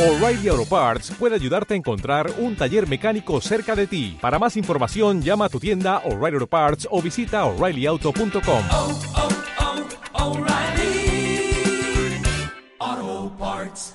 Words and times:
O'Reilly 0.00 0.48
Auto 0.48 0.64
Parts 0.64 1.10
puede 1.10 1.34
ayudarte 1.34 1.74
a 1.74 1.76
encontrar 1.76 2.30
un 2.38 2.56
taller 2.56 2.88
mecánico 2.88 3.38
cerca 3.42 3.76
de 3.76 3.86
ti. 3.86 4.16
Para 4.18 4.38
más 4.38 4.56
información, 4.56 5.20
llama 5.20 5.44
a 5.44 5.48
tu 5.50 5.60
tienda 5.60 5.98
O'Reilly 6.06 6.36
Auto 6.36 6.46
Parts 6.46 6.88
o 6.90 7.02
visita 7.02 7.44
oreillyauto.com. 7.44 8.64
oh, 8.72 8.98
oh, 10.14 10.30
O'Reilly 10.30 11.52
Auto 12.78 13.36
Parts. 13.38 13.94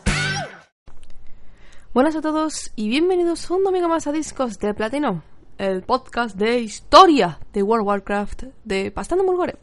Buenas 1.91 2.15
a 2.15 2.21
todos 2.21 2.71
y 2.75 2.87
bienvenidos 2.87 3.49
un 3.49 3.63
domingo 3.63 3.89
más 3.89 4.05
a 4.05 4.11
Discos 4.11 4.59
de 4.59 4.75
Platino, 4.75 5.23
el 5.57 5.81
podcast 5.81 6.37
de 6.37 6.59
historia 6.59 7.39
de 7.51 7.63
World 7.63 7.81
of 7.81 7.87
Warcraft 7.87 8.43
de 8.63 8.91
Pastando 8.91 9.23
Mulgore. 9.23 9.57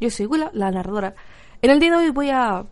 Yo 0.00 0.10
soy 0.10 0.26
Willa, 0.26 0.52
la 0.54 0.70
narradora. 0.70 1.16
En 1.60 1.70
el 1.70 1.80
día 1.80 1.90
de 1.90 1.96
hoy 1.96 2.10
voy 2.10 2.30
a 2.30 2.66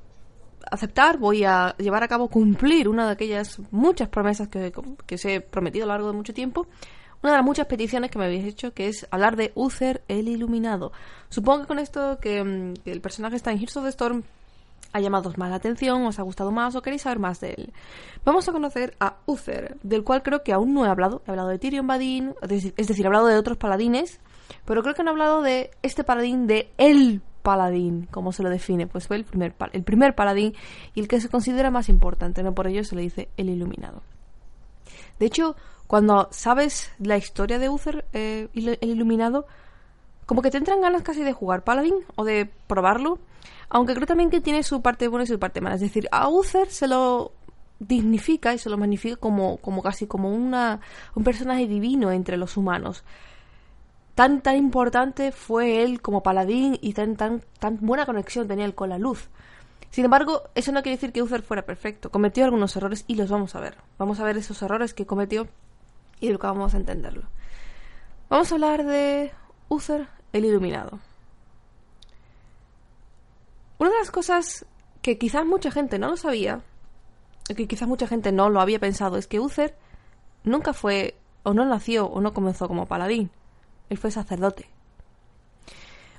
aceptar, 0.71 1.19
voy 1.19 1.45
a 1.45 1.75
llevar 1.79 2.03
a 2.03 2.09
cabo, 2.09 2.29
cumplir 2.29 2.89
una 2.89 3.07
de 3.07 3.13
aquellas 3.13 3.61
muchas 3.71 4.09
promesas 4.09 4.49
que, 4.49 4.73
que 5.07 5.15
os 5.15 5.25
he 5.25 5.41
prometido 5.41 5.85
a 5.85 5.87
lo 5.87 5.93
largo 5.95 6.09
de 6.09 6.17
mucho 6.17 6.35
tiempo. 6.35 6.67
Una 7.23 7.33
de 7.33 7.39
las 7.39 7.45
muchas 7.45 7.67
peticiones 7.67 8.11
que 8.11 8.19
me 8.19 8.27
habéis 8.27 8.45
hecho, 8.45 8.75
que 8.75 8.89
es 8.89 9.07
hablar 9.11 9.37
de 9.37 9.53
Uther 9.55 10.03
el 10.09 10.29
Iluminado. 10.29 10.93
Supongo 11.29 11.63
que 11.63 11.67
con 11.67 11.79
esto 11.79 12.19
que, 12.21 12.45
mm, 12.45 12.75
el 12.85 13.01
personaje 13.01 13.37
está 13.37 13.51
en 13.51 13.59
Heroes 13.59 13.77
of 13.79 13.85
the 13.85 13.91
Storm 13.91 14.23
ha 14.93 15.01
llamado 15.01 15.33
más 15.37 15.51
la 15.51 15.57
atención, 15.57 16.07
os 16.07 16.19
ha 16.19 16.23
gustado 16.23 16.51
más 16.53 16.75
o 16.75 16.83
queréis 16.83 17.03
saber 17.03 17.19
más 17.19 17.41
de 17.41 17.51
él. 17.51 17.73
Vamos 18.25 18.49
a 18.49 18.53
conocer 18.53 18.97
a 19.01 19.17
Uther, 19.27 19.77
del 19.83 20.05
cual 20.05 20.23
creo 20.23 20.43
que 20.43 20.53
aún 20.53 20.73
no 20.73 20.87
he 20.87 20.89
hablado. 20.89 21.23
He 21.27 21.31
hablado 21.31 21.49
de 21.49 21.59
Tyrion 21.59 21.87
Badin, 21.87 22.35
es 22.43 22.87
decir, 22.87 23.05
he 23.05 23.07
hablado 23.07 23.27
de 23.27 23.37
otros 23.37 23.59
paladines, 23.59 24.21
pero 24.65 24.83
creo 24.83 24.95
que 24.95 25.03
no 25.03 25.11
he 25.11 25.13
hablado 25.13 25.43
de 25.43 25.71
este 25.83 26.05
paladín, 26.05 26.47
de 26.47 26.71
el 26.79 27.21
paladín, 27.47 28.09
como 28.11 28.33
se 28.33 28.43
lo 28.43 28.51
define. 28.51 28.89
Pues 28.89 29.07
fue 29.07 29.15
el 29.15 29.25
primer, 29.25 29.55
el 29.73 29.85
primer 29.85 30.17
paladín 30.17 30.53
y 30.97 31.01
el 31.01 31.07
que 31.07 31.21
se 31.21 31.29
considera 31.29 31.71
más 31.71 31.89
importante, 31.89 32.43
no 32.43 32.57
por 32.57 32.67
ello 32.67 32.83
se 32.83 32.97
le 32.97 33.03
dice 33.03 33.29
el 33.37 33.49
iluminado. 33.49 34.03
De 35.21 35.27
hecho, 35.27 35.55
cuando 35.87 36.27
sabes 36.33 36.91
la 36.99 37.17
historia 37.17 37.61
de 37.61 37.69
Uther, 37.69 38.05
eh, 38.13 38.49
el 38.53 38.91
iluminado, 38.91 39.47
como 40.27 40.43
que 40.43 40.51
te 40.51 40.59
entran 40.59 40.81
ganas 40.81 41.03
casi 41.03 41.23
de 41.23 41.33
jugar 41.33 41.63
Paladín 41.63 41.95
o 42.17 42.25
de 42.25 42.51
probarlo. 42.67 43.21
Aunque 43.69 43.95
creo 43.95 44.09
también 44.09 44.31
que 44.31 44.41
tiene 44.41 44.65
su 44.65 44.83
parte 44.83 45.07
buena 45.07 45.23
y 45.23 45.29
su 45.29 45.39
parte 45.39 45.61
mala. 45.61 45.77
Es 45.77 45.83
decir, 45.83 46.09
a 46.11 46.29
Uther 46.29 46.69
se 46.69 46.89
lo 46.89 47.31
dignifica 47.79 48.55
y 48.55 48.59
se 48.59 48.71
lo 48.71 48.77
magnifica 48.77 49.15
como, 49.15 49.59
como 49.59 49.83
casi 49.83 50.09
como 50.09 50.31
una, 50.33 50.81
un 51.15 51.23
personaje 51.23 51.69
divino 51.69 52.11
entre 52.11 52.39
los 52.39 52.57
humanos. 52.57 53.05
Tan, 54.17 54.41
tan 54.41 54.57
importante 54.57 55.31
fue 55.31 55.83
él 55.83 56.01
como 56.01 56.23
paladín 56.23 56.79
y 56.81 56.95
tan, 56.95 57.17
tan, 57.17 57.43
tan 57.59 57.77
buena 57.83 58.07
conexión 58.07 58.49
tenía 58.49 58.65
él 58.65 58.75
con 58.75 58.89
la 58.89 58.99
luz. 58.99 59.29
Sin 59.91 60.07
embargo, 60.07 60.43
eso 60.55 60.73
no 60.73 60.83
quiere 60.83 60.97
decir 60.97 61.13
que 61.13 61.23
Uther 61.23 61.43
fuera 61.43 61.67
perfecto. 61.67 62.11
Cometió 62.11 62.45
algunos 62.45 62.75
errores 62.77 63.05
y 63.07 63.17
los 63.17 63.31
vamos 63.31 63.55
a 63.55 63.61
ver. 63.61 63.77
Vamos 63.99 64.19
a 64.19 64.25
ver 64.25 64.39
esos 64.39 64.61
errores 64.63 64.95
que 64.95 65.05
cometió 65.05 65.47
y 66.19 66.29
que 66.29 66.37
vamos 66.39 66.73
a 66.73 66.79
entenderlo. 66.79 67.25
Vamos 68.31 68.51
a 68.51 68.55
hablar 68.55 68.87
de 68.87 69.33
Uther 69.69 70.09
el 70.33 70.47
Iluminado. 70.47 70.99
Una 73.77 73.91
de 73.91 73.99
las 73.99 74.11
cosas 74.11 74.65
que 75.03 75.19
quizás 75.19 75.45
mucha 75.45 75.71
gente 75.71 75.99
no 75.99 76.09
lo 76.09 76.17
sabía, 76.17 76.63
que 77.55 77.69
quizás 77.69 77.87
mucha 77.87 78.07
gente 78.07 78.33
no 78.33 78.49
lo 78.49 78.63
había 78.63 78.79
pensado, 78.79 79.19
es 79.19 79.27
que 79.27 79.41
Uther 79.41 79.77
nunca 80.43 80.73
fue, 80.73 81.17
o 81.43 81.53
no 81.53 81.67
nació, 81.67 82.07
o 82.07 82.23
no 82.23 82.33
comenzó 82.33 82.67
como 82.67 82.87
paladín. 82.87 83.31
Él 83.91 83.99
fue 83.99 84.11
sacerdote. 84.11 84.69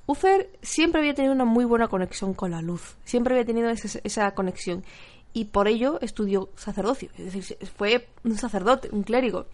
Uther 0.05 0.49
siempre 0.61 1.01
había 1.01 1.13
tenido 1.13 1.33
una 1.33 1.43
muy 1.45 1.65
buena 1.65 1.89
conexión 1.89 2.33
con 2.33 2.51
la 2.51 2.61
luz, 2.61 2.95
siempre 3.03 3.33
había 3.33 3.45
tenido 3.45 3.69
ese- 3.69 3.99
esa 4.05 4.31
conexión 4.33 4.85
y 5.33 5.45
por 5.45 5.67
ello 5.67 5.99
estudió 6.01 6.49
sacerdocio, 6.55 7.09
es 7.17 7.33
decir, 7.33 7.57
fue 7.77 8.07
un 8.23 8.37
sacerdote, 8.37 8.89
un 8.91 9.03
clérigo. 9.03 9.47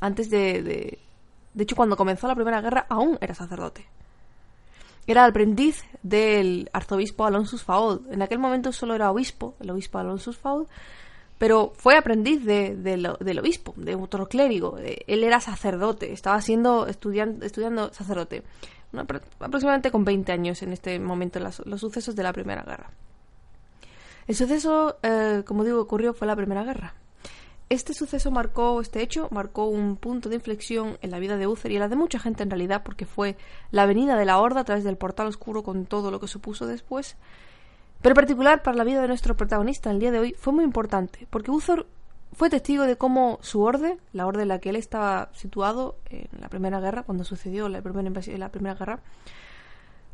Antes 0.00 0.28
de, 0.30 0.62
de, 0.62 1.62
hecho, 1.62 1.74
cuando 1.74 1.96
comenzó 1.96 2.28
la 2.28 2.34
Primera 2.34 2.60
Guerra 2.60 2.86
aún 2.88 3.18
era 3.20 3.34
sacerdote. 3.34 3.86
Era 5.06 5.24
aprendiz 5.24 5.82
del 6.04 6.70
arzobispo 6.72 7.24
Alonso 7.24 7.58
Faud. 7.58 8.02
En 8.12 8.22
aquel 8.22 8.38
momento 8.38 8.70
solo 8.70 8.94
era 8.94 9.10
obispo, 9.10 9.56
el 9.58 9.70
obispo 9.70 9.98
Alonso 9.98 10.32
Faud, 10.32 10.68
pero 11.42 11.72
fue 11.74 11.96
aprendiz 11.96 12.44
de- 12.44 12.76
del 12.76 13.38
obispo, 13.40 13.74
de 13.76 13.96
otro 13.96 14.28
clérigo. 14.28 14.78
Eh, 14.78 15.02
Él 15.08 15.24
era 15.24 15.40
sacerdote, 15.40 16.12
estaba 16.12 16.40
siendo 16.40 16.86
estudian- 16.86 17.42
estudiando 17.42 17.92
sacerdote. 17.92 18.44
Aproximadamente 19.40 19.90
con 19.90 20.04
20 20.04 20.30
años 20.30 20.62
en 20.62 20.72
este 20.72 21.00
momento, 21.00 21.40
los 21.40 21.80
sucesos 21.80 22.14
de 22.14 22.22
la 22.22 22.32
Primera 22.32 22.62
Guerra. 22.62 22.92
El 24.28 24.36
suceso, 24.36 24.98
eh, 25.02 25.42
como 25.44 25.64
digo, 25.64 25.80
ocurrió 25.80 26.14
fue 26.14 26.28
la 26.28 26.36
Primera 26.36 26.62
Guerra. 26.62 26.94
Este 27.68 27.92
suceso 27.92 28.30
marcó, 28.30 28.80
este 28.80 29.02
hecho 29.02 29.26
marcó 29.32 29.64
un 29.64 29.96
punto 29.96 30.28
de 30.28 30.36
inflexión 30.36 30.96
en 31.02 31.10
la 31.10 31.18
vida 31.18 31.36
de 31.38 31.48
Uther 31.48 31.72
y 31.72 31.74
en 31.74 31.80
la 31.80 31.88
de 31.88 31.96
mucha 31.96 32.20
gente 32.20 32.44
en 32.44 32.50
realidad, 32.50 32.84
porque 32.84 33.04
fue 33.04 33.36
la 33.72 33.84
venida 33.86 34.14
de 34.14 34.26
la 34.26 34.38
Horda 34.38 34.60
a 34.60 34.64
través 34.64 34.84
del 34.84 34.96
portal 34.96 35.26
oscuro 35.26 35.64
con 35.64 35.86
todo 35.86 36.12
lo 36.12 36.20
que 36.20 36.28
supuso 36.28 36.66
después. 36.68 37.16
Pero 38.02 38.12
en 38.12 38.16
particular 38.16 38.62
para 38.62 38.76
la 38.76 38.84
vida 38.84 39.00
de 39.00 39.08
nuestro 39.08 39.36
protagonista 39.36 39.90
el 39.90 40.00
día 40.00 40.10
de 40.10 40.18
hoy 40.18 40.34
fue 40.38 40.52
muy 40.52 40.64
importante, 40.64 41.26
porque 41.30 41.50
Uther 41.50 41.86
fue 42.32 42.50
testigo 42.50 42.84
de 42.84 42.96
cómo 42.96 43.38
su 43.42 43.62
orden, 43.62 43.98
la 44.12 44.26
orden 44.26 44.42
en 44.42 44.48
la 44.48 44.58
que 44.58 44.70
él 44.70 44.76
estaba 44.76 45.28
situado 45.34 45.96
en 46.10 46.28
la 46.40 46.48
Primera 46.48 46.80
Guerra, 46.80 47.02
cuando 47.04 47.24
sucedió 47.24 47.68
la 47.68 47.80
primera, 47.82 48.08
invasi- 48.08 48.36
la 48.36 48.48
primera 48.50 48.74
Guerra, 48.74 49.00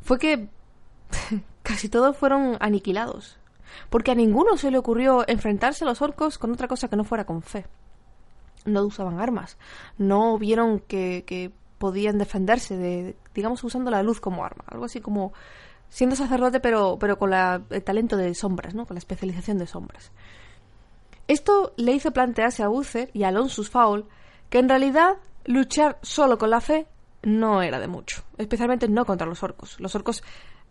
fue 0.01 0.19
que 0.19 0.49
casi 1.63 1.89
todos 1.89 2.15
fueron 2.15 2.57
aniquilados. 2.59 3.37
Porque 3.89 4.11
a 4.11 4.15
ninguno 4.15 4.57
se 4.57 4.71
le 4.71 4.77
ocurrió 4.79 5.23
enfrentarse 5.27 5.83
a 5.83 5.87
los 5.87 6.01
orcos 6.01 6.37
con 6.37 6.51
otra 6.51 6.67
cosa 6.67 6.87
que 6.89 6.95
no 6.95 7.03
fuera 7.03 7.25
con 7.25 7.41
fe. 7.41 7.65
No 8.65 8.83
usaban 8.83 9.19
armas. 9.19 9.57
No 9.97 10.37
vieron 10.37 10.79
que, 10.79 11.23
que 11.25 11.51
podían 11.77 12.17
defenderse 12.17 12.75
de, 12.77 13.15
digamos, 13.33 13.63
usando 13.63 13.91
la 13.91 14.01
luz 14.03 14.19
como 14.19 14.43
arma. 14.43 14.63
Algo 14.67 14.85
así 14.85 15.01
como 15.01 15.33
siendo 15.89 16.15
sacerdote, 16.15 16.59
pero, 16.59 16.97
pero 16.99 17.17
con 17.17 17.29
la- 17.31 17.61
el 17.69 17.83
talento 17.83 18.15
de 18.17 18.33
sombras, 18.35 18.75
¿no? 18.75 18.85
Con 18.85 18.95
la 18.95 18.99
especialización 18.99 19.57
de 19.57 19.67
sombras. 19.67 20.11
Esto 21.27 21.73
le 21.77 21.91
hizo 21.93 22.11
plantearse 22.11 22.63
a 22.63 22.69
Uther 22.69 23.09
y 23.13 23.23
a 23.23 23.27
Alonsus 23.29 23.69
Faul 23.69 24.05
que 24.49 24.59
en 24.59 24.69
realidad 24.69 25.17
luchar 25.45 25.97
solo 26.01 26.37
con 26.37 26.49
la 26.49 26.61
fe 26.61 26.87
no 27.21 27.61
era 27.61 27.79
de 27.79 27.87
mucho, 27.87 28.23
especialmente 28.37 28.87
no 28.87 29.05
contra 29.05 29.27
los 29.27 29.43
orcos. 29.43 29.79
Los 29.79 29.93
orcos, 29.95 30.23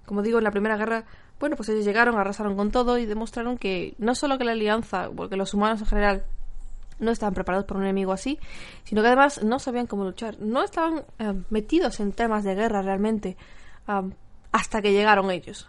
como 0.06 0.22
digo, 0.22 0.38
en 0.38 0.44
la 0.44 0.50
Primera 0.50 0.76
Guerra, 0.76 1.04
bueno, 1.38 1.54
pues 1.56 1.68
ellos 1.68 1.84
llegaron, 1.84 2.16
arrasaron 2.18 2.56
con 2.56 2.70
todo 2.72 2.98
y 2.98 3.06
demostraron 3.06 3.58
que 3.58 3.94
no 3.98 4.14
solo 4.14 4.38
que 4.38 4.44
la 4.44 4.52
alianza, 4.52 5.10
porque 5.14 5.36
los 5.36 5.54
humanos 5.54 5.80
en 5.80 5.86
general 5.86 6.24
no 6.98 7.12
estaban 7.12 7.34
preparados 7.34 7.64
para 7.66 7.78
un 7.78 7.84
enemigo 7.84 8.12
así, 8.12 8.40
sino 8.82 9.02
que 9.02 9.08
además 9.08 9.44
no 9.44 9.60
sabían 9.60 9.86
cómo 9.86 10.02
luchar, 10.04 10.40
no 10.40 10.64
estaban 10.64 11.04
eh, 11.20 11.34
metidos 11.50 12.00
en 12.00 12.10
temas 12.12 12.42
de 12.42 12.56
guerra 12.56 12.82
realmente 12.82 13.36
hasta 14.58 14.82
que 14.82 14.92
llegaron 14.92 15.30
ellos. 15.30 15.68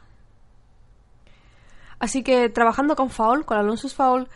Así 2.00 2.24
que 2.24 2.50
trabajando 2.50 2.96
con 2.96 3.12
Faul, 3.12 3.46
con 3.46 3.58
Alonso 3.58 3.88
Faul, 3.90 4.28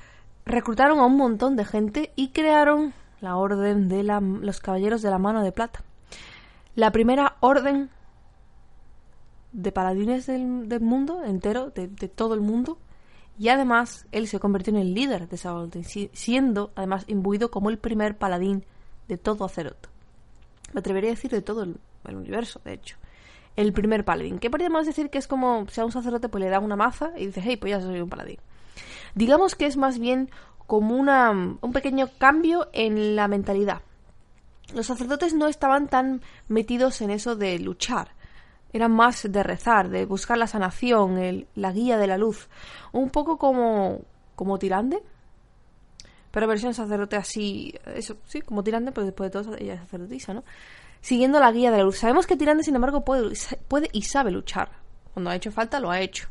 reclutaron 0.45 0.99
a 0.99 1.05
un 1.05 1.17
montón 1.17 1.55
de 1.55 1.65
gente 1.65 2.11
y 2.15 2.29
crearon 2.29 2.93
la 3.19 3.35
orden 3.37 3.89
de 3.89 4.03
la- 4.03 4.19
los 4.19 4.59
caballeros 4.59 5.01
de 5.01 5.09
la 5.09 5.17
mano 5.17 5.41
de 5.43 5.51
plata. 5.51 5.81
La 6.75 6.91
primera 6.91 7.37
orden 7.39 7.89
de 9.53 9.71
paladines 9.71 10.27
del, 10.27 10.81
mundo 10.81 11.23
entero, 11.23 11.71
de, 11.71 11.87
todo 12.07 12.35
el 12.35 12.41
mundo, 12.41 12.77
y 13.39 13.49
además 13.49 14.05
él 14.11 14.27
se 14.27 14.39
convirtió 14.39 14.71
en 14.73 14.79
el 14.79 14.93
líder 14.93 15.27
de 15.29 15.35
esa 15.35 15.53
orden, 15.55 15.83
si- 15.83 16.11
siendo 16.13 16.71
además 16.75 17.05
imbuido 17.07 17.49
como 17.49 17.71
el 17.71 17.79
primer 17.79 18.17
paladín 18.17 18.65
de 19.07 19.17
todo 19.17 19.45
Azeroth. 19.45 19.87
Me 20.73 20.79
atrevería 20.81 21.09
a 21.09 21.15
decir 21.15 21.31
de 21.31 21.41
todo 21.41 21.63
el 21.63 22.15
universo, 22.15 22.61
de 22.65 22.73
hecho. 22.73 22.97
El 23.55 23.71
primer 23.73 24.03
paladín. 24.03 24.39
¿Qué 24.39 24.49
podríamos 24.49 24.85
decir 24.85 25.09
que 25.09 25.17
es 25.19 25.27
como 25.27 25.67
si 25.69 25.79
a 25.81 25.85
un 25.85 25.91
sacerdote 25.91 26.29
pues 26.29 26.43
le 26.43 26.49
da 26.49 26.59
una 26.59 26.75
maza 26.75 27.11
y 27.17 27.27
dice, 27.27 27.41
hey, 27.43 27.57
pues 27.57 27.71
ya 27.71 27.81
soy 27.81 27.99
un 28.01 28.09
paladín? 28.09 28.37
Digamos 29.15 29.55
que 29.55 29.67
es 29.67 29.77
más 29.77 29.99
bien 29.99 30.29
como 30.65 30.95
una, 30.95 31.29
un 31.31 31.73
pequeño 31.73 32.09
cambio 32.17 32.69
en 32.73 33.15
la 33.15 33.27
mentalidad. 33.27 33.81
Los 34.73 34.87
sacerdotes 34.87 35.33
no 35.35 35.47
estaban 35.47 35.87
tan 35.87 36.21
metidos 36.47 37.01
en 37.01 37.11
eso 37.11 37.35
de 37.35 37.59
luchar. 37.59 38.09
Eran 38.71 38.91
más 38.91 39.31
de 39.31 39.43
rezar, 39.43 39.89
de 39.89 40.05
buscar 40.05 40.37
la 40.39 40.47
sanación, 40.47 41.19
el- 41.19 41.47
la 41.53 41.71
guía 41.71 41.97
de 41.97 42.07
la 42.07 42.17
luz. 42.17 42.47
Un 42.91 43.11
poco 43.11 43.37
como, 43.37 44.01
como 44.35 44.57
Tirande. 44.57 45.03
Pero 46.31 46.47
versión 46.47 46.73
sacerdote 46.73 47.15
así, 47.15 47.75
eso, 47.93 48.17
sí, 48.25 48.41
como 48.41 48.63
Tirande, 48.63 48.91
pero 48.91 49.05
después 49.05 49.31
de 49.31 49.39
todo 49.43 49.55
ella 49.55 49.75
es 49.75 49.79
sacerdotisa, 49.81 50.33
¿no? 50.33 50.43
Siguiendo 51.03 51.41
la 51.41 51.51
guía 51.51 51.69
de 51.69 51.79
la 51.79 51.83
luz. 51.83 51.97
Sabemos 51.97 52.25
que 52.25 52.37
Tirande, 52.37 52.63
sin 52.63 52.75
embargo, 52.75 53.03
puede, 53.03 53.89
y 53.91 54.01
sabe 54.03 54.31
luchar. 54.31 54.69
Cuando 55.13 55.31
ha 55.31 55.35
hecho 55.35 55.51
falta, 55.51 55.81
lo 55.81 55.91
ha 55.91 55.99
hecho. 55.99 56.29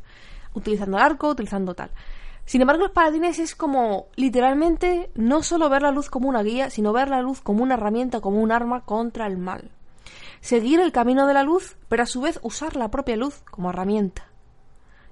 Utilizando 0.55 0.97
el 0.97 1.03
arco, 1.03 1.29
utilizando 1.29 1.75
tal. 1.75 1.91
Sin 2.47 2.63
embargo, 2.63 2.85
los 2.85 2.93
paladines 2.93 3.39
es 3.39 3.55
como 3.55 4.07
literalmente 4.17 5.11
no 5.15 5.43
solo 5.43 5.69
ver 5.69 5.83
la 5.83 5.91
luz 5.91 6.09
como 6.09 6.27
una 6.27 6.43
guía, 6.43 6.71
sino 6.71 6.95
ver 6.95 7.11
la 7.11 7.21
luz 7.21 7.43
como 7.43 7.63
una 7.63 7.75
herramienta, 7.75 8.23
como 8.23 8.41
un 8.41 8.51
arma 8.51 8.87
contra 8.87 9.27
el 9.27 9.37
mal. 9.37 9.73
Seguir 10.41 10.81
el 10.81 10.91
camino 10.91 11.27
de 11.27 11.35
la 11.35 11.43
luz, 11.43 11.77
pero 11.91 12.05
a 12.05 12.07
su 12.07 12.23
vez 12.23 12.41
usar 12.43 12.75
la 12.75 12.91
propia 12.91 13.17
luz 13.17 13.43
como 13.51 13.69
herramienta. 13.69 14.25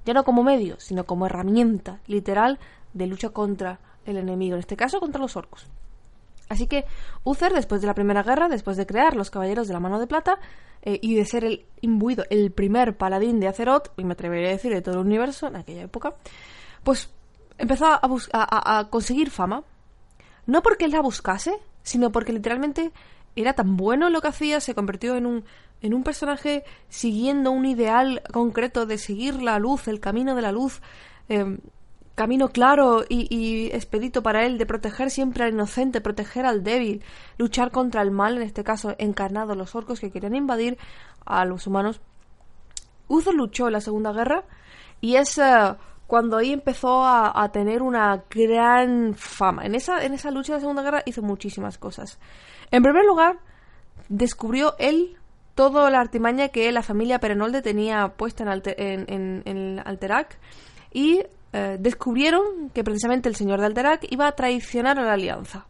Ya 0.07 0.15
no 0.15 0.25
como 0.25 0.43
medio, 0.43 0.81
sino 0.81 1.05
como 1.05 1.27
herramienta 1.27 2.01
literal 2.07 2.59
de 2.95 3.07
lucha 3.07 3.29
contra 3.29 3.79
el 4.07 4.17
enemigo, 4.17 4.55
en 4.55 4.61
este 4.61 4.79
caso 4.79 5.01
contra 5.01 5.21
los 5.21 5.37
orcos. 5.37 5.69
Así 6.51 6.67
que 6.67 6.85
Uther, 7.25 7.55
después 7.55 7.81
de 7.81 7.87
la 7.87 7.95
Primera 7.95 8.23
Guerra, 8.23 8.49
después 8.49 8.77
de 8.77 8.85
crear 8.85 9.17
los 9.17 9.31
Caballeros 9.31 9.69
de 9.69 9.73
la 9.73 9.81
Mano 9.81 10.01
de 10.01 10.09
Plata 10.09 10.39
eh, 10.83 10.99
y 11.01 11.15
de 11.15 11.25
ser 11.25 11.45
el 11.45 11.65
imbuido, 11.81 12.25
el 12.29 12.51
primer 12.51 12.97
paladín 12.97 13.39
de 13.39 13.47
Azeroth, 13.47 13.93
y 13.97 14.05
me 14.05 14.13
atrevería 14.13 14.49
a 14.49 14.53
decir 14.53 14.75
de 14.75 14.83
todo 14.83 14.97
el 14.97 15.07
universo 15.07 15.47
en 15.47 15.57
aquella 15.57 15.83
época, 15.83 16.17
pues 16.83 17.09
empezó 17.57 17.87
a, 17.87 18.01
a, 18.03 18.79
a 18.79 18.91
conseguir 18.91 19.31
fama. 19.31 19.63
No 20.47 20.63
porque 20.63 20.87
él 20.87 20.91
la 20.91 21.03
buscase, 21.03 21.55
sino 21.83 22.11
porque 22.11 22.33
literalmente 22.33 22.91
era 23.37 23.53
tan 23.53 23.77
bueno 23.77 24.09
en 24.09 24.13
lo 24.13 24.21
que 24.21 24.29
hacía, 24.29 24.61
se 24.61 24.75
convirtió 24.75 25.15
en 25.15 25.27
un, 25.27 25.45
en 25.83 25.95
un 25.95 26.03
personaje 26.03 26.65
siguiendo 26.89 27.53
un 27.53 27.65
ideal 27.65 28.23
concreto 28.33 28.87
de 28.87 28.99
seguir 28.99 29.41
la 29.41 29.61
luz, 29.61 29.87
el 29.87 30.01
camino 30.01 30.35
de 30.35 30.43
la 30.43 30.51
luz, 30.51 30.83
eh, 31.29 31.59
camino 32.21 32.51
claro 32.51 33.03
y, 33.09 33.71
expedito 33.73 34.23
para 34.23 34.45
él 34.45 34.59
de 34.59 34.67
proteger 34.67 35.11
siempre 35.11 35.45
al 35.45 35.55
inocente, 35.55 36.03
proteger 36.03 36.45
al 36.45 36.63
débil, 36.63 37.03
luchar 37.39 37.71
contra 37.71 38.03
el 38.03 38.11
mal, 38.11 38.37
en 38.37 38.43
este 38.43 38.63
caso 38.63 38.95
encarnado 38.99 39.55
los 39.55 39.75
orcos 39.75 40.01
que 40.01 40.11
querían 40.11 40.35
invadir 40.35 40.77
a 41.25 41.47
los 41.47 41.67
humanos. 41.67 42.03
Uther 43.09 43.33
luchó 43.33 43.69
en 43.69 43.73
la 43.73 43.81
Segunda 43.81 44.13
Guerra 44.13 44.45
y 45.01 45.17
es 45.17 45.39
eh, 45.39 45.75
cuando 46.07 46.37
ahí 46.37 46.53
empezó 46.53 47.07
a, 47.07 47.43
a, 47.43 47.53
tener 47.53 47.81
una 47.81 48.25
gran 48.29 49.15
fama. 49.15 49.65
En 49.65 49.75
esa, 49.75 50.05
en 50.05 50.13
esa 50.13 50.31
lucha 50.31 50.53
de 50.53 50.59
la 50.59 50.61
Segunda 50.61 50.83
Guerra 50.83 51.03
hizo 51.07 51.23
muchísimas 51.23 51.79
cosas. 51.79 52.19
En 52.71 52.83
primer 52.83 53.07
lugar, 53.07 53.39
descubrió 54.11 54.75
él 54.79 55.17
toda 55.55 55.89
la 55.89 56.01
artimaña 56.01 56.49
que 56.49 56.71
la 56.71 56.83
familia 56.83 57.19
Perenolde 57.19 57.63
tenía 57.63 58.09
puesta 58.09 58.45
en, 58.45 59.07
en, 59.09 59.43
en, 59.47 59.83
Alterac 59.87 60.39
y 60.93 61.23
eh, 61.53 61.77
descubrieron 61.81 62.71
que 62.71 62.85
precisamente 62.85 63.29
el 63.29 63.37
señor 63.37 63.61
de 63.61 63.67
Alterac 63.67 64.07
iba 64.11 64.27
a 64.27 64.33
traicionar 64.33 64.99
a 64.99 65.05
la 65.05 65.15
alianza. 65.15 65.67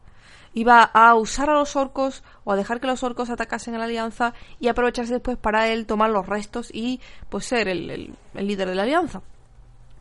Iba 0.53 0.83
a 0.83 1.15
usar 1.15 1.49
a 1.49 1.55
los 1.55 1.77
orcos 1.77 2.25
o 2.45 2.53
a 2.53 2.57
dejar 2.57 2.81
que 2.81 2.87
los 2.87 3.03
orcos 3.05 3.31
atacasen 3.31 3.75
a 3.75 3.79
la 3.79 3.85
alianza 3.85 4.35
y 4.59 4.69
aprovecharse 4.69 5.13
después 5.13 5.39
para 5.39 5.69
él 5.69 5.87
tomar 5.87 6.11
los 6.11 6.27
restos 6.27 6.71
y 6.73 7.01
pues 7.29 7.47
ser 7.47 7.69
el, 7.69 8.17
líder 8.35 8.69
de 8.69 8.75
la 8.75 8.83
alianza. 8.83 9.23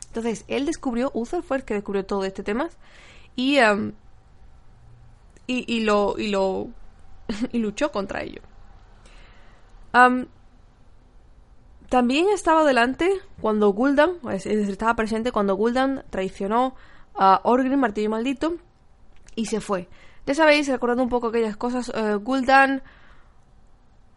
Entonces, 0.08 0.44
él 0.48 0.66
descubrió, 0.66 1.12
Uther 1.14 1.42
fue 1.42 1.58
el 1.58 1.64
que 1.64 1.74
descubrió 1.74 2.04
todo 2.04 2.24
este 2.24 2.42
tema 2.42 2.68
y, 3.36 3.58
em, 3.58 3.92
y, 5.46 5.72
y, 5.72 5.84
lo, 5.84 6.18
y 6.18 6.28
lo 6.28 6.68
y 7.52 7.58
luchó 7.58 7.90
contra 7.90 8.22
ello. 8.22 8.42
También 11.90 12.28
estaba 12.28 12.64
delante 12.64 13.10
cuando 13.40 13.70
Gul'dan, 13.70 14.12
estaba 14.32 14.94
presente 14.94 15.32
cuando 15.32 15.56
Gul'dan 15.56 16.04
traicionó 16.08 16.76
a 17.16 17.40
Orgrim, 17.42 17.80
Martillo 17.80 18.08
Maldito, 18.08 18.54
y 19.34 19.46
se 19.46 19.60
fue. 19.60 19.88
Ya 20.24 20.34
sabéis, 20.34 20.68
recordando 20.68 21.02
un 21.02 21.08
poco 21.08 21.26
aquellas 21.26 21.56
cosas, 21.56 21.88
uh, 21.88 22.20
Gul'dan, 22.20 22.82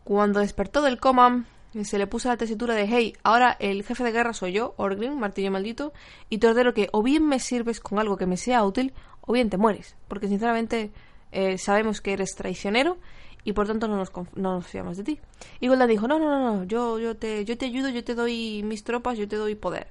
cuando 0.03 0.39
despertó 0.39 0.83
del 0.83 0.99
coma, 0.99 1.45
se 1.83 1.97
le 1.97 2.05
puso 2.05 2.29
la 2.29 2.37
tesitura 2.37 2.75
de, 2.75 2.85
hey, 2.85 3.13
ahora 3.23 3.57
el 3.59 3.83
jefe 3.83 4.03
de 4.03 4.11
guerra 4.11 4.33
soy 4.33 4.51
yo, 4.51 4.75
Orgrim, 4.77 5.17
Martillo 5.17 5.49
Maldito, 5.49 5.93
y 6.29 6.37
te 6.37 6.47
ordeno 6.47 6.75
que 6.75 6.89
o 6.91 7.01
bien 7.01 7.27
me 7.27 7.39
sirves 7.39 7.79
con 7.79 7.97
algo 7.97 8.17
que 8.17 8.27
me 8.27 8.37
sea 8.37 8.63
útil, 8.63 8.93
o 9.21 9.33
bien 9.33 9.49
te 9.49 9.57
mueres. 9.57 9.95
Porque 10.07 10.27
sinceramente 10.27 10.91
eh, 11.31 11.57
sabemos 11.57 12.01
que 12.01 12.13
eres 12.13 12.35
traicionero 12.35 12.99
y 13.43 13.53
por 13.53 13.67
tanto 13.67 13.87
no 13.87 13.97
nos, 13.97 14.11
no 14.35 14.53
nos 14.53 14.67
fiamos 14.67 14.97
de 14.97 15.03
ti. 15.03 15.19
Y 15.59 15.67
Gul'dan 15.67 15.89
dijo, 15.89 16.07
no, 16.07 16.19
no, 16.19 16.29
no, 16.29 16.57
no, 16.57 16.63
yo, 16.63 16.99
yo, 16.99 17.15
te, 17.15 17.45
yo 17.45 17.57
te 17.57 17.65
ayudo, 17.65 17.89
yo 17.89 18.03
te 18.03 18.15
doy 18.15 18.63
mis 18.63 18.83
tropas, 18.83 19.17
yo 19.17 19.27
te 19.27 19.35
doy 19.35 19.55
poder. 19.55 19.87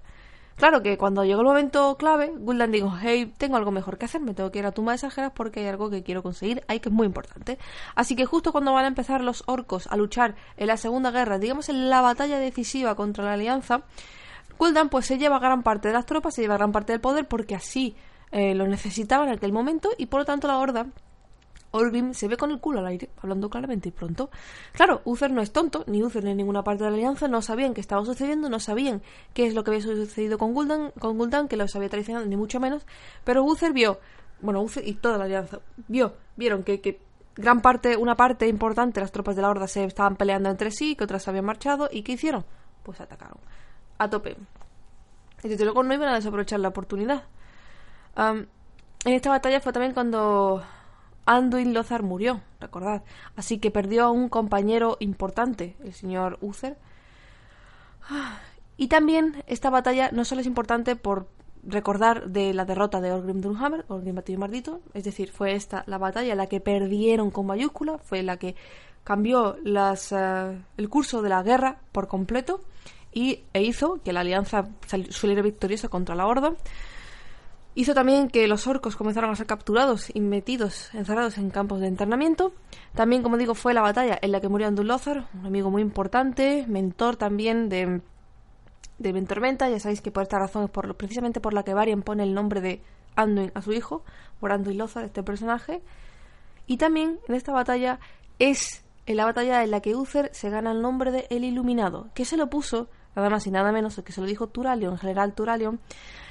Claro 0.57 0.83
que 0.83 0.99
cuando 0.99 1.25
llegó 1.25 1.41
el 1.41 1.47
momento 1.47 1.97
clave, 1.97 2.33
Gul'dan 2.37 2.71
dijo, 2.71 2.93
hey, 3.01 3.33
tengo 3.39 3.57
algo 3.57 3.71
mejor 3.71 3.99
que 3.99 4.05
hacer, 4.05 4.21
me 4.21 4.35
tengo 4.35 4.51
que 4.51 4.59
ir 4.59 4.67
a 4.67 4.73
tumba 4.73 4.93
de 4.93 4.97
exageras 4.97 5.33
porque 5.35 5.61
hay 5.61 5.67
algo 5.67 5.91
que 5.91 6.03
quiero 6.03 6.23
conseguir, 6.23 6.63
hay 6.69 6.81
que 6.81 6.89
es 6.89 6.95
muy 6.95 7.07
importante. 7.07 7.59
Así 7.95 8.15
que 8.15 8.27
justo 8.27 8.53
cuando 8.53 8.73
van 8.73 8.85
a 8.85 8.89
empezar 8.89 9.23
los 9.23 9.45
orcos 9.47 9.87
a 9.89 9.97
luchar 9.97 10.37
en 10.57 10.67
la 10.69 10.77
Segunda 10.77 11.11
Guerra, 11.11 11.39
digamos 11.39 11.69
en 11.69 11.91
la 11.91 12.01
batalla 12.01 12.39
decisiva 12.39 12.95
contra 12.95 13.25
la 13.25 13.33
Alianza, 13.33 13.83
Gul'dan 14.59 14.89
pues 14.89 15.07
se 15.07 15.19
lleva 15.19 15.39
gran 15.39 15.63
parte 15.63 15.89
de 15.89 15.95
las 15.95 16.07
tropas, 16.07 16.35
se 16.35 16.43
lleva 16.43 16.59
gran 16.59 16.71
parte 16.71 16.93
del 16.93 17.01
poder 17.01 17.27
porque 17.27 17.55
así 17.55 17.97
eh, 18.31 18.55
lo 18.55 18.67
necesitaba 18.69 19.25
en 19.25 19.31
aquel 19.31 19.53
momento 19.53 19.91
y 19.99 20.07
por 20.07 20.21
lo 20.21 20.25
tanto 20.27 20.47
la 20.47 20.59
Horda 20.59 20.87
Orgrim 21.73 22.15
se 22.15 22.29
ve 22.29 22.37
con 22.37 22.51
el 22.51 22.61
culo 22.61 22.79
al 22.81 22.87
aire, 22.87 23.11
hablando 23.21 23.51
claramente 23.51 23.89
y 23.89 23.93
pronto. 23.93 24.31
Claro, 24.73 25.01
Uther 25.05 25.31
no 25.31 25.41
es 25.41 25.53
tonto, 25.53 25.85
ni 25.87 26.03
Uther 26.03 26.23
ni 26.23 26.35
ninguna 26.35 26.63
parte 26.63 26.85
de 26.85 26.91
la 26.91 26.97
alianza 26.97 27.29
no 27.29 27.43
sabían 27.43 27.75
qué 27.75 27.81
estaba 27.81 28.05
sucediendo, 28.05 28.49
no 28.49 28.61
sabían 28.61 29.03
qué 29.35 29.47
es 29.47 29.55
lo 29.55 29.65
que 29.65 29.73
había 29.73 29.83
sucedido 29.83 30.39
con 30.39 30.53
Gul'dan, 30.55 30.93
con 30.99 31.19
Gul'dan 31.19 31.49
que 31.49 31.57
los 31.57 31.75
había 31.75 31.89
traicionado, 31.89 32.27
ni 32.27 32.37
mucho 32.37 32.61
menos, 32.61 32.87
pero 33.25 33.43
Uther 33.43 33.73
vio, 33.73 33.99
bueno, 34.41 34.63
Uther 34.63 34.87
y 34.87 34.95
toda 34.95 35.19
la 35.19 35.25
alianza, 35.25 35.61
vio, 35.89 36.15
vieron 36.37 36.63
que, 36.63 36.81
que 36.81 37.01
gran 37.37 37.63
parte, 37.63 37.97
una 37.97 38.15
parte 38.17 38.47
importante 38.49 39.01
de 39.01 39.05
las 39.05 39.13
tropas 39.13 39.35
de 39.35 39.43
la 39.43 39.49
Horda 39.49 39.67
se 39.67 39.85
estaban 39.85 40.17
peleando 40.17 40.51
entre 40.51 40.71
sí, 40.71 40.95
que 40.95 41.05
otras 41.05 41.27
habían 41.29 41.47
marchado, 41.47 41.89
¿y 41.91 42.03
qué 42.03 42.13
hicieron? 42.13 42.45
Pues 42.83 43.01
atacaron. 43.01 43.39
A 43.99 44.11
tope. 44.11 44.37
Y 45.43 45.49
desde 45.49 45.65
luego 45.65 45.83
no 45.83 45.95
iban 45.95 46.09
a 46.09 46.15
desaprovechar 46.15 46.61
la 46.61 46.69
oportunidad. 46.69 47.25
en 48.17 48.47
esta 49.05 49.31
batalla 49.31 49.61
fue 49.61 49.73
también 49.73 49.95
cuando 49.95 50.63
Anduin 51.27 51.75
Lothar 51.75 52.03
murió, 52.03 52.41
recordad. 52.61 53.03
Así 53.37 53.59
que 53.59 53.71
perdió 53.71 54.05
a 54.05 54.11
un 54.11 54.29
compañero 54.29 54.97
importante, 55.01 55.77
el 55.85 55.93
señor 55.93 56.39
Uther. 56.41 56.77
Y 58.77 58.89
también 58.89 59.43
esta 59.47 59.71
batalla 59.71 60.11
no 60.13 60.25
solo 60.25 60.41
es 60.41 60.47
importante 60.47 60.97
por 60.97 61.29
recordar 61.63 62.29
de 62.31 62.53
la 62.53 62.65
derrota 62.65 63.01
de 63.01 63.13
Orgrim 63.13 63.41
Drumhammer, 63.41 63.85
Orgrim 63.89 64.17
Batillo 64.17 64.39
Maldito, 64.39 64.81
es 64.95 65.05
decir, 65.05 65.31
fue 65.31 65.55
esta 65.55 65.85
la 65.87 65.99
batalla 65.99 66.35
la 66.35 66.49
que 66.49 66.61
perdieron 66.61 67.31
con 67.31 67.47
mayúscula, 67.47 67.99
fue 67.99 68.23
la 68.23 68.37
que 68.37 68.57
cambió 69.05 69.57
las, 69.63 70.13
eh, 70.13 70.59
el 70.77 70.89
curso 70.89 71.23
de 71.23 71.29
la 71.29 71.43
guerra 71.43 71.79
por 71.93 72.09
completo 72.09 72.61
y, 73.13 73.45
e 73.53 73.63
hizo 73.63 74.01
que 74.03 74.13
la 74.13 74.21
alianza 74.21 74.69
saliera 75.11 75.43
victoriosa 75.43 75.89
contra 75.89 76.15
la 76.15 76.27
Horda. 76.27 76.55
Hizo 77.75 77.95
también 77.95 78.29
que 78.29 78.47
los 78.49 78.67
orcos 78.67 78.97
comenzaron 78.97 79.31
a 79.31 79.37
ser 79.37 79.47
capturados 79.47 80.15
y 80.15 80.21
metidos, 80.21 80.93
encerrados 80.95 81.39
en 81.39 81.49
campos 81.49 81.81
de 81.81 81.89
internamiento. 81.89 82.53
También, 82.95 83.23
como 83.23 83.39
digo, 83.39 83.55
fue 83.55 83.73
la 83.73 83.81
batalla 83.81 84.19
en 84.21 84.31
la 84.31 84.41
que 84.43 84.49
murió 84.49 84.71
Lothar, 84.71 85.27
un 85.33 85.47
amigo 85.47 85.71
muy 85.71 85.81
importante, 85.81 86.67
mentor 86.69 87.17
también 87.17 87.71
de, 87.71 88.03
de 88.99 89.13
Ventormenta. 89.13 89.71
Ya 89.71 89.81
sabéis 89.81 90.03
que 90.03 90.11
por 90.11 90.23
esta 90.23 90.39
razón 90.39 90.65
es 90.65 90.71
por, 90.71 90.95
precisamente 90.97 91.41
por 91.41 91.55
la 91.55 91.63
que 91.63 91.73
Varian 91.73 92.03
pone 92.03 92.25
el 92.25 92.35
nombre 92.35 92.61
de 92.61 92.83
Anduin 93.17 93.53
a 93.55 93.63
su 93.63 93.73
hijo, 93.73 94.05
por 94.39 94.53
Anduin 94.53 94.77
Lothar, 94.77 95.05
este 95.05 95.23
personaje. 95.23 95.81
Y 96.67 96.77
también 96.77 97.21
en 97.27 97.35
esta 97.35 97.53
batalla 97.53 98.01
es 98.39 98.85
en 99.07 99.17
la 99.17 99.25
batalla 99.25 99.65
en 99.65 99.71
la 99.71 99.81
que 99.81 99.97
Uther 99.97 100.31
se 100.33 100.51
gana 100.51 100.73
el 100.73 100.83
nombre 100.83 101.11
de 101.11 101.27
El 101.31 101.45
Iluminado, 101.45 102.11
que 102.15 102.25
se 102.25 102.37
lo 102.37 102.49
puso 102.51 102.89
nada 103.15 103.31
más 103.31 103.47
y 103.47 103.51
nada 103.51 103.73
menos 103.73 104.01
que 104.05 104.13
se 104.13 104.21
lo 104.21 104.27
dijo 104.27 104.49
Turalion, 104.49 104.99
general 104.99 105.35
Turalion, 105.35 105.81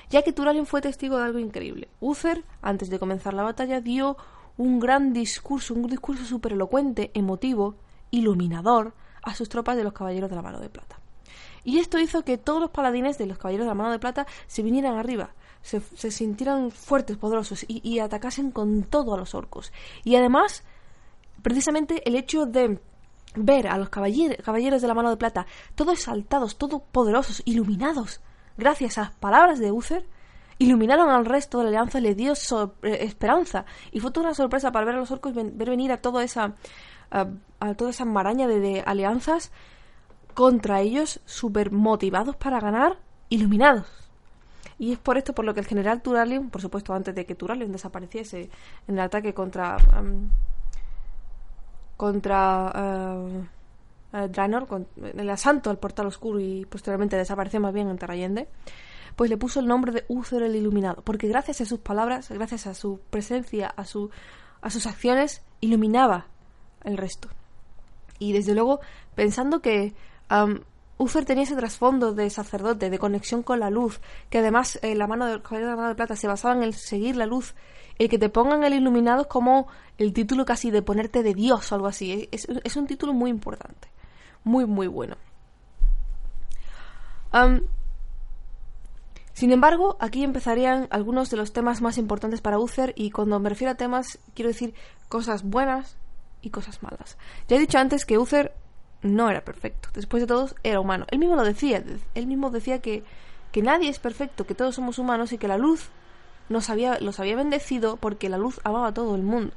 ya 0.09 0.21
que 0.23 0.33
Turalion 0.33 0.65
fue 0.65 0.81
testigo 0.81 1.17
de 1.17 1.25
algo 1.25 1.39
increíble. 1.39 1.88
Uther, 2.00 2.43
antes 2.61 2.89
de 2.89 3.00
comenzar 3.00 3.33
la 3.33 3.43
batalla, 3.43 3.81
dio 3.81 4.17
un 4.57 4.79
gran 4.79 5.13
discurso, 5.13 5.73
un 5.73 5.88
discurso 5.88 6.25
súper 6.25 6.53
elocuente, 6.53 7.11
emotivo, 7.13 7.75
iluminador, 8.11 8.93
a 9.23 9.35
sus 9.35 9.50
tropas 9.50 9.77
de 9.77 9.83
los 9.83 9.93
Caballeros 9.93 10.29
de 10.29 10.35
la 10.35 10.41
Mano 10.41 10.59
de 10.59 10.69
Plata. 10.69 11.00
Y 11.63 11.77
esto 11.77 12.00
hizo 12.00 12.23
que 12.23 12.38
todos 12.38 12.59
los 12.59 12.71
paladines 12.71 13.17
de 13.17 13.27
los 13.27 13.38
Caballeros 13.38 13.65
de 13.65 13.69
la 13.69 13.75
Mano 13.75 13.91
de 13.91 14.00
Plata 14.00 14.25
se 14.47 14.63
vinieran 14.63 14.97
arriba, 14.97 15.31
se, 15.61 15.79
sintieran 16.11 16.71
fuertes, 16.71 17.17
poderosos 17.17 17.63
y, 17.67 17.88
y 17.88 18.00
atacasen 18.00 18.51
con 18.51 18.83
todo 18.83 19.13
a 19.13 19.17
los 19.17 19.35
orcos. 19.35 19.71
Y 20.03 20.15
además, 20.15 20.63
precisamente 21.43 22.07
el 22.07 22.15
hecho 22.15 22.45
de 22.45 22.79
ver 23.35 23.67
a 23.67 23.77
los 23.77 23.89
caballeros 23.89 24.81
de 24.81 24.88
la 24.88 24.93
mano 24.93 25.09
de 25.09 25.17
plata, 25.17 25.45
todos 25.75 25.93
exaltados, 25.93 26.57
todos 26.57 26.81
poderosos, 26.91 27.41
iluminados, 27.45 28.21
gracias 28.57 28.97
a 28.97 29.01
las 29.01 29.11
palabras 29.11 29.59
de 29.59 29.71
Uther, 29.71 30.05
iluminaron 30.61 31.09
al 31.09 31.25
resto 31.25 31.57
de 31.57 31.65
la 31.65 31.69
alianza 31.69 32.00
y 32.00 32.01
le 32.01 32.15
dio 32.15 32.33
eh, 32.33 32.97
esperanza. 33.01 33.65
Y 33.91 34.00
fue 34.00 34.11
toda 34.11 34.27
una 34.27 34.35
sorpresa 34.35 34.71
para 34.71 34.85
ver 34.85 34.95
a 34.95 35.00
los 35.00 35.11
orcos 35.11 35.33
ver 35.33 35.51
venir 35.51 35.91
a 35.91 35.97
toda 35.97 36.23
esa, 36.23 36.53
a, 37.09 37.73
toda 37.75 37.89
esa 37.89 38.05
maraña 38.05 38.47
de, 38.47 38.83
alianzas 38.85 39.51
contra 40.35 40.81
ellos, 40.81 41.19
súper 41.25 41.71
motivados 41.71 42.35
para 42.35 42.59
ganar, 42.59 42.97
iluminados. 43.29 43.88
Y 44.77 44.93
es 44.93 45.00
por 45.00 45.17
esto 45.17 45.33
por 45.33 45.45
lo 45.45 45.53
que 45.53 45.59
el 45.59 45.65
general 45.65 46.01
Turalion, 46.01 46.50
por 46.50 46.61
supuesto 46.61 46.93
antes 46.93 47.13
de 47.13 47.25
que 47.25 47.35
Turalion 47.35 47.71
desapareciese 47.71 48.50
en 48.88 48.95
el 48.95 49.00
ataque 49.00 49.33
contra 49.33 49.77
contra 52.01 53.29
uh, 54.12 54.27
Draenor, 54.27 54.88
el 55.20 55.29
asalto 55.29 55.70
al 55.70 55.77
portal 55.77 56.08
oscuro 56.08 56.39
y 56.39 56.65
posteriormente 56.65 57.15
desapareció 57.15 57.60
más 57.60 57.75
bien 57.75 57.89
en 57.89 58.00
Terrayende, 58.00 58.48
pues 59.15 59.29
le 59.29 59.38
puso 59.38 59.60
el 59.60 59.67
nombre 59.67 59.91
de 59.91 60.05
Uther 60.08 60.41
el 60.41 60.55
Iluminado, 60.55 61.03
porque 61.03 61.27
gracias 61.27 61.62
a 61.62 61.65
sus 61.65 61.79
palabras, 61.79 62.31
gracias 62.31 62.65
a 62.65 62.74
su 62.74 63.00
presencia, 63.12 63.67
a, 63.67 63.86
su, 63.86 64.10
a 64.63 64.72
sus 64.72 64.88
acciones, 64.88 65.43
iluminaba 65.60 66.25
el 66.84 66.98
resto. 66.98 67.29
Y 68.17 68.34
desde 68.34 68.55
luego, 68.55 68.79
pensando 69.13 69.62
que 69.62 69.93
Uther 71.01 71.25
tenía 71.25 71.46
ese 71.46 71.55
trasfondo 71.55 72.13
de 72.13 72.29
sacerdote, 72.29 72.91
de 72.91 73.00
conexión 73.00 73.41
con 73.41 73.60
la 73.60 73.72
luz, 73.72 74.00
que 74.29 74.38
además 74.38 74.77
eh, 74.84 74.93
la 74.93 75.08
mano 75.08 75.25
del 75.25 75.41
caballero 75.41 75.70
de 75.70 75.72
la 75.72 75.77
mano 75.77 75.89
de 75.89 75.96
plata 75.96 76.15
se 76.15 76.27
basaba 76.27 76.53
en 76.53 76.62
el 76.62 76.75
seguir 76.75 77.15
la 77.15 77.25
luz. 77.25 77.55
El 77.98 78.08
que 78.08 78.20
te 78.20 78.29
pongan 78.29 78.63
el 78.63 78.74
iluminado 78.74 79.22
es 79.22 79.27
como 79.27 79.67
el 79.98 80.13
título 80.13 80.46
casi 80.46 80.70
de 80.70 80.84
ponerte 80.84 81.24
de 81.24 81.34
Dios 81.34 81.72
o 81.72 81.75
algo 81.75 81.88
así. 81.88 82.29
Es, 82.31 82.75
un 82.75 82.86
título 82.86 83.13
muy 83.13 83.31
importante. 83.31 83.89
Muy, 84.43 84.67
muy 84.67 84.86
bueno. 84.86 85.17
Sin 89.34 89.51
embargo, 89.51 89.98
aquí 90.00 90.24
empezarían 90.24 90.88
algunos 90.91 91.31
de 91.31 91.38
los 91.38 91.51
temas 91.51 91.81
más 91.81 91.98
importantes 91.98 92.41
para 92.41 92.60
Uther 92.60 92.93
y 92.96 93.10
cuando 93.10 93.39
me 93.39 93.50
refiero 93.50 93.72
a 93.72 93.75
temas 93.75 94.20
quiero 94.36 94.50
decir 94.50 94.75
cosas 95.10 95.41
buenas 95.41 95.98
y 96.41 96.51
cosas 96.51 96.84
malas. 96.84 97.17
Ya 97.48 97.55
he 97.55 97.60
dicho 97.60 97.79
antes 97.79 98.05
que 98.05 98.20
Uther 98.20 98.53
no 99.03 99.29
era 99.29 99.41
perfecto. 99.41 99.89
Después 99.93 100.22
de 100.22 100.27
todo, 100.27 100.50
era 100.63 100.79
humano. 100.79 101.05
Él 101.10 101.20
mismo 101.20 101.36
lo 101.36 101.43
decía. 101.43 101.84
Él 102.15 102.27
mismo 102.27 102.50
decía 102.50 102.81
que, 102.81 103.03
que 103.51 103.62
nadie 103.62 103.89
es 103.89 104.00
perfecto, 104.00 104.46
que 104.46 104.55
todos 104.55 104.75
somos 104.75 105.00
humanos 105.00 105.34
y 105.34 105.38
que 105.38 105.48
la 105.48 105.58
luz 105.58 105.89
nos 106.50 106.70
había, 106.70 107.00
los 107.00 107.20
había 107.20 107.36
bendecido 107.36 107.98
porque 107.98 108.29
la 108.29 108.38
luz 108.38 108.60
amaba 108.63 108.88
a 108.88 108.93
todo 108.93 109.15
el 109.15 109.24
mundo. 109.24 109.53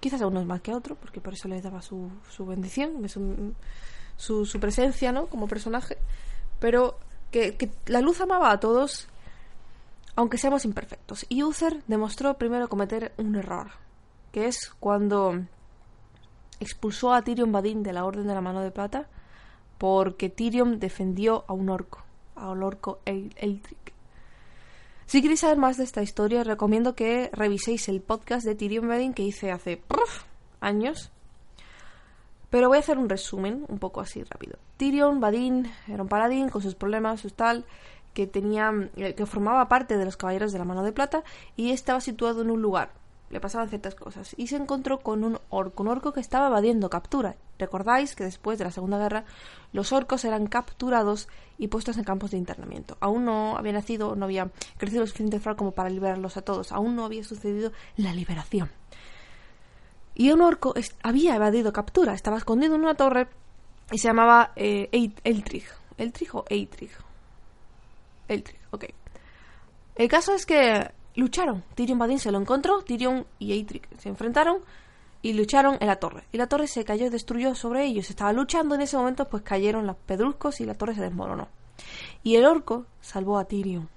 Quizás 0.00 0.20
a 0.20 0.26
unos 0.26 0.46
más 0.46 0.60
que 0.60 0.70
a 0.70 0.76
otros, 0.76 0.98
porque 0.98 1.20
por 1.20 1.32
eso 1.32 1.48
les 1.48 1.62
daba 1.62 1.80
su, 1.82 2.10
su 2.30 2.44
bendición, 2.44 3.08
su, 3.08 3.54
su, 4.16 4.44
su 4.44 4.60
presencia, 4.60 5.12
¿no? 5.12 5.26
Como 5.26 5.48
personaje. 5.48 5.96
Pero 6.60 6.98
que, 7.30 7.56
que 7.56 7.70
la 7.86 8.00
luz 8.00 8.20
amaba 8.20 8.50
a 8.50 8.60
todos, 8.60 9.08
aunque 10.14 10.38
seamos 10.38 10.64
imperfectos. 10.64 11.24
Y 11.28 11.42
Uther 11.42 11.82
demostró 11.86 12.34
primero 12.34 12.68
cometer 12.68 13.12
un 13.16 13.34
error, 13.34 13.70
que 14.30 14.46
es 14.46 14.70
cuando 14.78 15.46
expulsó 16.60 17.12
a 17.12 17.22
Tyrion 17.22 17.52
Badin 17.52 17.82
de 17.82 17.92
la 17.92 18.04
Orden 18.04 18.26
de 18.26 18.34
la 18.34 18.40
Mano 18.40 18.60
de 18.60 18.70
Plata 18.70 19.08
porque 19.78 20.30
Tyrion 20.30 20.78
defendió 20.78 21.44
a 21.46 21.52
un 21.52 21.68
orco, 21.68 22.02
a 22.36 22.50
un 22.50 22.62
orco 22.62 23.00
El-. 23.04 23.60
Si 25.06 25.20
queréis 25.20 25.40
saber 25.40 25.58
más 25.58 25.76
de 25.76 25.84
esta 25.84 26.02
historia, 26.02 26.40
os 26.40 26.46
recomiendo 26.46 26.94
que 26.94 27.30
reviséis 27.32 27.88
el 27.88 28.00
podcast 28.00 28.46
de 28.46 28.54
Tyrion 28.54 28.88
Badin 28.88 29.14
que 29.14 29.22
hice 29.22 29.52
hace 29.52 29.76
¡puf! 29.76 30.24
años. 30.60 31.10
Pero 32.50 32.68
voy 32.68 32.78
a 32.78 32.80
hacer 32.80 32.98
un 32.98 33.08
resumen, 33.08 33.64
un 33.68 33.78
poco 33.78 34.00
así 34.00 34.22
rápido. 34.22 34.58
Tyrion 34.76 35.20
Badin 35.20 35.70
era 35.88 36.02
un 36.02 36.08
paladín 36.08 36.48
con 36.48 36.62
sus 36.62 36.74
problemas, 36.74 37.20
sus 37.20 37.34
tal, 37.34 37.64
que 38.14 38.26
tenía, 38.26 38.72
eh, 38.96 39.14
que 39.14 39.26
formaba 39.26 39.68
parte 39.68 39.98
de 39.98 40.04
los 40.04 40.16
caballeros 40.16 40.52
de 40.52 40.58
la 40.58 40.64
mano 40.64 40.82
de 40.82 40.92
plata 40.92 41.24
y 41.56 41.72
estaba 41.72 42.00
situado 42.00 42.42
en 42.42 42.50
un 42.50 42.62
lugar. 42.62 42.92
Le 43.34 43.40
pasaban 43.40 43.68
ciertas 43.68 43.96
cosas 43.96 44.32
y 44.38 44.46
se 44.46 44.54
encontró 44.54 45.00
con 45.00 45.24
un 45.24 45.40
orco, 45.50 45.82
un 45.82 45.88
orco 45.88 46.12
que 46.12 46.20
estaba 46.20 46.46
evadiendo 46.46 46.88
captura. 46.88 47.34
Recordáis 47.58 48.14
que 48.14 48.22
después 48.22 48.60
de 48.60 48.64
la 48.64 48.70
Segunda 48.70 48.96
Guerra 48.96 49.24
los 49.72 49.90
orcos 49.92 50.24
eran 50.24 50.46
capturados 50.46 51.26
y 51.58 51.66
puestos 51.66 51.96
en 51.98 52.04
campos 52.04 52.30
de 52.30 52.36
internamiento. 52.36 52.96
Aún 53.00 53.24
no 53.24 53.56
había 53.58 53.72
nacido, 53.72 54.14
no 54.14 54.26
había 54.26 54.52
crecido 54.76 55.00
lo 55.00 55.08
suficiente 55.08 55.40
como 55.56 55.72
para 55.72 55.90
liberarlos 55.90 56.36
a 56.36 56.42
todos. 56.42 56.70
Aún 56.70 56.94
no 56.94 57.04
había 57.04 57.24
sucedido 57.24 57.72
la 57.96 58.14
liberación. 58.14 58.70
Y 60.14 60.30
un 60.30 60.40
orco 60.40 60.72
había 61.02 61.34
evadido 61.34 61.72
captura, 61.72 62.14
estaba 62.14 62.36
escondido 62.36 62.76
en 62.76 62.82
una 62.82 62.94
torre 62.94 63.26
y 63.90 63.98
se 63.98 64.06
llamaba 64.06 64.52
eh, 64.54 64.88
Eltrich. 65.24 65.66
¿Eltrich 65.98 66.32
o 66.36 66.44
Eitrich? 66.48 66.92
Eltrich, 68.28 68.60
ok. 68.70 68.84
El 69.96 70.08
caso 70.08 70.36
es 70.36 70.46
que 70.46 70.88
lucharon. 71.14 71.62
Tyrion 71.74 71.98
Badin 71.98 72.18
se 72.18 72.32
lo 72.32 72.38
encontró, 72.38 72.82
Tyrion 72.82 73.26
y 73.38 73.52
Eitrich 73.52 73.88
se 73.98 74.08
enfrentaron 74.08 74.58
y 75.22 75.32
lucharon 75.32 75.78
en 75.80 75.86
la 75.86 75.96
torre. 75.96 76.24
Y 76.32 76.38
la 76.38 76.48
torre 76.48 76.66
se 76.66 76.84
cayó 76.84 77.06
y 77.06 77.10
destruyó 77.10 77.54
sobre 77.54 77.84
ellos. 77.84 78.10
Estaba 78.10 78.32
luchando 78.32 78.74
en 78.74 78.82
ese 78.82 78.96
momento, 78.96 79.28
pues 79.28 79.42
cayeron 79.42 79.86
los 79.86 79.96
pedruscos 79.96 80.60
y 80.60 80.66
la 80.66 80.74
torre 80.74 80.94
se 80.94 81.00
desmoronó. 81.00 81.48
Y 82.22 82.36
el 82.36 82.44
orco 82.44 82.86
salvó 83.00 83.38
a 83.38 83.46
Tyrion. 83.46 83.88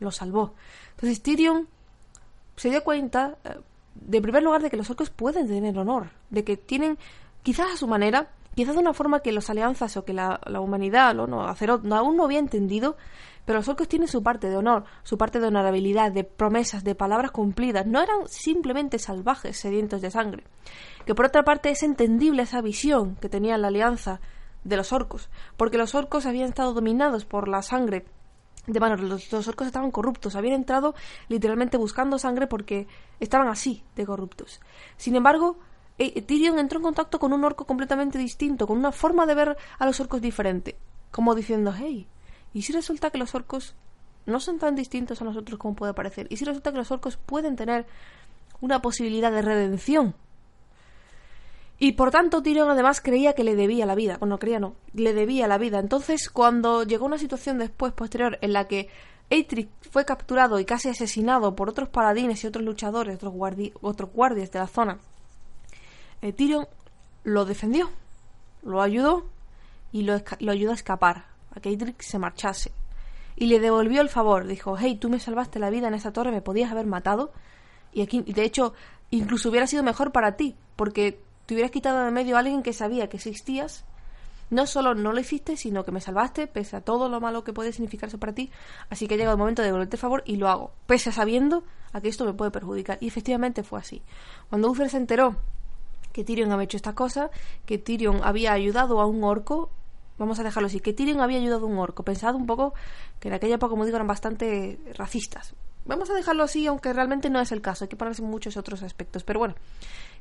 Lo 0.00 0.10
salvó. 0.10 0.54
Entonces 0.90 1.22
Tyrion 1.22 1.68
se 2.56 2.70
dio 2.70 2.82
cuenta, 2.82 3.36
eh, 3.44 3.60
de 3.94 4.20
primer 4.20 4.42
lugar, 4.42 4.62
de 4.62 4.70
que 4.70 4.76
los 4.76 4.90
orcos 4.90 5.10
pueden 5.10 5.46
tener 5.46 5.78
honor, 5.78 6.10
de 6.30 6.44
que 6.44 6.56
tienen, 6.56 6.98
quizás 7.42 7.72
a 7.72 7.76
su 7.76 7.86
manera, 7.86 8.28
quizás 8.54 8.74
de 8.74 8.80
una 8.80 8.94
forma 8.94 9.20
que 9.20 9.32
las 9.32 9.50
alianzas 9.50 9.96
o 9.96 10.04
que 10.04 10.12
la, 10.12 10.40
la 10.46 10.60
humanidad 10.60 11.14
¿no? 11.14 11.26
no, 11.26 11.42
Azeroth, 11.46 11.82
no, 11.82 11.96
aún 11.96 12.16
no 12.16 12.24
había 12.24 12.38
entendido, 12.38 12.96
pero 13.44 13.58
los 13.58 13.68
orcos 13.68 13.88
tienen 13.88 14.08
su 14.08 14.22
parte 14.22 14.48
de 14.48 14.56
honor, 14.56 14.84
su 15.02 15.18
parte 15.18 15.40
de 15.40 15.48
honorabilidad, 15.48 16.12
de 16.12 16.24
promesas, 16.24 16.84
de 16.84 16.94
palabras 16.94 17.30
cumplidas. 17.30 17.86
No 17.86 18.02
eran 18.02 18.26
simplemente 18.26 18.98
salvajes, 18.98 19.58
sedientos 19.58 20.00
de 20.00 20.10
sangre. 20.10 20.44
Que 21.04 21.14
por 21.14 21.26
otra 21.26 21.44
parte 21.44 21.70
es 21.70 21.82
entendible 21.82 22.42
esa 22.42 22.62
visión 22.62 23.16
que 23.16 23.28
tenía 23.28 23.58
la 23.58 23.68
alianza 23.68 24.20
de 24.64 24.76
los 24.76 24.92
orcos, 24.92 25.28
porque 25.58 25.76
los 25.76 25.94
orcos 25.94 26.24
habían 26.24 26.48
estado 26.48 26.72
dominados 26.72 27.26
por 27.26 27.48
la 27.48 27.60
sangre 27.60 28.06
de 28.66 28.80
manos. 28.80 29.00
Los, 29.00 29.30
los 29.30 29.46
orcos 29.46 29.66
estaban 29.66 29.90
corruptos, 29.90 30.36
habían 30.36 30.54
entrado 30.54 30.94
literalmente 31.28 31.76
buscando 31.76 32.18
sangre 32.18 32.46
porque 32.46 32.86
estaban 33.20 33.48
así 33.48 33.84
de 33.94 34.06
corruptos. 34.06 34.60
Sin 34.96 35.16
embargo, 35.16 35.58
eh, 35.98 36.22
Tyrion 36.22 36.58
entró 36.58 36.78
en 36.78 36.84
contacto 36.84 37.18
con 37.18 37.32
un 37.32 37.44
orco 37.44 37.66
completamente 37.66 38.18
distinto, 38.18 38.66
con 38.66 38.78
una 38.78 38.92
forma 38.92 39.26
de 39.26 39.34
ver 39.34 39.56
a 39.78 39.86
los 39.86 40.00
orcos 40.00 40.20
diferente, 40.20 40.76
como 41.10 41.34
diciendo, 41.34 41.72
hey, 41.76 42.06
¿y 42.52 42.62
si 42.62 42.72
resulta 42.72 43.10
que 43.10 43.18
los 43.18 43.34
orcos 43.34 43.74
no 44.26 44.40
son 44.40 44.58
tan 44.58 44.74
distintos 44.74 45.20
a 45.20 45.24
nosotros 45.24 45.58
como 45.58 45.76
puede 45.76 45.94
parecer? 45.94 46.26
¿Y 46.30 46.36
si 46.36 46.44
resulta 46.44 46.72
que 46.72 46.78
los 46.78 46.90
orcos 46.90 47.16
pueden 47.16 47.56
tener 47.56 47.86
una 48.60 48.82
posibilidad 48.82 49.30
de 49.30 49.42
redención? 49.42 50.14
Y 51.78 51.92
por 51.92 52.10
tanto 52.10 52.42
Tyrion 52.42 52.70
además 52.70 53.00
creía 53.00 53.34
que 53.34 53.44
le 53.44 53.56
debía 53.56 53.86
la 53.86 53.94
vida. 53.94 54.16
Bueno, 54.18 54.38
creía 54.38 54.60
no, 54.60 54.74
le 54.94 55.12
debía 55.12 55.48
la 55.48 55.58
vida. 55.58 55.80
Entonces, 55.80 56.30
cuando 56.30 56.84
llegó 56.84 57.04
una 57.04 57.18
situación 57.18 57.58
después, 57.58 57.92
posterior, 57.92 58.38
en 58.40 58.52
la 58.52 58.66
que 58.66 58.88
Eitrich 59.30 59.68
fue 59.90 60.04
capturado 60.04 60.60
y 60.60 60.64
casi 60.64 60.88
asesinado 60.88 61.56
por 61.56 61.68
otros 61.68 61.88
paladines 61.88 62.44
y 62.44 62.46
otros 62.46 62.64
luchadores, 62.64 63.16
otros, 63.16 63.32
guardi 63.32 63.72
otros 63.80 64.10
guardias 64.12 64.50
de 64.52 64.58
la 64.60 64.66
zona, 64.66 64.98
Tyrion 66.32 66.66
lo 67.24 67.44
defendió, 67.44 67.90
lo 68.62 68.82
ayudó 68.82 69.26
y 69.92 70.02
lo, 70.02 70.20
lo, 70.40 70.52
ayudó 70.52 70.72
a 70.72 70.74
escapar, 70.74 71.26
a 71.54 71.60
que 71.60 71.70
Eitrich 71.70 72.02
se 72.02 72.18
marchase. 72.18 72.72
Y 73.36 73.46
le 73.46 73.60
devolvió 73.60 74.00
el 74.00 74.08
favor. 74.08 74.46
Dijo, 74.46 74.76
hey, 74.78 74.96
tú 74.96 75.08
me 75.08 75.18
salvaste 75.18 75.58
la 75.58 75.70
vida 75.70 75.88
en 75.88 75.94
esa 75.94 76.12
torre, 76.12 76.30
me 76.30 76.42
podías 76.42 76.70
haber 76.70 76.86
matado. 76.86 77.32
Y 77.92 78.02
aquí, 78.02 78.22
de 78.22 78.44
hecho, 78.44 78.74
incluso 79.10 79.48
hubiera 79.48 79.66
sido 79.66 79.82
mejor 79.82 80.12
para 80.12 80.36
ti, 80.36 80.54
porque 80.76 81.20
te 81.46 81.54
hubieras 81.54 81.70
quitado 81.70 82.04
de 82.04 82.10
medio 82.10 82.36
a 82.36 82.40
alguien 82.40 82.62
que 82.62 82.72
sabía 82.72 83.08
que 83.08 83.16
existías. 83.16 83.84
No 84.50 84.66
solo 84.66 84.94
no 84.94 85.12
lo 85.12 85.20
hiciste, 85.20 85.56
sino 85.56 85.84
que 85.84 85.90
me 85.90 86.00
salvaste, 86.00 86.46
pese 86.46 86.76
a 86.76 86.80
todo 86.80 87.08
lo 87.08 87.20
malo 87.20 87.44
que 87.44 87.52
puede 87.52 87.72
significar 87.72 88.08
eso 88.08 88.18
para 88.18 88.34
ti. 88.34 88.50
Así 88.90 89.08
que 89.08 89.14
ha 89.14 89.16
llegado 89.16 89.34
el 89.34 89.38
momento 89.38 89.62
de 89.62 89.66
devolverte 89.66 89.96
el 89.96 90.00
favor 90.00 90.22
y 90.26 90.36
lo 90.36 90.48
hago, 90.48 90.72
pese 90.86 91.10
a 91.10 91.12
sabiendo 91.12 91.64
a 91.92 92.00
que 92.00 92.08
esto 92.08 92.24
me 92.24 92.34
puede 92.34 92.50
perjudicar. 92.50 92.98
Y 93.00 93.08
efectivamente 93.08 93.62
fue 93.62 93.80
así. 93.80 94.02
Cuando 94.48 94.70
Uther 94.70 94.90
se 94.90 94.98
enteró 94.98 95.36
que 96.14 96.22
Tyrion 96.22 96.52
había 96.52 96.64
hecho 96.64 96.76
esta 96.76 96.94
cosa, 96.94 97.30
que 97.66 97.76
Tyrion 97.76 98.20
había 98.22 98.52
ayudado 98.52 99.00
a 99.00 99.06
un 99.06 99.24
orco, 99.24 99.68
vamos 100.16 100.38
a 100.38 100.44
dejarlo 100.44 100.68
así, 100.68 100.78
que 100.78 100.92
Tyrion 100.92 101.20
había 101.20 101.38
ayudado 101.38 101.66
a 101.66 101.68
un 101.68 101.76
orco. 101.76 102.04
Pensad 102.04 102.36
un 102.36 102.46
poco 102.46 102.72
que 103.18 103.28
en 103.28 103.34
aquella 103.34 103.56
época, 103.56 103.70
como 103.70 103.84
digo, 103.84 103.96
eran 103.96 104.06
bastante 104.06 104.78
racistas. 104.94 105.54
Vamos 105.86 106.08
a 106.10 106.14
dejarlo 106.14 106.44
así, 106.44 106.68
aunque 106.68 106.92
realmente 106.92 107.30
no 107.30 107.40
es 107.40 107.50
el 107.50 107.60
caso, 107.60 107.84
hay 107.84 107.88
que 107.88 107.96
ponerse 107.96 108.22
en 108.22 108.30
muchos 108.30 108.56
otros 108.56 108.84
aspectos. 108.84 109.24
Pero 109.24 109.40
bueno, 109.40 109.56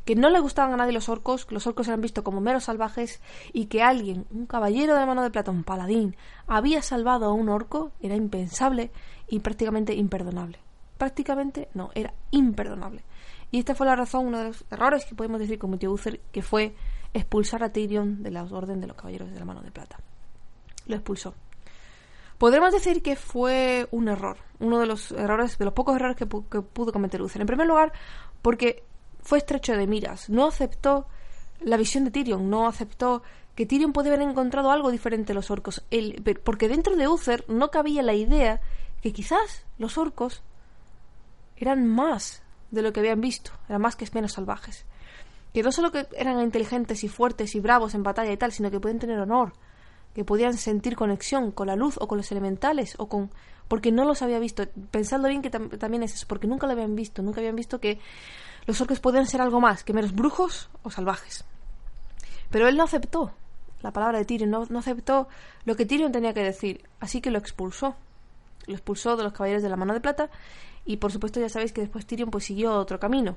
que 0.04 0.16
no 0.16 0.32
le 0.32 0.40
gustaban 0.40 0.74
a 0.74 0.78
nadie 0.78 0.94
los 0.94 1.10
orcos, 1.10 1.46
que 1.46 1.54
los 1.54 1.68
orcos 1.68 1.88
eran 1.88 2.02
vistos 2.02 2.24
como 2.24 2.42
meros 2.42 2.64
salvajes 2.64 3.22
y 3.54 3.68
que 3.68 3.84
alguien, 3.84 4.26
un 4.32 4.48
caballero 4.48 4.96
de 4.96 5.00
la 5.00 5.06
mano 5.06 5.22
de 5.22 5.30
plata, 5.30 5.52
un 5.52 5.64
paladín, 5.64 6.18
había 6.48 6.82
salvado 6.82 7.28
a 7.28 7.34
un 7.34 7.50
orco, 7.50 7.92
era 8.02 8.16
impensable 8.16 8.90
y 9.28 9.42
prácticamente 9.42 9.94
imperdonable. 9.94 10.58
Prácticamente 10.98 11.70
no, 11.76 11.92
era 11.94 12.16
imperdonable. 12.32 13.04
Y 13.54 13.60
esta 13.60 13.76
fue 13.76 13.86
la 13.86 13.96
razón, 13.96 14.26
uno 14.26 14.40
de 14.40 14.46
los 14.46 14.66
errores 14.72 15.06
que 15.06 15.14
podemos 15.14 15.40
decir 15.40 15.60
cometió 15.60 15.92
Uther, 15.92 16.20
que 16.32 16.42
fue 16.42 16.74
expulsar 17.14 17.64
a 17.64 17.72
Tyrion 17.72 18.24
de 18.24 18.32
la 18.32 18.42
orden 18.46 18.82
de 18.82 18.88
los 18.88 18.98
caballeros 18.98 19.32
de 19.32 19.38
la 19.38 19.46
mano 19.46 19.62
de 19.62 19.70
plata. 19.70 20.00
Lo 20.88 20.96
expulsó. 20.96 21.36
Podremos 22.40 22.74
decir 22.74 23.04
que 23.04 23.16
fue 23.16 23.88
un 23.92 24.08
error, 24.08 24.38
uno 24.60 24.80
de 24.80 24.88
los 24.88 25.12
errores, 25.12 25.60
de 25.60 25.66
los 25.66 25.74
pocos 25.76 25.96
errores 25.96 26.18
que, 26.18 26.26
pu 26.26 26.50
que 26.50 26.64
pudo 26.64 26.92
cometer 26.92 27.22
Uther. 27.22 27.42
En 27.42 27.46
primer 27.46 27.68
lugar, 27.68 27.94
porque 28.42 28.86
fue 29.22 29.38
estrecho 29.38 29.78
de 29.78 29.86
miras, 29.86 30.32
no 30.32 30.48
aceptó 30.48 31.06
la 31.60 31.78
visión 31.78 32.06
de 32.06 32.10
Tyrion, 32.10 32.50
no 32.50 32.68
aceptó 32.68 33.22
que 33.54 33.68
Tyrion 33.68 33.94
podía 33.94 34.16
haber 34.16 34.28
encontrado 34.28 34.72
algo 34.72 34.90
diferente 34.90 35.28
de 35.28 35.36
los 35.36 35.52
orcos, 35.52 35.86
Él, 35.92 36.24
porque 36.44 36.68
dentro 36.68 36.96
de 36.96 37.08
Uther 37.08 37.46
no 37.48 37.70
cabía 37.70 38.02
la 38.02 38.16
idea 38.16 38.62
que 39.04 39.14
quizás 39.14 39.68
los 39.78 40.00
orcos 40.00 40.42
eran 41.56 41.86
más 41.86 42.42
de 42.74 42.82
lo 42.82 42.92
que 42.92 43.00
habían 43.00 43.22
visto, 43.22 43.52
eran 43.70 43.82
más 43.82 43.96
que 43.96 44.08
menos 44.14 44.34
salvajes. 44.34 44.86
Que 45.54 45.62
no 45.62 45.72
solo 45.72 45.92
que 45.92 46.08
eran 46.18 46.42
inteligentes 46.42 47.04
y 47.04 47.08
fuertes 47.08 47.54
y 47.54 47.60
bravos 47.60 47.94
en 47.94 48.02
batalla 48.02 48.32
y 48.32 48.38
tal, 48.38 48.52
sino 48.52 48.72
que 48.72 48.80
podían 48.80 48.98
tener 48.98 49.20
honor, 49.20 49.54
que 50.16 50.26
podían 50.26 50.58
sentir 50.58 50.96
conexión 50.96 51.52
con 51.52 51.68
la 51.68 51.76
luz 51.76 51.98
o 52.00 52.08
con 52.08 52.18
los 52.18 52.32
elementales 52.32 52.96
o 52.98 53.08
con 53.08 53.30
porque 53.68 53.92
no 53.92 54.06
los 54.06 54.24
había 54.24 54.40
visto. 54.40 54.66
Pensando 54.90 55.28
bien 55.28 55.44
que 55.44 55.52
tam 55.52 55.70
también 55.70 56.02
es 56.02 56.16
eso, 56.16 56.26
porque 56.28 56.48
nunca 56.48 56.66
lo 56.66 56.74
habían 56.74 56.96
visto, 56.96 57.22
nunca 57.22 57.40
habían 57.40 57.56
visto 57.56 57.80
que 57.80 58.00
los 58.66 58.82
orcos 58.82 59.00
podían 59.00 59.28
ser 59.28 59.42
algo 59.42 59.62
más 59.62 59.84
que 59.84 59.94
meros 59.94 60.14
brujos 60.14 60.70
o 60.82 60.90
salvajes. 60.90 61.46
Pero 62.50 62.68
él 62.68 62.76
no 62.76 62.84
aceptó 62.84 63.32
la 63.82 63.92
palabra 63.92 64.18
de 64.18 64.26
Tyrion, 64.26 64.50
no, 64.50 64.66
no 64.68 64.80
aceptó 64.80 65.28
lo 65.66 65.76
que 65.76 65.86
Tyrion 65.86 66.12
tenía 66.12 66.34
que 66.34 66.44
decir, 66.44 66.90
así 67.00 67.22
que 67.22 67.30
lo 67.30 67.38
expulsó. 67.38 67.96
Lo 68.66 68.74
expulsó 68.74 69.16
de 69.16 69.24
los 69.24 69.34
caballeros 69.34 69.62
de 69.62 69.70
la 69.70 69.76
mano 69.76 69.94
de 69.94 70.02
plata 70.02 70.30
y 70.86 70.98
por 70.98 71.12
supuesto 71.12 71.40
ya 71.40 71.50
sabéis 71.50 71.72
que 71.74 71.82
después 71.82 72.06
Tyrion 72.06 72.30
pues 72.32 72.44
siguió 72.46 72.74
otro 72.74 73.00
camino. 73.00 73.36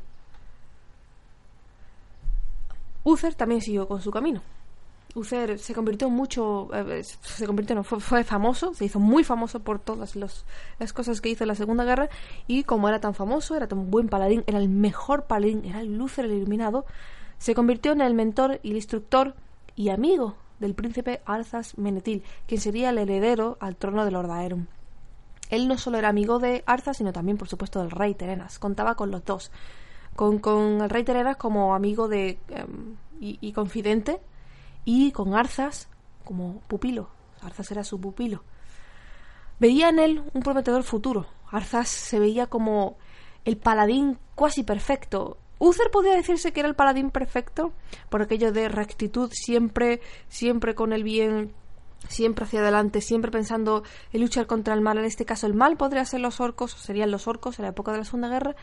Uther 3.04 3.34
también 3.34 3.60
siguió 3.60 3.86
con 3.86 4.00
su 4.02 4.10
camino. 4.10 4.42
Uther 5.14 5.58
se 5.58 5.74
convirtió 5.74 6.10
mucho, 6.10 6.68
eh, 6.74 7.02
se 7.02 7.46
convirtió, 7.46 7.74
no, 7.74 7.84
fue, 7.84 8.22
famoso, 8.24 8.74
se 8.74 8.84
hizo 8.84 8.98
muy 8.98 9.24
famoso 9.24 9.60
por 9.60 9.78
todas 9.78 10.14
los- 10.16 10.44
las 10.78 10.92
cosas 10.92 11.20
que 11.20 11.30
hizo 11.30 11.44
en 11.44 11.48
la 11.48 11.54
Segunda 11.54 11.84
Guerra 11.84 12.10
y 12.46 12.64
como 12.64 12.88
era 12.88 13.00
tan 13.00 13.14
famoso, 13.14 13.56
era 13.56 13.66
tan 13.66 13.90
buen 13.90 14.08
paladín, 14.08 14.44
era 14.46 14.58
el 14.58 14.68
mejor 14.68 15.24
paladín, 15.24 15.64
era 15.64 15.80
el 15.80 15.98
Uther 16.00 16.26
el 16.26 16.32
iluminado, 16.34 16.84
se 17.38 17.54
convirtió 17.54 17.92
en 17.92 18.02
el 18.02 18.12
mentor 18.14 18.60
y 18.62 18.70
el 18.70 18.76
instructor 18.76 19.34
y 19.74 19.88
amigo 19.88 20.34
del 20.58 20.74
príncipe 20.74 21.22
Arthas 21.24 21.78
Menetil, 21.78 22.22
quien 22.46 22.60
sería 22.60 22.90
el 22.90 22.98
heredero 22.98 23.56
al 23.60 23.76
trono 23.76 24.04
de 24.04 24.10
Lord 24.10 24.30
Aeron. 24.32 24.68
Él 25.50 25.68
no 25.68 25.78
solo 25.78 25.98
era 25.98 26.08
amigo 26.08 26.38
de 26.38 26.62
Arthas, 26.66 26.96
sino 26.96 27.12
también, 27.12 27.38
por 27.38 27.48
supuesto, 27.48 27.80
del 27.80 27.90
rey 27.90 28.14
Terenas. 28.14 28.58
Contaba 28.58 28.94
con 28.94 29.10
los 29.10 29.24
dos. 29.24 29.50
Con, 30.14 30.38
con 30.38 30.80
el 30.80 30.90
rey 30.90 31.04
Terenas 31.04 31.36
como 31.36 31.74
amigo 31.74 32.08
de 32.08 32.38
em, 32.48 32.96
y, 33.20 33.52
confidente, 33.52 34.20
y 34.84 35.12
con 35.12 35.34
Arthas 35.34 35.88
como 36.24 36.60
pupilo. 36.68 37.08
Arthas 37.42 37.70
era 37.70 37.84
su 37.84 38.00
pupilo. 38.00 38.42
Veía 39.58 39.88
en 39.88 39.98
él 39.98 40.22
un 40.32 40.42
prometedor 40.42 40.82
futuro. 40.82 41.26
Arthas 41.50 41.88
se 41.88 42.18
veía 42.18 42.46
como 42.46 42.96
el 43.44 43.56
paladín 43.56 44.18
cuasi 44.34 44.64
perfecto. 44.64 45.38
Uther 45.58 45.90
podía 45.90 46.14
decirse 46.14 46.52
que 46.52 46.60
era 46.60 46.68
el 46.68 46.74
paladín 46.74 47.10
perfecto 47.10 47.72
por 48.10 48.20
aquello 48.20 48.52
de 48.52 48.68
rectitud 48.68 49.30
siempre, 49.32 50.00
siempre 50.28 50.74
con 50.74 50.92
el 50.92 51.02
bien, 51.02 51.54
siempre 52.08 52.44
hacia 52.44 52.60
adelante, 52.60 53.00
siempre 53.00 53.30
pensando 53.30 53.82
en 54.12 54.20
luchar 54.20 54.46
contra 54.46 54.74
el 54.74 54.80
mal. 54.80 54.98
En 54.98 55.04
este 55.04 55.24
caso, 55.24 55.46
el 55.46 55.54
mal 55.54 55.76
podría 55.76 56.04
ser 56.04 56.20
los 56.20 56.40
orcos, 56.40 56.72
serían 56.72 57.10
los 57.10 57.26
orcos 57.26 57.58
en 57.58 57.64
la 57.64 57.70
época 57.70 57.92
de 57.92 57.98
la 57.98 58.04
Segunda 58.04 58.28
Guerra, 58.28 58.56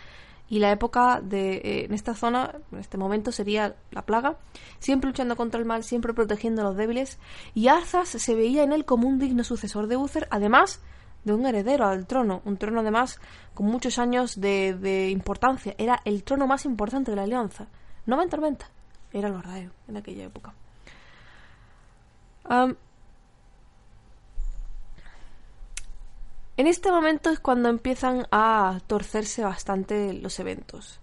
y 0.49 0.59
la 0.59 0.71
época 0.71 1.21
de 1.21 1.55
eh, 1.55 1.85
en 1.85 1.93
esta 1.93 2.13
zona, 2.13 2.53
en 2.71 2.79
este 2.79 2.97
momento, 2.97 3.31
sería 3.31 3.75
la 3.91 4.03
plaga, 4.03 4.37
siempre 4.79 5.09
luchando 5.09 5.35
contra 5.35 5.59
el 5.59 5.65
mal, 5.65 5.83
siempre 5.83 6.13
protegiendo 6.13 6.61
a 6.61 6.65
los 6.65 6.75
débiles. 6.75 7.17
Y 7.53 7.69
Arthas 7.69 8.09
se 8.09 8.35
veía 8.35 8.63
en 8.63 8.73
él 8.73 8.85
como 8.85 9.07
un 9.07 9.19
digno 9.19 9.43
sucesor 9.43 9.87
de 9.87 9.97
Uther, 9.97 10.27
además 10.29 10.81
de 11.23 11.33
un 11.33 11.45
heredero 11.45 11.85
al 11.85 12.05
trono, 12.05 12.41
un 12.43 12.57
trono 12.57 12.81
además 12.81 13.19
con 13.53 13.67
muchos 13.67 13.97
años 13.97 14.39
de, 14.39 14.73
de 14.73 15.09
importancia. 15.09 15.73
Era 15.77 16.01
el 16.03 16.23
trono 16.23 16.45
más 16.45 16.65
importante 16.65 17.11
de 17.11 17.17
la 17.17 17.23
alianza. 17.23 17.67
No 18.05 18.17
va 18.17 18.23
en 18.23 18.29
tormenta, 18.29 18.69
era 19.13 19.29
el 19.29 19.33
verdadero 19.33 19.71
en 19.87 19.97
aquella 19.97 20.25
época. 20.25 20.53
En 26.57 26.67
este 26.67 26.91
momento 26.91 27.29
es 27.29 27.39
cuando 27.39 27.69
empiezan 27.69 28.27
a 28.31 28.79
torcerse 28.87 29.43
bastante 29.43 30.13
los 30.13 30.39
eventos. 30.39 30.99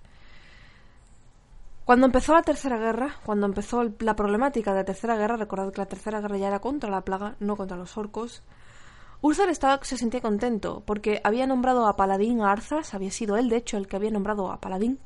Cuando 1.84 2.06
empezó 2.06 2.34
la 2.34 2.42
Tercera 2.42 2.78
Guerra, 2.78 3.16
cuando 3.24 3.46
empezó 3.46 3.82
la 3.98 4.14
problemática 4.14 4.72
de 4.72 4.80
la 4.80 4.84
Tercera 4.84 5.16
Guerra, 5.16 5.36
recordad 5.36 5.72
que 5.72 5.80
la 5.80 5.86
Tercera 5.86 6.20
Guerra 6.20 6.36
ya 6.36 6.46
era 6.48 6.60
contra 6.60 6.88
la 6.88 7.00
plaga, 7.00 7.34
no 7.40 7.56
contra 7.56 7.76
los 7.76 7.96
orcos, 7.98 8.44
estaba, 9.50 9.82
se 9.82 9.96
sentía 9.96 10.20
contento 10.20 10.82
porque 10.86 11.20
había 11.24 11.46
nombrado 11.46 11.86
a 11.86 11.96
Paladín 11.96 12.40
a 12.40 12.52
Arthas, 12.52 12.94
había 12.94 13.10
sido 13.10 13.36
él 13.36 13.48
de 13.48 13.56
hecho 13.56 13.76
el 13.76 13.88
que 13.88 13.96
había 13.96 14.10
nombrado 14.10 14.50
a 14.50 14.60
Paladín 14.60 14.98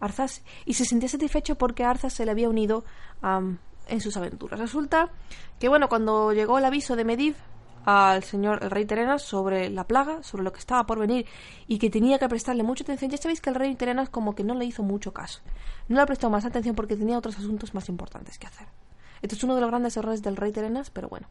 Arthas, 0.00 0.42
y 0.66 0.74
se 0.74 0.84
sentía 0.84 1.08
satisfecho 1.08 1.54
porque 1.54 1.84
Arthas 1.84 2.12
se 2.12 2.24
le 2.24 2.32
había 2.32 2.48
unido 2.48 2.84
am, 3.22 3.58
en 3.86 4.00
sus 4.00 4.16
aventuras. 4.16 4.58
Resulta 4.58 5.10
que 5.58 5.68
bueno, 5.68 5.88
cuando 5.88 6.32
llegó 6.32 6.58
el 6.58 6.64
aviso 6.64 6.96
de 6.96 7.04
Medivh 7.04 7.36
al 7.84 8.24
señor 8.24 8.60
el 8.62 8.70
rey 8.70 8.84
Terenas 8.84 9.22
sobre 9.22 9.68
la 9.70 9.86
plaga, 9.86 10.22
sobre 10.22 10.44
lo 10.44 10.52
que 10.52 10.58
estaba 10.58 10.86
por 10.86 10.98
venir 10.98 11.26
y 11.66 11.78
que 11.78 11.90
tenía 11.90 12.18
que 12.18 12.28
prestarle 12.28 12.62
mucha 12.62 12.84
atención, 12.84 13.10
ya 13.10 13.18
sabéis 13.18 13.40
que 13.40 13.50
el 13.50 13.56
rey 13.56 13.74
Terenas 13.74 14.08
como 14.08 14.34
que 14.34 14.44
no 14.44 14.54
le 14.54 14.64
hizo 14.64 14.82
mucho 14.82 15.12
caso. 15.12 15.40
No 15.88 15.96
le 15.96 16.02
ha 16.02 16.06
prestado 16.06 16.30
más 16.30 16.44
atención 16.44 16.74
porque 16.74 16.96
tenía 16.96 17.18
otros 17.18 17.38
asuntos 17.38 17.74
más 17.74 17.88
importantes 17.88 18.38
que 18.38 18.46
hacer. 18.46 18.66
Este 19.22 19.36
es 19.36 19.44
uno 19.44 19.54
de 19.54 19.62
los 19.62 19.70
grandes 19.70 19.96
errores 19.96 20.22
del 20.22 20.36
rey 20.36 20.52
Terenas, 20.52 20.90
pero 20.90 21.08
bueno. 21.08 21.28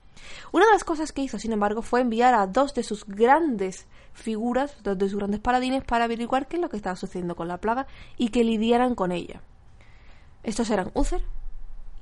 Una 0.52 0.66
de 0.66 0.72
las 0.72 0.84
cosas 0.84 1.12
que 1.12 1.22
hizo, 1.22 1.38
sin 1.38 1.52
embargo, 1.52 1.84
fue 1.84 2.02
enviar 2.02 2.34
a 2.34 2.48
dos 2.48 2.74
de 2.74 2.82
sus 2.82 3.06
grandes 3.06 3.86
figuras, 4.14 4.76
dos 4.82 4.98
de 4.98 5.10
sus 5.10 5.20
grandes 5.20 5.42
paladines, 5.42 5.84
para 5.84 6.06
averiguar 6.06 6.48
qué 6.48 6.56
es 6.56 6.62
lo 6.62 6.70
que 6.70 6.78
estaba 6.78 6.96
sucediendo 6.96 7.36
con 7.36 7.48
la 7.48 7.60
plaga 7.60 7.86
y 8.18 8.30
que 8.30 8.44
lidiaran 8.44 8.96
con 8.96 9.12
ella. 9.12 9.42
Estos 10.42 10.72
eran 10.72 10.90
Uther 10.96 11.24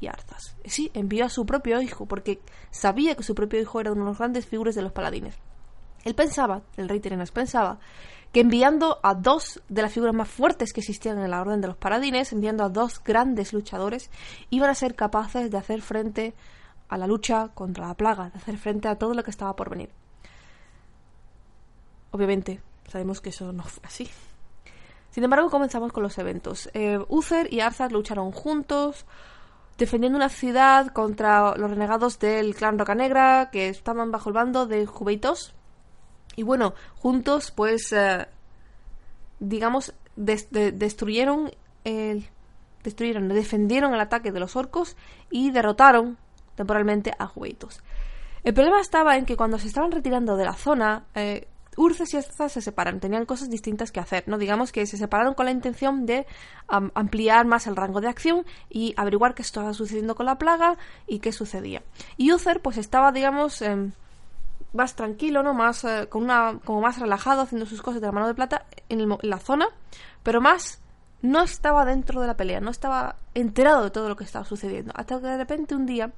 y 0.01 0.07
Arthas. 0.07 0.57
Sí, 0.65 0.91
envió 0.93 1.25
a 1.25 1.29
su 1.29 1.45
propio 1.45 1.79
hijo, 1.81 2.05
porque 2.05 2.41
sabía 2.71 3.15
que 3.15 3.23
su 3.23 3.35
propio 3.35 3.61
hijo 3.61 3.79
era 3.79 3.91
uno 3.91 4.01
de 4.01 4.09
los 4.09 4.17
grandes 4.17 4.45
figuras 4.45 4.75
de 4.75 4.81
los 4.81 4.91
paladines. 4.91 5.35
Él 6.03 6.15
pensaba, 6.15 6.63
el 6.75 6.89
rey 6.89 6.99
Terenas 6.99 7.31
pensaba, 7.31 7.79
que 8.33 8.41
enviando 8.41 8.99
a 9.03 9.13
dos 9.13 9.61
de 9.69 9.81
las 9.81 9.93
figuras 9.93 10.15
más 10.15 10.27
fuertes 10.27 10.73
que 10.73 10.79
existían 10.79 11.19
en 11.19 11.29
la 11.29 11.41
orden 11.41 11.61
de 11.61 11.67
los 11.67 11.77
paladines, 11.77 12.33
enviando 12.33 12.63
a 12.63 12.69
dos 12.69 13.01
grandes 13.03 13.53
luchadores, 13.53 14.09
iban 14.49 14.69
a 14.69 14.75
ser 14.75 14.95
capaces 14.95 15.51
de 15.51 15.57
hacer 15.57 15.81
frente 15.81 16.33
a 16.89 16.97
la 16.97 17.07
lucha 17.07 17.49
contra 17.53 17.87
la 17.87 17.93
plaga, 17.93 18.29
de 18.29 18.37
hacer 18.37 18.57
frente 18.57 18.87
a 18.87 18.95
todo 18.95 19.13
lo 19.13 19.23
que 19.23 19.31
estaba 19.31 19.55
por 19.55 19.69
venir. 19.69 19.89
Obviamente, 22.11 22.61
sabemos 22.87 23.21
que 23.21 23.29
eso 23.29 23.53
no 23.53 23.63
fue 23.63 23.83
así. 23.85 24.09
Sin 25.11 25.23
embargo, 25.25 25.49
comenzamos 25.49 25.91
con 25.91 26.03
los 26.03 26.17
eventos. 26.17 26.69
Eh, 26.73 26.99
Uther 27.09 27.53
y 27.53 27.59
Arthas 27.59 27.91
lucharon 27.91 28.31
juntos, 28.31 29.05
defendiendo 29.85 30.15
una 30.15 30.29
ciudad 30.29 30.87
contra 30.93 31.55
los 31.57 31.71
renegados 31.71 32.19
del 32.19 32.53
clan 32.53 32.77
Roca 32.77 32.93
Negra, 32.93 33.49
que 33.51 33.67
estaban 33.67 34.11
bajo 34.11 34.29
el 34.29 34.33
bando 34.35 34.67
de 34.67 34.85
Jubeitos. 34.85 35.55
Y 36.35 36.43
bueno, 36.43 36.75
juntos, 36.95 37.49
pues, 37.51 37.91
eh, 37.91 38.27
digamos, 39.39 39.93
des- 40.15 40.51
de- 40.51 40.71
destruyeron 40.71 41.51
el. 41.83 42.29
Destruyeron, 42.83 43.27
defendieron 43.29 43.93
el 43.93 43.99
ataque 44.01 44.31
de 44.31 44.39
los 44.39 44.55
orcos 44.55 44.95
y 45.29 45.51
derrotaron 45.51 46.17
temporalmente 46.55 47.11
a 47.17 47.25
Jubeitos. 47.27 47.81
El 48.43 48.53
problema 48.53 48.81
estaba 48.81 49.17
en 49.17 49.25
que 49.25 49.35
cuando 49.37 49.57
se 49.59 49.67
estaban 49.67 49.91
retirando 49.91 50.35
de 50.35 50.45
la 50.45 50.53
zona, 50.53 51.05
eh, 51.15 51.47
Urces 51.77 52.13
y 52.13 52.17
Arthas 52.17 52.51
se 52.51 52.61
separan, 52.61 52.99
tenían 52.99 53.25
cosas 53.25 53.49
distintas 53.49 53.91
que 53.91 53.99
hacer, 53.99 54.25
¿no? 54.27 54.37
Digamos 54.37 54.71
que 54.71 54.85
se 54.85 54.97
separaron 54.97 55.33
con 55.33 55.45
la 55.45 55.51
intención 55.51 56.05
de 56.05 56.27
am, 56.67 56.91
ampliar 56.95 57.45
más 57.45 57.65
el 57.67 57.75
rango 57.75 58.01
de 58.01 58.09
acción 58.09 58.45
y 58.69 58.93
averiguar 58.97 59.35
qué 59.35 59.41
estaba 59.41 59.73
sucediendo 59.73 60.15
con 60.15 60.25
la 60.25 60.37
plaga 60.37 60.77
y 61.07 61.19
qué 61.19 61.31
sucedía. 61.31 61.83
Y 62.17 62.33
Uther, 62.33 62.61
pues 62.61 62.77
estaba, 62.77 63.11
digamos, 63.11 63.61
em, 63.61 63.93
más 64.73 64.95
tranquilo, 64.95 65.43
¿no? 65.43 65.53
Más, 65.53 65.83
eh, 65.83 66.07
con 66.09 66.23
una, 66.23 66.59
como 66.65 66.81
más 66.81 66.99
relajado, 66.99 67.41
haciendo 67.41 67.65
sus 67.65 67.81
cosas 67.81 68.01
de 68.01 68.07
la 68.07 68.13
mano 68.13 68.27
de 68.27 68.33
plata 68.33 68.65
en, 68.89 68.99
el 68.99 69.11
en 69.11 69.29
la 69.29 69.39
zona, 69.39 69.67
pero 70.23 70.41
más 70.41 70.81
no 71.21 71.41
estaba 71.43 71.85
dentro 71.85 72.21
de 72.21 72.27
la 72.27 72.35
pelea, 72.35 72.59
no 72.59 72.71
estaba 72.71 73.15
enterado 73.33 73.83
de 73.83 73.91
todo 73.91 74.09
lo 74.09 74.15
que 74.15 74.23
estaba 74.23 74.45
sucediendo. 74.45 74.91
Hasta 74.95 75.19
que 75.19 75.27
de 75.27 75.37
repente 75.37 75.75
un 75.75 75.85
día 75.85 76.11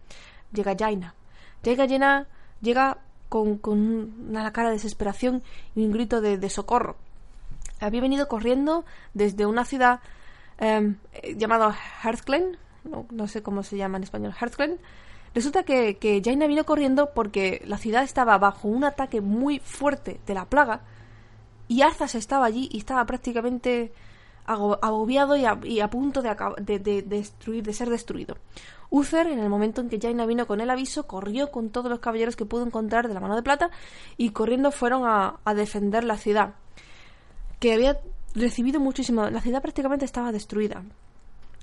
llega 0.52 0.76
Jaina. 0.78 1.14
Llega 1.62 1.88
Jaina, 1.88 2.28
llega 2.62 2.98
con, 3.34 4.14
una 4.30 4.54
cara 4.54 4.70
de 4.70 4.76
desesperación 4.76 5.42
y 5.76 5.84
un 5.84 5.92
grito 5.92 6.22
de, 6.22 6.50
socorro. 6.50 6.96
Había 7.80 8.02
venido 8.02 8.28
corriendo 8.28 8.86
desde 9.14 9.46
una 9.46 9.66
ciudad 9.66 10.02
em, 10.60 10.98
llamada 11.36 11.76
Hearthglen, 12.04 12.58
no, 12.84 13.28
sé 13.28 13.42
cómo 13.42 13.64
se 13.64 13.78
llama 13.78 13.98
en 13.98 14.04
español, 14.04 14.34
Hearthglen. 14.40 14.78
Resulta 15.34 15.64
que, 15.64 15.98
que 15.98 16.22
Jaina 16.24 16.46
vino 16.46 16.64
corriendo 16.64 17.10
porque 17.16 17.64
la 17.66 17.78
ciudad 17.78 18.04
estaba 18.04 18.38
bajo 18.38 18.68
un 18.68 18.84
ataque 18.84 19.20
muy 19.20 19.60
fuerte 19.60 20.20
de 20.28 20.34
la 20.36 20.46
plaga 20.46 20.82
y 21.68 21.82
Arthas 21.82 22.14
estaba 22.14 22.46
allí 22.46 22.70
y 22.72 22.78
estaba 22.78 23.04
prácticamente 23.06 23.92
agobiado 24.46 25.36
y 25.36 25.80
a, 25.80 25.90
punto 25.90 26.22
de, 26.22 26.36
de- 26.62 26.80
de 26.80 27.02
destruir, 27.02 27.64
de 27.64 27.74
ser 27.74 27.90
destruido. 27.90 28.38
Uther, 28.90 29.28
en 29.28 29.40
el 29.40 29.50
momento 29.50 29.82
en 29.82 29.90
que 29.90 30.00
Jaina 30.00 30.26
vino 30.26 30.46
con 30.46 30.62
el 30.62 30.70
aviso, 30.70 31.08
corrió 31.08 31.50
con 31.50 31.70
todos 31.70 31.90
los 31.90 32.00
caballeros 32.00 32.36
que 32.36 32.46
pudo 32.46 32.64
encontrar 32.66 33.08
de 33.08 33.14
la 33.16 33.20
mano 33.20 33.36
de 33.36 33.42
plata 33.42 33.72
y 34.18 34.30
corriendo 34.30 34.72
fueron 34.72 35.04
a, 35.06 35.38
a 35.44 35.54
defender 35.56 36.04
la 36.04 36.18
ciudad, 36.18 36.54
que 37.60 37.74
había 37.74 38.00
recibido 38.36 38.80
muchísimo. 38.80 39.30
La 39.30 39.42
ciudad 39.42 39.62
prácticamente 39.62 40.06
estaba 40.06 40.32
destruida. 40.32 40.84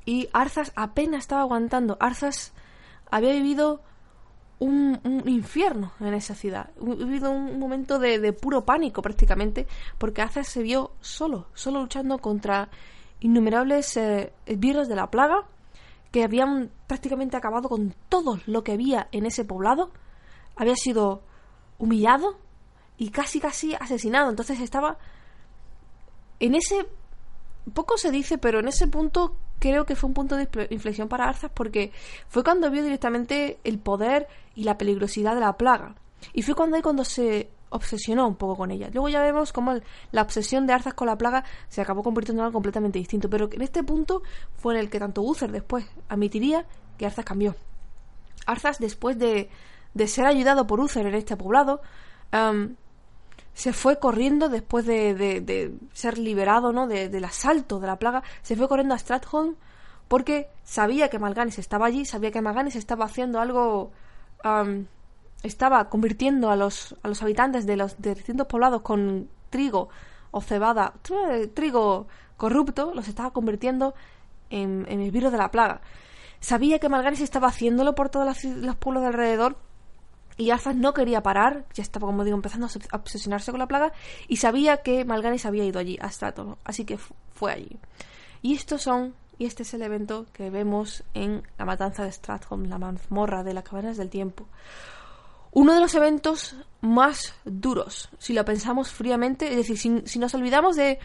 Y 0.04 0.28
Arthas 0.32 0.72
apenas 0.74 1.20
estaba 1.20 1.42
aguantando. 1.42 1.96
Arthas 2.00 2.52
había 3.10 3.32
vivido 3.32 3.80
un, 4.60 5.22
infierno 5.26 5.92
en 6.00 6.14
esa 6.14 6.34
ciudad. 6.34 6.70
Vivido 6.80 7.30
un 7.30 7.58
momento 7.58 7.98
de, 7.98 8.32
puro 8.32 8.64
pánico 8.64 9.02
prácticamente, 9.02 9.66
porque 9.98 10.22
Arthas 10.22 10.48
se 10.48 10.62
vio 10.62 10.92
solo, 11.00 11.48
solo 11.54 11.80
luchando 11.80 12.18
contra 12.18 12.68
innumerables 13.20 13.96
eh, 13.96 14.32
esbirros 14.46 14.88
de 14.88 14.96
la 14.96 15.10
plaga 15.10 15.46
que 16.12 16.24
habían 16.24 16.70
prácticamente 16.86 17.36
acabado 17.36 17.68
con 17.68 17.94
todo 18.08 18.40
lo 18.46 18.62
que 18.62 18.72
había 18.72 19.08
en 19.12 19.26
ese 19.26 19.44
poblado. 19.44 19.90
Había 20.56 20.76
sido 20.76 21.22
humillado 21.78 22.38
y 22.98 23.10
casi 23.10 23.40
casi 23.40 23.74
asesinado. 23.74 24.30
Entonces 24.30 24.60
estaba 24.60 24.98
en 26.38 26.54
ese 26.54 26.86
poco 27.74 27.96
se 27.96 28.10
dice, 28.10 28.38
pero 28.38 28.60
en 28.60 28.68
ese 28.68 28.88
punto 28.88 29.36
creo 29.60 29.86
que 29.86 29.94
fue 29.94 30.08
un 30.08 30.14
punto 30.14 30.36
de 30.36 30.50
infle- 30.50 30.66
inflexión 30.70 31.08
para 31.08 31.28
Arzas 31.28 31.52
porque 31.54 31.92
fue 32.28 32.42
cuando 32.42 32.68
vio 32.70 32.82
directamente 32.82 33.60
el 33.62 33.78
poder 33.78 34.26
y 34.56 34.64
la 34.64 34.76
peligrosidad 34.76 35.34
de 35.34 35.40
la 35.40 35.56
plaga. 35.56 35.94
Y 36.32 36.42
fue 36.42 36.54
cuando 36.56 36.82
cuando 36.82 37.04
se 37.04 37.48
obsesionó 37.70 38.26
un 38.26 38.34
poco 38.34 38.56
con 38.56 38.72
ella. 38.72 38.90
Luego 38.92 39.08
ya 39.08 39.22
vemos 39.22 39.52
cómo 39.52 39.74
la 40.10 40.22
obsesión 40.22 40.66
de 40.66 40.72
Arzas 40.72 40.94
con 40.94 41.06
la 41.06 41.16
plaga 41.16 41.44
se 41.68 41.80
acabó 41.80 42.02
convirtiendo 42.02 42.42
en 42.42 42.46
algo 42.46 42.54
completamente 42.54 42.98
distinto. 42.98 43.30
Pero 43.30 43.48
en 43.52 43.62
este 43.62 43.84
punto 43.84 44.22
fue 44.56 44.74
en 44.74 44.80
el 44.80 44.90
que 44.90 44.98
tanto 44.98 45.22
Uther 45.22 45.52
después 45.52 45.86
admitiría 46.08 46.66
que 46.98 47.06
Arzas 47.06 47.24
cambió. 47.24 47.54
Arzas, 48.44 48.78
después 48.80 49.18
de, 49.18 49.48
de 49.94 50.08
ser 50.08 50.26
ayudado 50.26 50.66
por 50.66 50.80
Uther 50.80 51.06
en 51.06 51.14
este 51.14 51.36
poblado, 51.36 51.80
se 53.60 53.72
fue 53.74 53.98
corriendo 53.98 54.48
después 54.48 54.86
de, 54.86 55.12
de- 55.14 55.74
ser 55.92 56.16
liberado 56.16 56.72
¿no? 56.72 56.86
de- 56.86 57.10
del 57.10 57.24
asalto 57.24 57.78
de 57.78 57.86
la 57.88 57.96
plaga. 57.98 58.22
Se 58.42 58.56
fue 58.56 58.68
corriendo 58.68 58.94
a 58.94 58.98
Stratholm 58.98 59.54
porque 60.08 60.48
sabía 60.64 61.08
que 61.10 61.18
Malganis 61.18 61.58
estaba 61.58 61.84
allí, 61.86 62.06
sabía 62.06 62.30
que 62.30 62.40
Malganis 62.40 62.76
estaba 62.76 63.04
haciendo 63.04 63.38
algo. 63.38 63.90
estaba 65.42 65.88
convirtiendo 65.88 66.50
a 66.50 66.56
los, 66.56 66.96
a 67.02 67.08
los 67.08 67.22
habitantes 67.22 67.66
de 67.66 67.76
los 67.76 68.00
de 68.00 68.14
distintos 68.14 68.46
poblados 68.46 68.82
con 68.82 69.28
trigo 69.50 69.88
o 70.30 70.40
cebada, 70.40 70.94
tr- 71.02 71.52
trigo 71.54 72.06
corrupto, 72.36 72.92
los 72.94 73.08
estaba 73.08 73.30
convirtiendo 73.32 73.94
en, 74.50 74.86
en 74.88 75.00
el 75.00 75.10
virus 75.10 75.32
de 75.32 75.38
la 75.38 75.50
plaga. 75.50 75.80
Sabía 76.40 76.78
que 76.78 76.88
Malganis 76.88 77.20
estaba 77.20 77.48
haciéndolo 77.48 77.94
por 77.94 78.08
todos 78.08 78.26
los, 78.26 78.44
los 78.44 78.76
pueblos 78.76 79.02
de 79.02 79.08
alrededor 79.08 79.56
y 80.40 80.50
Arzas 80.50 80.74
no 80.74 80.92
quería 80.94 81.22
parar, 81.22 81.64
ya 81.74 81.82
estaba, 81.82 82.06
como 82.06 82.24
digo, 82.24 82.36
empezando 82.36 82.66
a 82.66 82.68
obs- 82.70 82.88
a 82.90 82.96
obsesionarse 82.96 83.50
con 83.52 83.60
la 83.60 83.68
plaga, 83.68 83.92
y 84.26 84.36
sabía 84.38 84.78
que 84.78 85.04
Malganis 85.04 85.46
había 85.46 85.64
ido 85.64 85.78
allí, 85.78 85.98
a 86.00 86.10
Strathclyde, 86.10 86.56
así 86.64 86.84
que 86.84 86.98
fu- 86.98 87.14
fue 87.34 87.52
allí. 87.52 87.78
Y 88.42 88.54
estos 88.54 88.82
son, 88.82 89.14
y 89.38 89.44
este 89.46 89.62
es 89.62 89.74
el 89.74 89.82
evento 89.82 90.26
que 90.32 90.50
vemos 90.50 91.04
en 91.14 91.42
la 91.58 91.64
matanza 91.64 92.04
de 92.04 92.10
Stratholm, 92.12 92.64
la 92.64 92.78
mazmorra 92.78 93.44
de 93.44 93.54
las 93.54 93.64
cavernas 93.64 93.96
del 93.96 94.08
tiempo. 94.10 94.46
Uno 95.52 95.74
de 95.74 95.80
los 95.80 95.94
eventos 95.94 96.56
más 96.80 97.34
duros, 97.44 98.08
si 98.18 98.32
lo 98.32 98.44
pensamos 98.44 98.90
fríamente, 98.90 99.48
es 99.50 99.68
decir, 99.68 100.02
si 100.06 100.18
nos 100.18 100.34
olvidamos 100.34 100.76
de, 100.76 100.98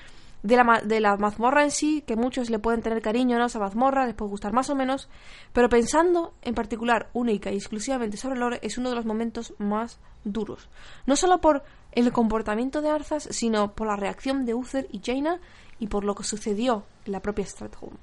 de, 0.45 0.57
la, 0.57 0.81
de 0.83 0.99
la 0.99 1.17
mazmorra 1.17 1.63
en 1.63 1.71
sí, 1.71 2.03
que 2.05 2.15
muchos 2.15 2.51
le 2.51 2.59
pueden 2.59 2.83
tener 2.83 3.01
cariño 3.01 3.37
¿no? 3.37 3.45
a 3.45 3.47
esa 3.47 3.57
mazmorra, 3.57 4.05
les 4.05 4.13
puede 4.13 4.29
gustar 4.29 4.53
más 4.53 4.69
o 4.69 4.75
menos, 4.75 5.09
pero 5.53 5.69
pensando 5.69 6.35
en 6.43 6.53
particular, 6.53 7.09
única 7.13 7.51
y 7.51 7.55
exclusivamente 7.55 8.15
sobre 8.15 8.37
Lore, 8.37 8.59
es 8.61 8.77
uno 8.77 8.89
de 8.89 8.95
los 8.95 9.05
momentos 9.05 9.55
más 9.57 9.99
duros. 10.23 10.69
No 11.07 11.15
solo 11.15 11.41
por 11.41 11.63
el 11.93 12.11
comportamiento 12.11 12.81
de 12.81 12.91
Arzas, 12.91 13.27
sino 13.31 13.73
por 13.73 13.87
la 13.87 13.95
reacción 13.95 14.45
de 14.45 14.53
Uther 14.53 14.87
y 14.91 15.01
Jaina 15.03 15.39
y 15.79 15.87
por 15.87 16.03
lo 16.03 16.13
que 16.13 16.23
sucedió 16.23 16.83
en 17.05 17.13
la 17.13 17.21
propia 17.21 17.45
Stratholm. 17.45 17.97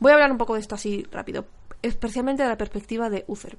Voy 0.00 0.10
a 0.10 0.14
hablar 0.14 0.32
un 0.32 0.38
poco 0.38 0.54
de 0.54 0.60
esto 0.60 0.74
así 0.74 1.06
rápido, 1.12 1.46
especialmente 1.82 2.42
de 2.42 2.48
la 2.48 2.58
perspectiva 2.58 3.08
de 3.08 3.24
Uther. 3.28 3.56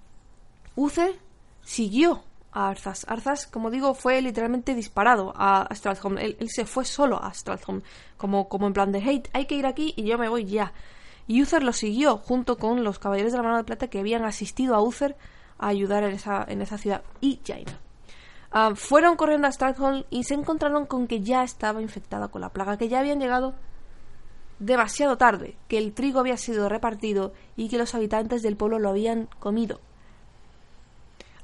Uther 0.75 1.15
siguió 1.63 2.23
a 2.51 2.69
Arzas. 2.69 3.05
Arzas, 3.07 3.47
como 3.47 3.69
digo, 3.69 3.93
fue 3.93 4.21
literalmente 4.21 4.75
disparado 4.75 5.33
a, 5.35 5.67
Stratholm. 5.73 6.17
Él, 6.17 6.37
él 6.39 6.49
se 6.49 6.65
fue 6.65 6.85
solo 6.85 7.21
a 7.21 7.33
Stratholm, 7.33 7.81
como, 8.17 8.49
como 8.49 8.67
en 8.67 8.73
plan 8.73 8.91
de, 8.91 9.01
hey, 9.01 9.23
hay 9.33 9.45
que 9.45 9.55
ir 9.55 9.65
aquí 9.65 9.93
y 9.95 10.03
yo 10.03 10.17
me 10.17 10.29
voy 10.29 10.45
ya. 10.45 10.73
Y 11.27 11.41
Uther 11.41 11.63
lo 11.63 11.73
siguió 11.73 12.17
junto 12.17 12.57
con 12.57 12.83
los 12.83 12.99
caballeros 12.99 13.31
de 13.31 13.37
la 13.37 13.43
mano 13.43 13.57
de 13.57 13.63
plata 13.63 13.87
que 13.87 13.99
habían 13.99 14.25
asistido 14.25 14.75
a 14.75 14.81
Uther 14.81 15.15
a 15.57 15.67
ayudar 15.67 16.03
en 16.03 16.13
esa, 16.13 16.43
en 16.47 16.61
esa 16.61 16.77
ciudad 16.77 17.03
y 17.21 17.39
Jaina. 17.45 17.79
Ah, 18.51 18.73
fueron 18.75 19.15
corriendo 19.15 19.47
a 19.47 19.51
Stratholm 19.51 20.03
y 20.09 20.25
se 20.25 20.33
encontraron 20.33 20.85
con 20.85 21.07
que 21.07 21.21
ya 21.21 21.43
estaba 21.43 21.81
infectada 21.81 22.27
con 22.27 22.41
la 22.41 22.49
plaga, 22.49 22.77
que 22.77 22.89
ya 22.89 22.99
habían 22.99 23.19
llegado 23.19 23.53
demasiado 24.59 25.17
tarde, 25.17 25.55
que 25.67 25.77
el 25.77 25.93
trigo 25.93 26.19
había 26.19 26.37
sido 26.37 26.67
repartido 26.67 27.33
y 27.55 27.69
que 27.69 27.77
los 27.77 27.95
habitantes 27.95 28.41
del 28.41 28.57
pueblo 28.57 28.77
lo 28.77 28.89
habían 28.89 29.27
comido. 29.39 29.79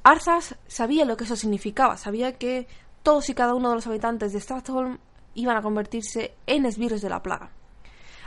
Arzas 0.02 0.56
sabía 0.66 1.04
lo 1.04 1.16
que 1.16 1.24
eso 1.24 1.36
significaba, 1.36 1.96
sabía 1.96 2.38
que 2.38 2.66
todos 3.02 3.28
y 3.28 3.34
cada 3.34 3.54
uno 3.54 3.70
de 3.70 3.76
los 3.76 3.86
habitantes 3.86 4.32
de 4.32 4.40
Stratholm 4.40 4.98
iban 5.34 5.56
a 5.56 5.62
convertirse 5.62 6.34
en 6.46 6.66
esbirros 6.66 7.00
de 7.00 7.08
la 7.08 7.22
plaga. 7.22 7.50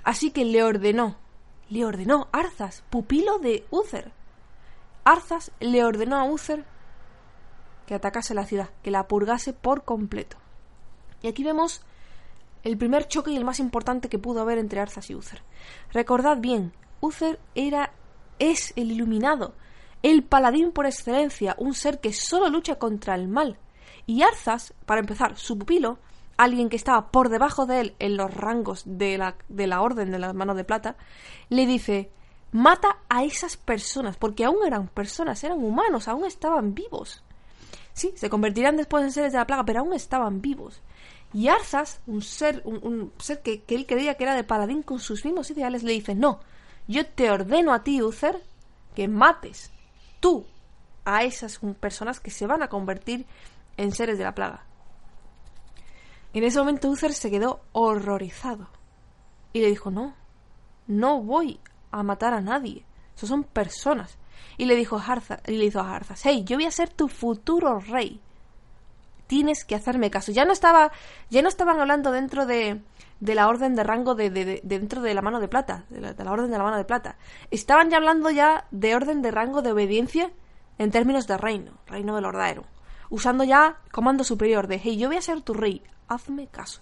Así 0.04 0.32
que 0.32 0.46
le 0.46 0.64
ordenó, 0.64 1.18
le 1.70 1.86
ordenó 1.86 2.28
Arzas, 2.32 2.84
pupilo 2.90 3.40
de 3.40 3.66
Uther. 3.70 4.12
Arzas 5.04 5.52
le 5.60 5.84
ordenó 5.84 6.18
a 6.18 6.26
Uther 6.26 6.66
que 7.86 7.96
atacase 7.96 8.34
la 8.34 8.46
ciudad, 8.46 8.70
que 8.84 8.92
la 8.92 9.08
purgase 9.08 9.54
por 9.54 9.84
completo. 9.84 10.38
Y 11.22 11.28
aquí 11.28 11.44
vemos 11.44 11.82
el 12.64 12.78
primer 12.78 13.08
choque 13.08 13.32
y 13.32 13.38
el 13.38 13.46
más 13.46 13.60
importante 13.60 14.10
que 14.10 14.20
pudo 14.20 14.42
haber 14.42 14.58
entre 14.58 14.80
Arzas 14.80 15.10
y 15.10 15.16
Uther. 15.16 15.42
Recordad 15.92 16.38
bien, 16.38 16.74
Uther 17.00 17.40
era 17.56 17.92
es 18.40 18.74
el 18.76 18.92
iluminado, 18.92 19.54
el 20.04 20.24
paladín 20.24 20.72
por 20.72 20.86
excelencia, 20.86 21.56
un 21.58 21.74
ser 21.74 22.00
que 22.00 22.14
solo 22.14 22.50
lucha 22.50 22.76
contra 22.76 23.16
el 23.16 23.28
mal. 23.28 23.58
Y 24.08 24.24
Arzas, 24.24 24.74
para 24.86 25.02
empezar, 25.02 25.38
su 25.38 25.58
pupilo, 25.58 26.00
alguien 26.38 26.70
que 26.70 26.76
estaba 26.76 27.12
por 27.12 27.30
debajo 27.30 27.66
de 27.66 27.82
él 27.82 27.96
en 28.00 28.18
los 28.18 28.34
rangos 28.34 28.84
de 28.86 29.18
la, 29.18 29.36
de 29.48 29.68
la 29.68 29.82
orden 29.82 30.12
de 30.12 30.20
la 30.20 30.34
mano 30.34 30.56
de 30.56 30.64
plata, 30.64 30.96
le 31.50 31.68
dice, 31.68 32.10
mata 32.52 32.98
a 33.10 33.24
esas 33.24 33.58
personas, 33.58 34.18
porque 34.18 34.44
aún 34.44 34.66
eran 34.66 34.88
personas, 34.88 35.44
eran 35.44 35.64
humanos, 35.64 36.08
aún 36.08 36.26
estaban 36.26 36.74
vivos. 36.74 37.24
Sí, 37.94 38.14
se 38.16 38.30
convertirán 38.30 38.78
después 38.78 39.04
en 39.04 39.12
seres 39.12 39.34
de 39.34 39.38
la 39.38 39.46
plaga, 39.46 39.66
pero 39.66 39.82
aún 39.82 39.94
estaban 39.94 40.42
vivos. 40.42 40.82
Y 41.34 41.48
Arzas, 41.48 42.02
un 42.08 42.22
ser, 42.22 42.62
un, 42.66 42.80
un 42.82 43.14
ser 43.20 43.42
que, 43.42 43.62
que 43.62 43.76
él 43.76 43.86
creía 43.86 44.16
que 44.16 44.24
era 44.24 44.36
de 44.36 44.44
paladín 44.44 44.82
con 44.82 45.00
sus 45.00 45.24
mismos 45.24 45.52
ideales, 45.52 45.84
le 45.84 45.94
dice, 45.94 46.16
no, 46.16 46.40
yo 46.88 47.06
te 47.06 47.30
ordeno 47.30 47.74
a 47.74 47.84
ti, 47.84 48.02
Uther, 48.02 48.42
que 48.96 49.08
mates 49.08 49.72
tú 50.22 50.46
a 51.04 51.24
esas 51.24 51.60
personas 51.82 52.22
que 52.22 52.32
se 52.32 52.48
van 52.48 52.64
a 52.64 52.70
convertir 52.70 53.26
en 53.76 53.92
seres 53.92 54.18
de 54.18 54.24
la 54.24 54.34
plaga. 54.34 54.64
En 56.34 56.46
ese 56.46 56.60
momento 56.60 56.90
Uther 56.90 57.14
se 57.14 57.30
quedó 57.30 57.62
horrorizado 57.74 58.70
y 59.52 59.60
le 59.60 59.68
dijo, 59.68 59.92
no, 59.92 60.16
no 60.88 61.22
voy 61.22 61.60
a 61.92 62.04
matar 62.04 62.34
a 62.34 62.42
nadie, 62.42 62.86
esos 63.16 63.28
son 63.28 63.44
personas. 63.44 64.18
Y 64.58 64.66
le 64.66 64.76
dijo 64.76 64.98
a 64.98 65.04
Harzas, 65.04 65.42
y 65.48 65.58
le 65.58 65.66
hizo 65.66 65.82
a 65.82 65.96
Harzas, 65.96 66.22
hey, 66.24 66.44
yo 66.46 66.56
voy 66.56 66.66
a 66.66 66.72
ser 66.72 66.90
tu 66.90 67.08
futuro 67.08 67.80
rey. 67.80 68.22
Tienes 69.28 69.66
que 69.66 69.76
hacerme 69.76 70.12
caso. 70.12 70.32
Ya 70.32 70.46
no 70.46 70.52
estaba, 70.52 70.92
ya 71.30 71.42
no 71.42 71.50
estaban 71.50 71.80
hablando 71.80 72.12
dentro 72.12 72.46
de, 72.46 72.82
de 73.22 73.36
la 73.36 73.48
orden 73.48 73.76
de 73.76 73.84
rango 73.84 74.16
de, 74.16 74.30
de- 74.30 74.44
de- 74.46 74.62
dentro 74.64 75.02
de 75.02 75.14
la 75.14 75.22
mano 75.22 75.40
de 75.40 75.48
plata, 75.48 75.86
de 75.90 76.02
la, 76.02 76.14
de 76.14 76.24
la 76.24 76.32
orden 76.32 76.52
de 76.52 76.58
la 76.58 76.64
mano 76.64 76.76
de 76.78 76.84
plata. 76.86 77.18
Estaban 77.52 77.90
ya 77.90 77.98
hablando 77.98 78.30
ya 78.32 78.66
de 78.72 78.96
orden 78.96 79.22
de 79.22 79.32
rango 79.32 79.62
de 79.62 79.72
obediencia 79.72 80.32
en 80.78 80.92
términos 80.92 81.28
de 81.28 81.38
reino, 81.38 81.72
reino 81.88 82.16
de 82.16 82.22
Lordaeron, 82.22 82.66
usando 83.10 83.44
ya 83.46 83.78
comando 83.92 84.24
superior 84.24 84.68
de, 84.68 84.82
hey, 84.84 84.98
yo 84.98 85.08
voy 85.08 85.18
a 85.18 85.22
ser 85.22 85.42
tu 85.42 85.54
rey, 85.54 85.82
hazme 86.08 86.48
caso. 86.48 86.82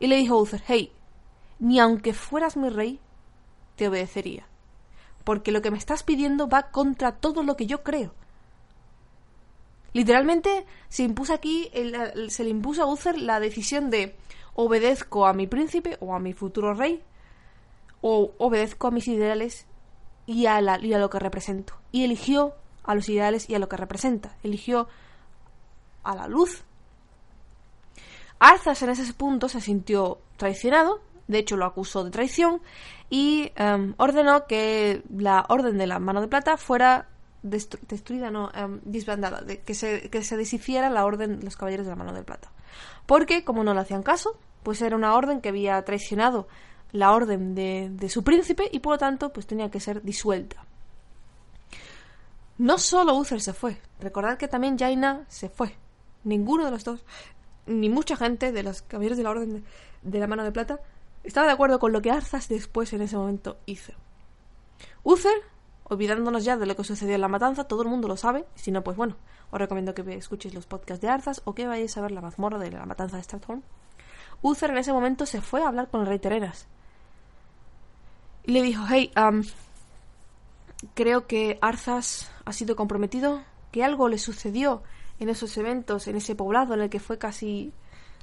Y 0.00 0.06
le 0.08 0.16
dijo 0.16 0.36
Uther, 0.38 0.62
hey, 0.66 0.90
ni 1.58 1.78
aunque 1.78 2.14
fueras 2.14 2.56
mi 2.56 2.68
rey, 2.70 2.98
te 3.76 3.86
obedecería. 3.88 4.46
Porque 5.22 5.52
lo 5.52 5.62
que 5.62 5.70
me 5.70 5.78
estás 5.78 6.02
pidiendo 6.02 6.48
va 6.48 6.70
contra 6.70 7.12
todo 7.12 7.42
lo 7.42 7.56
que 7.56 7.66
yo 7.66 7.82
creo. 7.82 8.12
Literalmente 9.92 10.66
se 10.88 11.02
impuso 11.04 11.32
aquí, 11.32 11.68
el- 11.72 12.30
se 12.30 12.42
le 12.44 12.50
impuso 12.50 12.82
a 12.82 12.86
Uther 12.86 13.18
la 13.20 13.38
decisión 13.38 13.90
de 13.90 14.16
obedezco 14.54 15.26
a 15.26 15.32
mi 15.32 15.46
príncipe 15.46 15.96
o 16.00 16.14
a 16.14 16.18
mi 16.18 16.32
futuro 16.32 16.74
rey, 16.74 17.02
o 18.00 18.32
obedezco 18.38 18.88
a 18.88 18.90
mis 18.90 19.08
ideales 19.08 19.66
y 20.26 20.46
a, 20.46 20.60
la- 20.60 20.78
y 20.80 20.92
a 20.94 20.98
lo 20.98 21.10
que 21.10 21.18
represento. 21.18 21.74
Y 21.92 22.04
eligió 22.04 22.54
a 22.84 22.94
los 22.94 23.08
ideales 23.08 23.48
y 23.48 23.54
a 23.54 23.58
lo 23.58 23.68
que 23.68 23.76
representa. 23.76 24.36
Eligió 24.42 24.88
a 26.02 26.14
la 26.14 26.28
luz. 26.28 26.64
Arzas 28.38 28.82
en 28.82 28.90
ese 28.90 29.12
punto 29.14 29.48
se 29.48 29.60
sintió 29.60 30.18
traicionado, 30.36 31.00
de 31.28 31.38
hecho 31.38 31.56
lo 31.56 31.64
acusó 31.64 32.04
de 32.04 32.10
traición 32.10 32.60
y 33.08 33.52
em, 33.56 33.94
ordenó 33.96 34.46
que 34.46 35.02
la 35.16 35.46
orden 35.48 35.78
de 35.78 35.86
la 35.86 35.98
mano 35.98 36.20
de 36.20 36.28
plata 36.28 36.56
fuera 36.58 37.08
destru- 37.42 37.80
destruida, 37.88 38.30
no, 38.30 38.50
em, 38.54 38.80
disbandada, 38.84 39.40
de- 39.40 39.62
que, 39.62 39.74
se, 39.74 40.10
que 40.10 40.22
se 40.22 40.36
deshiciera 40.36 40.90
la 40.90 41.04
orden 41.06 41.38
de 41.38 41.44
los 41.44 41.56
caballeros 41.56 41.86
de 41.86 41.90
la 41.90 41.96
mano 41.96 42.12
de 42.12 42.22
plata. 42.22 42.50
Porque, 43.06 43.44
como 43.44 43.64
no 43.64 43.74
le 43.74 43.80
hacían 43.80 44.02
caso, 44.02 44.38
pues 44.62 44.80
era 44.82 44.96
una 44.96 45.14
orden 45.14 45.40
que 45.40 45.50
había 45.50 45.82
traicionado 45.84 46.48
la 46.92 47.12
orden 47.12 47.54
de, 47.54 47.88
de 47.90 48.08
su 48.08 48.22
príncipe 48.22 48.68
y 48.70 48.78
por 48.78 48.94
lo 48.94 48.98
tanto 48.98 49.32
pues 49.32 49.46
tenía 49.46 49.70
que 49.70 49.80
ser 49.80 50.02
disuelta. 50.02 50.64
No 52.56 52.78
solo 52.78 53.16
Uther 53.16 53.40
se 53.40 53.52
fue, 53.52 53.78
recordad 53.98 54.38
que 54.38 54.46
también 54.46 54.78
Jaina 54.78 55.24
se 55.28 55.48
fue. 55.48 55.74
Ninguno 56.22 56.64
de 56.64 56.70
los 56.70 56.84
dos, 56.84 57.04
ni 57.66 57.88
mucha 57.88 58.16
gente 58.16 58.52
de 58.52 58.62
los 58.62 58.82
caballeros 58.82 59.18
de 59.18 59.24
la 59.24 59.30
Orden 59.30 59.52
de, 59.54 59.62
de 60.02 60.18
la 60.20 60.28
Mano 60.28 60.44
de 60.44 60.52
Plata, 60.52 60.80
estaba 61.24 61.46
de 61.46 61.52
acuerdo 61.52 61.78
con 61.80 61.92
lo 61.92 62.00
que 62.00 62.10
Arzas 62.10 62.48
después 62.48 62.92
en 62.92 63.02
ese 63.02 63.16
momento 63.16 63.58
hizo. 63.66 63.92
Uther, 65.02 65.34
olvidándonos 65.84 66.44
ya 66.44 66.56
de 66.56 66.66
lo 66.66 66.76
que 66.76 66.84
sucedió 66.84 67.14
en 67.14 67.20
la 67.20 67.28
matanza, 67.28 67.64
todo 67.64 67.82
el 67.82 67.88
mundo 67.88 68.08
lo 68.08 68.16
sabe, 68.16 68.46
si 68.54 68.70
no, 68.70 68.82
pues 68.82 68.96
bueno, 68.96 69.16
os 69.50 69.58
recomiendo 69.58 69.94
que 69.94 70.02
escuchéis 70.14 70.54
los 70.54 70.66
podcasts 70.66 71.00
de 71.02 71.08
Arzas 71.08 71.42
o 71.44 71.54
que 71.54 71.66
vayáis 71.66 71.96
a 71.96 72.02
ver 72.02 72.12
la 72.12 72.20
mazmorra 72.20 72.58
de 72.58 72.70
la 72.70 72.86
matanza 72.86 73.16
de 73.16 73.22
Stratholm. 73.22 73.62
Uther 74.42 74.70
en 74.70 74.78
ese 74.78 74.92
momento 74.92 75.26
se 75.26 75.40
fue 75.40 75.62
a 75.62 75.68
hablar 75.68 75.88
con 75.88 76.00
el 76.00 76.06
rey 76.06 76.18
Terenas. 76.18 76.66
y 78.44 78.52
le 78.52 78.62
dijo, 78.62 78.84
hey, 78.88 79.10
am, 79.14 79.44
creo 80.94 81.26
que 81.26 81.58
Arzas 81.60 82.30
ha 82.44 82.52
sido 82.52 82.76
comprometido, 82.76 83.42
que 83.70 83.84
algo 83.84 84.08
le 84.08 84.18
sucedió 84.18 84.82
en 85.18 85.28
esos 85.28 85.56
eventos, 85.56 86.08
en 86.08 86.16
ese 86.16 86.34
poblado 86.34 86.74
en 86.74 86.80
el 86.80 86.90
que 86.90 87.00
fue 87.00 87.18
casi 87.18 87.72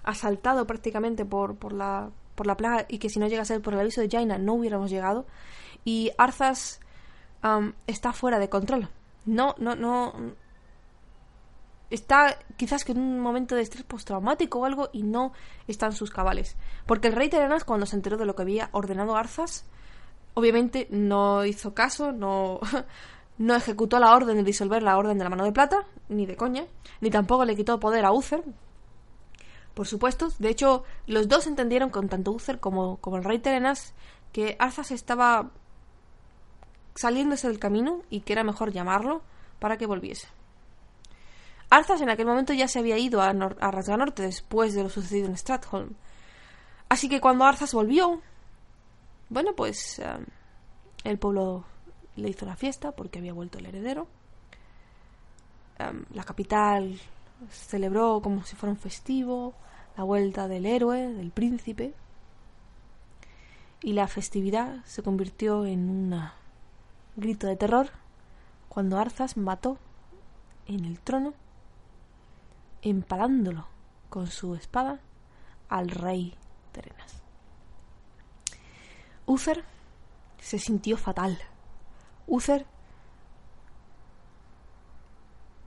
asaltado 0.04 0.66
prácticamente 0.66 1.26
por, 1.26 1.56
por, 1.56 1.74
la, 1.74 2.10
por 2.36 2.48
la 2.48 2.58
plaga 2.58 2.86
y 2.88 2.98
que 2.98 3.10
si 3.10 3.20
no 3.20 3.28
llega 3.28 3.44
a 3.44 3.46
ser 3.46 3.62
por 3.62 3.74
el 3.74 3.80
aviso 3.80 4.02
de 4.02 4.10
Jaina 4.10 4.38
no 4.38 4.54
hubiéramos 4.54 4.90
llegado. 4.90 5.26
Y 5.86 6.12
Arzas 6.18 6.80
está 7.88 8.14
fuera 8.14 8.40
de 8.40 8.50
control. 8.50 8.90
No, 9.26 9.56
no, 9.58 9.76
no. 9.76 10.14
Está 11.90 12.38
quizás 12.56 12.86
que 12.86 12.94
en 12.94 13.00
un 13.00 13.20
momento 13.20 13.56
de 13.56 13.62
estrés 13.62 13.84
postraumático 13.84 14.60
o 14.60 14.66
algo 14.66 14.90
y 14.94 15.04
no 15.04 15.34
está 15.68 15.88
en 15.88 15.94
sus 15.94 16.10
cabales. 16.10 16.56
Porque 16.86 17.10
el 17.10 17.16
rey 17.16 17.30
Terenas, 17.30 17.66
cuando 17.66 17.86
se 17.86 17.96
enteró 17.96 18.18
de 18.18 18.26
lo 18.26 18.36
que 18.36 18.44
había 18.44 18.70
ordenado 18.72 19.18
Arzas, 19.18 19.66
obviamente 20.34 20.88
no 20.90 21.46
hizo 21.46 21.74
caso, 21.74 22.12
no, 22.14 22.60
no 23.38 23.56
ejecutó 23.56 24.00
la 24.00 24.16
orden 24.16 24.38
de 24.38 24.44
disolver 24.44 24.84
la 24.84 24.98
orden 24.98 25.18
de 25.18 25.24
la 25.24 25.30
mano 25.30 25.44
de 25.44 25.52
plata, 25.52 25.86
ni 26.08 26.26
de 26.26 26.38
coña, 26.38 26.66
ni 27.02 27.10
tampoco 27.10 27.44
le 27.44 27.56
quitó 27.56 27.80
poder 27.80 28.06
a 28.06 28.14
Uther. 28.14 28.44
Por 29.74 29.88
supuesto, 29.88 30.30
de 30.40 30.50
hecho, 30.50 30.84
los 31.08 31.28
dos 31.28 31.48
entendieron 31.48 31.90
con 31.90 32.08
tanto 32.08 32.32
Uther 32.32 32.60
como, 32.60 32.98
como 32.98 33.18
el 33.18 33.24
rey 33.24 33.40
Terenas 33.40 33.94
que 34.32 34.56
Arzas 34.60 34.92
estaba 34.92 35.52
saliéndose 36.96 37.48
del 37.48 37.60
camino 37.60 38.02
y 38.10 38.22
que 38.22 38.34
era 38.34 38.44
mejor 38.44 38.72
llamarlo 38.72 39.22
para 39.60 39.78
que 39.78 39.86
volviese. 39.86 40.28
Arzas 41.70 42.02
en 42.02 42.10
aquel 42.10 42.26
momento 42.26 42.54
ya 42.54 42.68
se 42.68 42.80
había 42.80 42.98
ido 42.98 43.22
a, 43.22 43.32
Nor 43.34 43.58
a 43.62 43.72
Rasganorte 43.72 44.24
después 44.24 44.74
de 44.74 44.84
lo 44.84 44.90
sucedido 44.90 45.28
en 45.28 45.38
Stratholm. 45.38 45.94
Así 46.90 47.08
que 47.08 47.22
cuando 47.22 47.46
Arzas 47.46 47.74
volvió, 47.74 48.22
bueno, 49.30 49.54
pues 49.56 50.00
eh, 50.00 50.06
el 51.06 51.18
pueblo 51.18 51.64
le 52.18 52.30
hizo 52.30 52.46
la 52.46 52.58
fiesta 52.58 52.92
porque 52.92 53.20
había 53.20 53.32
vuelto 53.32 53.60
el 53.60 53.68
heredero. 53.68 54.08
Eh, 55.80 56.04
la 56.14 56.26
capital 56.26 57.00
celebró 57.50 58.22
como 58.22 58.44
si 58.44 58.56
fuera 58.58 58.74
un 58.74 58.80
festivo 58.80 59.54
la 59.98 60.04
vuelta 60.04 60.48
del 60.48 60.66
héroe, 60.66 61.08
del 61.14 61.32
príncipe. 61.32 61.94
Y 63.82 63.94
la 63.94 64.08
festividad 64.08 64.84
se 64.86 65.02
convirtió 65.02 65.66
en 65.66 65.90
un 65.90 66.14
grito 67.16 67.48
de 67.48 67.56
terror 67.56 67.90
cuando 68.70 68.98
Arzas 68.98 69.38
mató 69.38 69.78
en 70.66 70.86
el 70.86 71.00
trono, 71.00 71.34
empalándolo 72.82 73.68
con 74.10 74.28
su 74.28 74.56
espada 74.56 75.00
al 75.70 75.90
rey 75.90 76.36
Terenas. 76.72 77.22
Uther 79.26 79.64
se 80.40 80.60
sintió 80.60 80.98
fatal. 80.98 81.38
Uther 82.28 82.66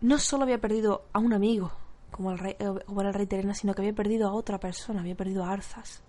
no 0.01 0.19
solo 0.19 0.45
había 0.45 0.61
perdido 0.61 1.07
a 1.13 1.19
un 1.19 1.33
amigo, 1.33 1.73
como, 2.11 2.31
el 2.31 2.39
rey, 2.39 2.57
eh, 2.59 2.73
como 2.87 3.01
el 3.03 3.15
rey 3.15 3.27
Terena, 3.27 3.55
sino 3.55 3.75
que 3.75 3.83
había 3.83 3.95
perdido 3.95 4.29
a 4.29 4.33
otra 4.33 4.61
persona, 4.61 5.01
había 5.01 5.15
perdido 5.15 5.45
a 5.45 5.51
Arzas. 5.51 6.03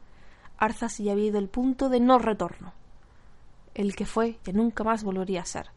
Arzas 0.57 0.97
ya 0.97 1.13
había 1.13 1.27
ido 1.27 1.39
al 1.39 1.49
punto 1.49 1.89
de 1.89 1.99
no 1.99 2.19
retorno. 2.19 2.73
El 3.75 3.95
que 3.95 4.07
fue, 4.07 4.39
que 4.43 4.53
nunca 4.53 4.83
más 4.83 5.03
volvería 5.03 5.41
a 5.41 5.45
ser. 5.45 5.69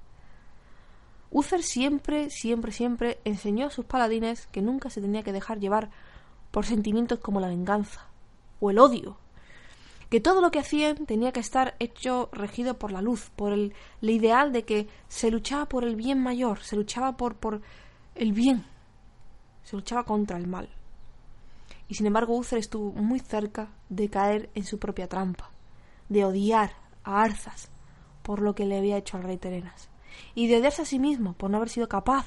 Uther 1.31 1.63
siempre, 1.63 2.31
siempre, 2.31 2.73
siempre 2.73 3.21
enseñó 3.25 3.67
a 3.67 3.71
sus 3.71 3.85
paladines 3.85 4.47
que 4.47 4.63
nunca 4.63 4.89
se 4.89 5.03
tenía 5.03 5.23
que 5.23 5.33
dejar 5.33 5.61
llevar 5.61 5.91
por 6.51 6.65
sentimientos 6.65 7.19
como 7.19 7.41
la 7.41 7.49
venganza 7.49 8.07
o 8.61 8.71
el 8.71 8.79
odio 8.79 9.19
que 10.09 10.21
todo 10.21 10.41
lo 10.41 10.51
que 10.51 10.59
hacían 10.59 11.07
tenía 11.07 11.33
que 11.33 11.41
estar 11.41 11.77
hecho 11.81 12.31
regido 12.33 12.79
por 12.79 12.93
la 12.93 13.03
luz, 13.03 13.31
por 13.37 13.53
el, 13.53 13.75
ideal 14.01 14.53
de 14.53 14.65
que 14.65 14.89
se 15.09 15.31
luchaba 15.31 15.67
por 15.67 15.85
el 15.85 15.97
bien 15.97 16.23
mayor, 16.23 16.61
se 16.61 16.77
luchaba 16.77 17.17
por, 17.17 17.37
por 17.37 17.61
el 18.15 18.33
bien, 18.33 18.65
se 19.65 19.77
luchaba 19.77 20.05
contra 20.05 20.39
el 20.39 20.47
mal. 20.47 20.69
Y 21.89 21.95
sin 21.95 22.07
embargo 22.07 22.37
Uther 22.37 22.59
estuvo 22.59 22.93
muy 22.93 23.21
cerca 23.21 23.69
de 23.89 24.09
caer 24.09 24.51
en 24.55 24.65
su 24.65 24.79
propia 24.79 25.09
trampa, 25.09 25.51
de 26.09 26.25
odiar 26.25 26.73
a 27.05 27.23
Arzas 27.23 27.71
por 28.29 28.43
lo 28.43 28.55
que 28.55 28.67
le 28.67 28.77
había 28.77 28.99
hecho 28.99 29.17
al 29.17 29.23
rey 29.23 29.39
Terenas, 29.39 29.89
y 30.35 30.49
de 30.49 30.59
odiarse 30.59 30.83
a 30.83 30.85
sí 30.85 30.99
mismo 30.99 31.33
por 31.33 31.49
no 31.49 31.57
haber 31.57 31.71
sido 31.71 31.89
capaz 31.89 32.27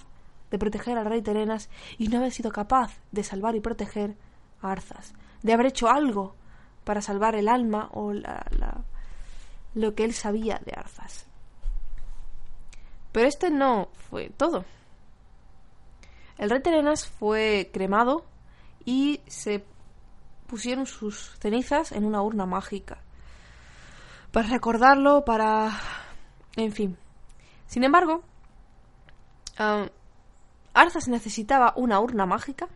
de 0.50 0.58
proteger 0.58 0.98
al 0.98 1.06
rey 1.06 1.22
Terenas 1.22 1.70
y 2.00 2.08
no 2.08 2.18
haber 2.18 2.32
sido 2.32 2.52
capaz 2.52 2.98
de 3.12 3.24
salvar 3.24 3.56
y 3.56 3.60
proteger 3.60 4.18
a 4.64 4.72
Arzas, 4.72 5.14
de 5.44 5.54
haber 5.54 5.68
hecho 5.68 5.90
algo 5.90 6.34
para 6.86 7.04
salvar 7.04 7.36
el 7.36 7.48
alma 7.48 7.88
o 7.94 8.14
la, 8.14 8.44
la, 8.58 8.84
lo 9.76 9.94
que 9.94 10.04
él 10.04 10.16
sabía 10.16 10.60
de 10.66 10.74
Arzas. 10.76 11.28
Pero 13.12 13.28
este 13.28 13.52
no 13.52 13.90
fue 14.10 14.32
todo. 14.32 14.66
El 16.40 16.50
rey 16.50 16.64
Terenas 16.64 17.06
fue 17.06 17.70
cremado 17.72 18.26
y 18.86 19.22
se 19.28 19.64
pusieron 20.48 20.88
sus 20.88 21.38
cenizas 21.38 21.92
en 21.92 22.06
una 22.06 22.24
urna 22.24 22.48
mágica. 22.48 23.04
Para 24.32 24.48
recordarlo, 24.48 25.26
para... 25.26 25.72
En 26.56 26.72
fin. 26.72 26.98
Sin 27.68 27.84
embargo, 27.84 28.24
um, 29.60 29.88
Arzas 30.74 31.08
necesitaba 31.08 31.74
una 31.76 32.00
urna 32.00 32.26
mágica 32.26 32.68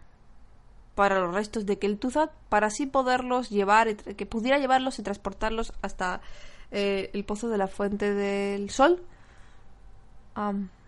para 0.95 1.19
los 1.19 1.33
restos 1.33 1.65
de 1.65 1.77
Kel'Thuzad 1.77 2.29
para 2.49 2.67
así 2.67 2.85
poderlos 2.85 3.49
llevar, 3.49 3.95
que 3.95 4.25
pudiera 4.25 4.57
llevarlos 4.57 4.99
y 4.99 5.03
transportarlos 5.03 5.73
hasta 5.81 6.21
eh, 6.71 7.11
el 7.13 7.25
pozo 7.25 7.49
de 7.49 7.57
la 7.57 7.67
fuente 7.67 8.13
del 8.13 8.69
sol, 8.69 9.03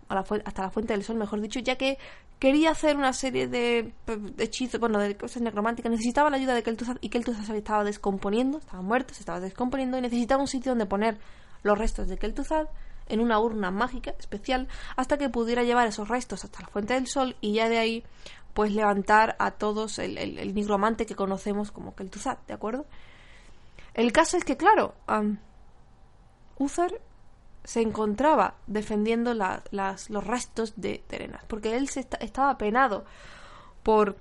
hasta 0.09 0.61
la 0.63 0.69
fuente 0.69 0.93
del 0.93 1.03
sol, 1.03 1.17
mejor 1.17 1.41
dicho, 1.41 1.59
ya 1.59 1.75
que 1.75 1.97
quería 2.39 2.71
hacer 2.71 2.97
una 2.97 3.13
serie 3.13 3.47
de, 3.47 3.93
de 4.05 4.43
hechizos, 4.43 4.79
bueno, 4.79 4.99
de 4.99 5.17
cosas 5.17 5.41
necrománticas, 5.41 5.91
necesitaba 5.91 6.29
la 6.29 6.37
ayuda 6.37 6.53
de 6.53 6.63
Kel'Thuzad 6.63 6.97
y 7.01 7.09
Kel'Thuzad 7.09 7.43
se 7.43 7.57
estaba 7.57 7.83
descomponiendo, 7.83 8.59
estaba 8.59 8.81
muerto, 8.81 9.13
se 9.13 9.21
estaba 9.21 9.39
descomponiendo 9.39 9.97
y 9.97 10.01
necesitaba 10.01 10.41
un 10.41 10.47
sitio 10.47 10.71
donde 10.71 10.85
poner 10.85 11.17
los 11.63 11.77
restos 11.77 12.07
de 12.07 12.17
Kel'Thuzad 12.17 12.67
en 13.07 13.19
una 13.19 13.39
urna 13.39 13.71
mágica 13.71 14.13
especial 14.19 14.67
hasta 14.95 15.17
que 15.17 15.29
pudiera 15.29 15.63
llevar 15.63 15.87
esos 15.87 16.07
restos 16.07 16.43
hasta 16.43 16.61
la 16.61 16.67
fuente 16.67 16.93
del 16.93 17.07
sol 17.07 17.35
y 17.41 17.53
ya 17.53 17.69
de 17.69 17.77
ahí 17.77 18.03
pues 18.53 18.71
levantar 18.73 19.35
a 19.39 19.51
todos 19.51 19.99
el, 19.99 20.17
el, 20.17 20.39
el 20.39 20.53
nigromante 20.53 21.05
que 21.05 21.15
conocemos 21.15 21.71
como 21.71 21.95
Kel'Thuzad, 21.95 22.39
¿de 22.47 22.53
acuerdo? 22.53 22.85
El 23.93 24.11
caso 24.11 24.37
es 24.37 24.43
que, 24.43 24.57
claro, 24.57 24.93
um, 25.07 25.37
Uther 26.59 27.01
se 27.67 27.81
encontraba 27.81 28.55
defendiendo 28.65 29.33
la, 29.33 29.61
las, 29.71 30.09
los 30.09 30.25
restos 30.25 30.71
de 30.77 31.03
Terenas, 31.05 31.43
porque 31.49 31.75
él 31.75 31.89
se 31.89 32.07
estaba 32.21 32.57
penado 32.57 33.03
por, 33.83 34.15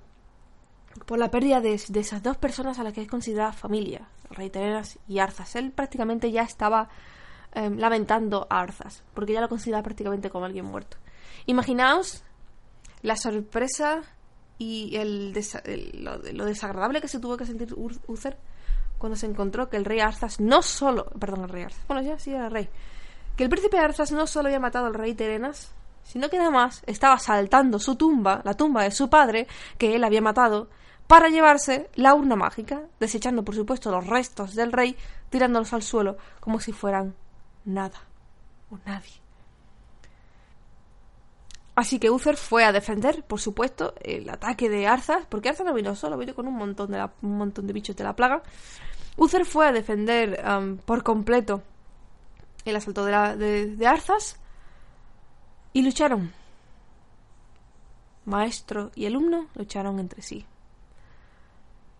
la 1.15 1.31
pérdida 1.31 1.61
de, 1.61 1.75
esas 1.75 2.21
dos 2.21 2.35
personas 2.35 2.77
a 2.77 2.83
las 2.83 2.91
que 2.91 3.01
es 3.01 3.07
considerada 3.07 3.53
familia, 3.53 4.09
el 4.29 4.35
rey 4.35 4.49
Terenas 4.49 4.99
y 5.07 5.19
Arzas. 5.19 5.55
Él 5.55 5.71
prácticamente 5.71 6.29
ya 6.29 6.41
estaba 6.41 6.89
eh, 7.53 7.69
lamentando 7.69 8.47
a 8.49 8.59
Arzas, 8.59 9.01
porque 9.13 9.31
ya 9.31 9.39
lo 9.39 9.47
consideraba 9.47 9.83
prácticamente 9.83 10.29
como 10.29 10.43
alguien 10.43 10.65
muerto. 10.65 10.97
Imaginaos 11.45 12.25
la 13.01 13.15
sorpresa 13.15 14.01
y 14.57 14.97
el, 14.97 15.33
el 15.63 16.03
lo, 16.03 16.45
desagradable 16.45 16.99
que 16.99 17.07
se 17.07 17.21
tuvo 17.21 17.37
que 17.37 17.45
sentir 17.45 17.73
Uther 18.07 18.37
cuando 18.97 19.15
se 19.15 19.25
encontró 19.25 19.69
que 19.69 19.77
el 19.77 19.85
rey 19.85 20.01
Arzas 20.01 20.41
no 20.41 20.61
solo, 20.61 21.05
perdón, 21.17 21.43
el 21.43 21.49
rey 21.49 21.63
Arzas, 21.63 21.87
bueno, 21.87 22.01
ya 22.01 22.19
sí 22.19 22.33
era 22.33 22.49
rey, 22.49 22.67
que 23.37 23.43
el 23.43 23.49
príncipe 23.49 23.77
Arzas 23.77 24.11
no 24.11 24.27
solo 24.27 24.47
había 24.47 24.59
matado 24.59 24.87
al 24.87 24.95
rey 24.95 25.13
Terenas, 25.13 25.71
sino 26.03 26.29
que 26.29 26.39
además 26.39 26.81
estaba 26.87 27.19
saltando 27.19 27.79
su 27.79 27.95
tumba, 27.95 28.41
la 28.43 28.55
tumba 28.55 28.83
de 28.83 28.91
su 28.91 29.09
padre, 29.09 29.47
que 29.77 29.95
él 29.95 30.03
había 30.03 30.21
matado, 30.21 30.69
para 31.05 31.29
llevarse 31.29 31.89
la 31.95 32.15
urna 32.15 32.35
mágica, 32.35 32.81
desechando 32.99 33.43
por 33.43 33.55
supuesto 33.55 33.91
los 33.91 34.07
restos 34.07 34.55
del 34.55 34.71
rey, 34.71 34.97
tirándolos 35.29 35.71
al 35.73 35.83
suelo 35.83 36.17
como 36.39 36.59
si 36.59 36.73
fueran 36.73 37.15
nada 37.63 37.99
o 38.71 38.79
nadie. 38.85 39.13
Así 41.75 41.99
que 41.99 42.09
Uther 42.09 42.37
fue 42.37 42.65
a 42.65 42.71
defender, 42.71 43.23
por 43.23 43.39
supuesto, 43.39 43.93
el 44.01 44.27
ataque 44.31 44.67
de 44.67 44.87
Arzas, 44.87 45.27
porque 45.29 45.49
Arzas 45.49 45.67
no 45.67 45.75
vino 45.75 45.95
solo, 45.95 46.17
vino 46.17 46.33
con 46.33 46.47
un 46.47 46.55
montón 46.55 46.89
de, 46.89 46.97
la, 46.97 47.11
un 47.21 47.37
montón 47.37 47.67
de 47.67 47.73
bichos 47.73 47.95
de 47.95 48.03
la 48.03 48.15
plaga. 48.15 48.41
Uther 49.15 49.45
fue 49.45 49.67
a 49.67 49.71
defender 49.71 50.43
por 50.85 51.03
completo 51.03 51.61
el 52.69 52.75
asalto 52.77 53.05
de, 53.05 53.11
la, 53.11 53.35
de, 53.35 53.87
Arzas 53.87 54.37
y 55.73 55.81
lucharon. 55.81 56.31
Maestro 58.25 58.91
y 58.95 59.05
alumno 59.05 59.47
lucharon 59.55 59.99
entre 59.99 60.21
sí. 60.21 60.45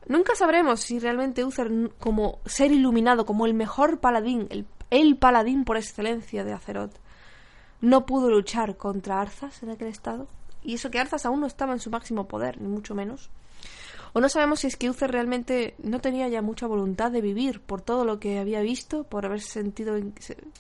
Nunca 0.07 0.35
sabremos 0.35 0.81
si 0.81 0.99
realmente 0.99 1.43
Uther, 1.43 1.71
como 1.99 2.39
ser 2.45 2.71
iluminado, 2.71 3.25
como 3.25 3.45
el 3.45 3.53
mejor 3.53 3.99
paladín, 3.99 4.47
el, 4.49 4.65
el 4.89 5.17
paladín 5.17 5.65
por 5.65 5.77
excelencia 5.77 6.43
de 6.43 6.53
Azeroth, 6.53 6.95
no 7.81 8.05
pudo 8.05 8.29
luchar 8.29 8.77
contra 8.77 9.21
Arzas 9.21 9.61
en 9.63 9.69
aquel 9.69 9.87
estado. 9.87 10.27
Y 10.63 10.75
eso 10.75 10.89
que 10.91 10.99
Arzas 10.99 11.25
aún 11.25 11.41
no 11.41 11.47
estaba 11.47 11.73
en 11.73 11.79
su 11.79 11.89
máximo 11.89 12.27
poder, 12.27 12.61
ni 12.61 12.67
mucho 12.67 12.95
menos. 12.95 13.29
O 14.17 14.19
no 14.19 14.29
sabemos 14.29 14.61
si 14.61 14.65
es 14.65 14.77
que 14.77 14.89
Uther 14.89 15.11
realmente 15.11 15.75
no 15.77 16.01
tenía 16.01 16.27
ya 16.27 16.41
mucha 16.41 16.65
voluntad 16.65 17.11
de 17.11 17.21
vivir 17.21 17.61
por 17.61 17.83
todo 17.83 18.03
lo 18.03 18.19
que 18.19 18.39
había 18.39 18.61
visto, 18.61 19.03
por 19.03 19.27
haber 19.27 19.41
sentido, 19.41 19.93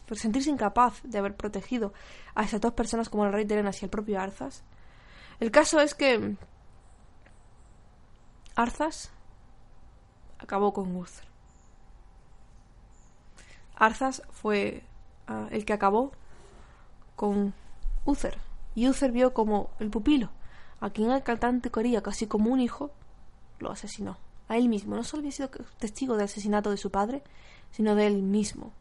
por 0.07 0.15
sentirse 0.15 0.51
incapaz 0.51 1.01
de 1.01 1.17
haber 1.17 1.35
protegido 1.35 1.91
a 2.35 2.43
esas 2.43 2.61
dos 2.61 2.73
personas 2.73 3.09
como 3.09 3.25
el 3.25 3.33
rey 3.33 3.45
de 3.45 3.55
Arenas 3.55 3.81
y 3.81 3.85
el 3.85 3.89
propio 3.89 4.21
Arzas. 4.21 4.63
El 5.39 5.49
caso 5.49 5.79
es 5.79 5.95
que 5.95 6.35
Arzas 8.55 9.09
acabó 10.37 10.71
con 10.71 10.95
Uther. 10.95 11.25
Arzas 13.75 14.21
fue 14.29 14.83
ah, 15.25 15.47
el 15.49 15.65
que 15.65 15.73
acabó 15.73 16.11
con 17.15 17.55
Uther. 18.05 18.37
Y 18.75 18.87
Uther 18.87 19.11
vio 19.11 19.33
como 19.33 19.71
el 19.79 19.89
pupilo, 19.89 20.29
a 20.79 20.91
quien 20.91 21.09
el 21.09 21.23
cantante 21.23 21.71
quería 21.71 22.03
casi 22.03 22.27
como 22.27 22.51
un 22.51 22.59
hijo, 22.59 22.91
lo 23.59 23.71
asesinó. 23.71 24.17
A 24.49 24.57
él 24.57 24.69
mismo. 24.69 24.95
No 24.95 25.03
solo 25.03 25.21
había 25.21 25.31
sido 25.31 25.49
testigo 25.77 26.15
del 26.15 26.25
asesinato 26.25 26.71
de 26.71 26.77
su 26.77 26.89
padre, 26.89 27.21
sino 27.71 27.95
de 27.95 28.07
él 28.07 28.21
mismo. 28.21 28.71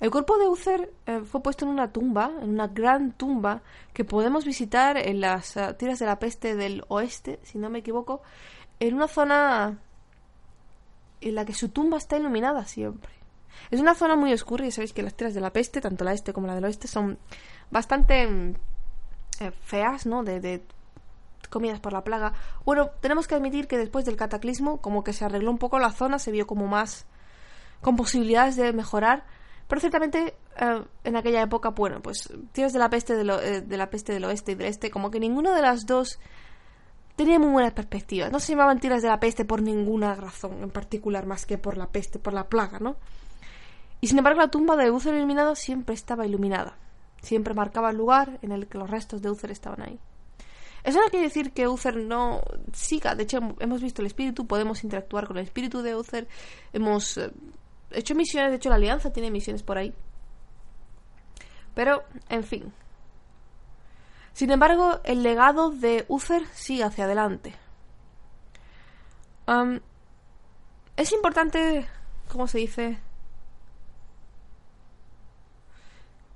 El 0.00 0.12
cuerpo 0.12 0.38
de 0.38 0.46
Uther 0.46 0.92
eh, 1.06 1.20
fue 1.24 1.42
puesto 1.42 1.64
en 1.64 1.72
una 1.72 1.92
tumba, 1.92 2.30
en 2.40 2.50
una 2.50 2.68
gran 2.68 3.12
tumba 3.12 3.62
que 3.92 4.04
podemos 4.04 4.44
visitar 4.44 4.96
en 4.96 5.20
las 5.20 5.56
uh, 5.56 5.74
tierras 5.76 5.98
de 5.98 6.06
la 6.06 6.20
peste 6.20 6.54
del 6.54 6.84
oeste, 6.86 7.40
si 7.42 7.58
no 7.58 7.68
me 7.68 7.80
equivoco, 7.80 8.22
en 8.78 8.94
una 8.94 9.08
zona 9.08 9.78
en 11.20 11.34
la 11.34 11.44
que 11.44 11.52
su 11.52 11.70
tumba 11.70 11.98
está 11.98 12.16
iluminada 12.16 12.64
siempre. 12.64 13.10
Es 13.72 13.80
una 13.80 13.96
zona 13.96 14.14
muy 14.14 14.32
oscura 14.32 14.64
y 14.64 14.70
sabéis 14.70 14.92
que 14.92 15.02
las 15.02 15.14
tierras 15.14 15.34
de 15.34 15.40
la 15.40 15.52
peste, 15.52 15.80
tanto 15.80 16.04
la 16.04 16.12
este 16.12 16.32
como 16.32 16.46
la 16.46 16.54
del 16.54 16.64
oeste, 16.64 16.86
son 16.86 17.18
bastante 17.72 18.24
mm, 18.28 18.54
eh, 19.40 19.50
feas, 19.50 20.06
¿no? 20.06 20.22
De, 20.22 20.38
de 20.38 20.62
comidas 21.48 21.80
por 21.80 21.92
la 21.92 22.04
plaga. 22.04 22.32
Bueno, 22.64 22.90
tenemos 23.00 23.26
que 23.26 23.34
admitir 23.34 23.66
que 23.66 23.78
después 23.78 24.04
del 24.04 24.16
cataclismo, 24.16 24.80
como 24.80 25.04
que 25.04 25.12
se 25.12 25.24
arregló 25.24 25.50
un 25.50 25.58
poco 25.58 25.78
la 25.78 25.90
zona, 25.90 26.18
se 26.18 26.30
vio 26.30 26.46
como 26.46 26.66
más 26.66 27.06
con 27.80 27.96
posibilidades 27.96 28.56
de 28.56 28.72
mejorar. 28.72 29.24
Pero 29.68 29.80
ciertamente 29.80 30.34
eh, 30.56 30.82
en 31.04 31.16
aquella 31.16 31.42
época, 31.42 31.70
bueno, 31.70 32.00
pues 32.00 32.32
tierras 32.52 32.72
de 32.72 32.78
la 32.78 32.88
peste 32.88 33.14
eh, 33.20 33.60
de 33.60 33.76
la 33.76 33.90
peste 33.90 34.12
del 34.12 34.24
oeste 34.24 34.52
y 34.52 34.54
del 34.54 34.68
este, 34.68 34.90
como 34.90 35.10
que 35.10 35.20
ninguna 35.20 35.54
de 35.54 35.62
las 35.62 35.86
dos 35.86 36.18
tenía 37.16 37.38
muy 37.38 37.50
buenas 37.50 37.72
perspectivas. 37.72 38.32
No 38.32 38.40
se 38.40 38.52
llamaban 38.52 38.80
tiras 38.80 39.02
de 39.02 39.08
la 39.08 39.20
peste 39.20 39.44
por 39.44 39.60
ninguna 39.60 40.14
razón 40.14 40.62
en 40.62 40.70
particular, 40.70 41.26
más 41.26 41.46
que 41.46 41.58
por 41.58 41.76
la 41.76 41.88
peste, 41.88 42.18
por 42.18 42.32
la 42.32 42.48
plaga, 42.48 42.78
¿no? 42.78 42.96
Y 44.00 44.06
sin 44.06 44.18
embargo, 44.18 44.40
la 44.40 44.48
tumba 44.48 44.76
de 44.76 44.90
Uther 44.90 45.14
iluminado 45.14 45.54
siempre 45.54 45.94
estaba 45.94 46.26
iluminada. 46.26 46.76
Siempre 47.20 47.54
marcaba 47.54 47.90
el 47.90 47.96
lugar 47.96 48.38
en 48.42 48.52
el 48.52 48.68
que 48.68 48.78
los 48.78 48.88
restos 48.88 49.20
de 49.20 49.30
Uther 49.30 49.50
estaban 49.50 49.82
ahí. 49.82 49.98
Eso 50.88 51.02
no 51.02 51.10
quiere 51.10 51.26
decir 51.26 51.52
que 51.52 51.68
Uther 51.68 51.98
no 51.98 52.40
siga. 52.72 53.14
De 53.14 53.24
hecho, 53.24 53.40
hemos 53.60 53.82
visto 53.82 54.00
el 54.00 54.06
espíritu, 54.06 54.46
podemos 54.46 54.82
interactuar 54.84 55.26
con 55.26 55.36
el 55.36 55.44
espíritu 55.44 55.82
de 55.82 55.94
Uther. 55.94 56.26
Hemos 56.72 57.18
eh, 57.18 57.30
hecho 57.90 58.14
misiones, 58.14 58.52
de 58.52 58.56
hecho, 58.56 58.70
la 58.70 58.76
Alianza 58.76 59.12
tiene 59.12 59.30
misiones 59.30 59.62
por 59.62 59.76
ahí. 59.76 59.92
Pero, 61.74 62.04
en 62.30 62.42
fin. 62.42 62.72
Sin 64.32 64.50
embargo, 64.50 65.00
el 65.04 65.22
legado 65.22 65.68
de 65.68 66.06
Uther 66.08 66.46
sigue 66.54 66.84
hacia 66.84 67.04
adelante. 67.04 67.54
es 70.96 71.12
importante, 71.12 71.86
¿cómo 72.30 72.48
se 72.48 72.58
dice? 72.58 72.98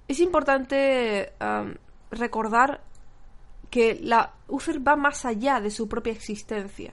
es 0.09 0.21
importante 0.21 1.33
recordar 2.11 2.83
que 3.73 3.99
la 4.03 4.35
Uther 4.49 4.87
va 4.87 4.97
más 4.97 5.25
allá 5.25 5.59
de 5.59 5.71
su 5.71 5.89
propia 5.89 6.13
existencia. 6.13 6.93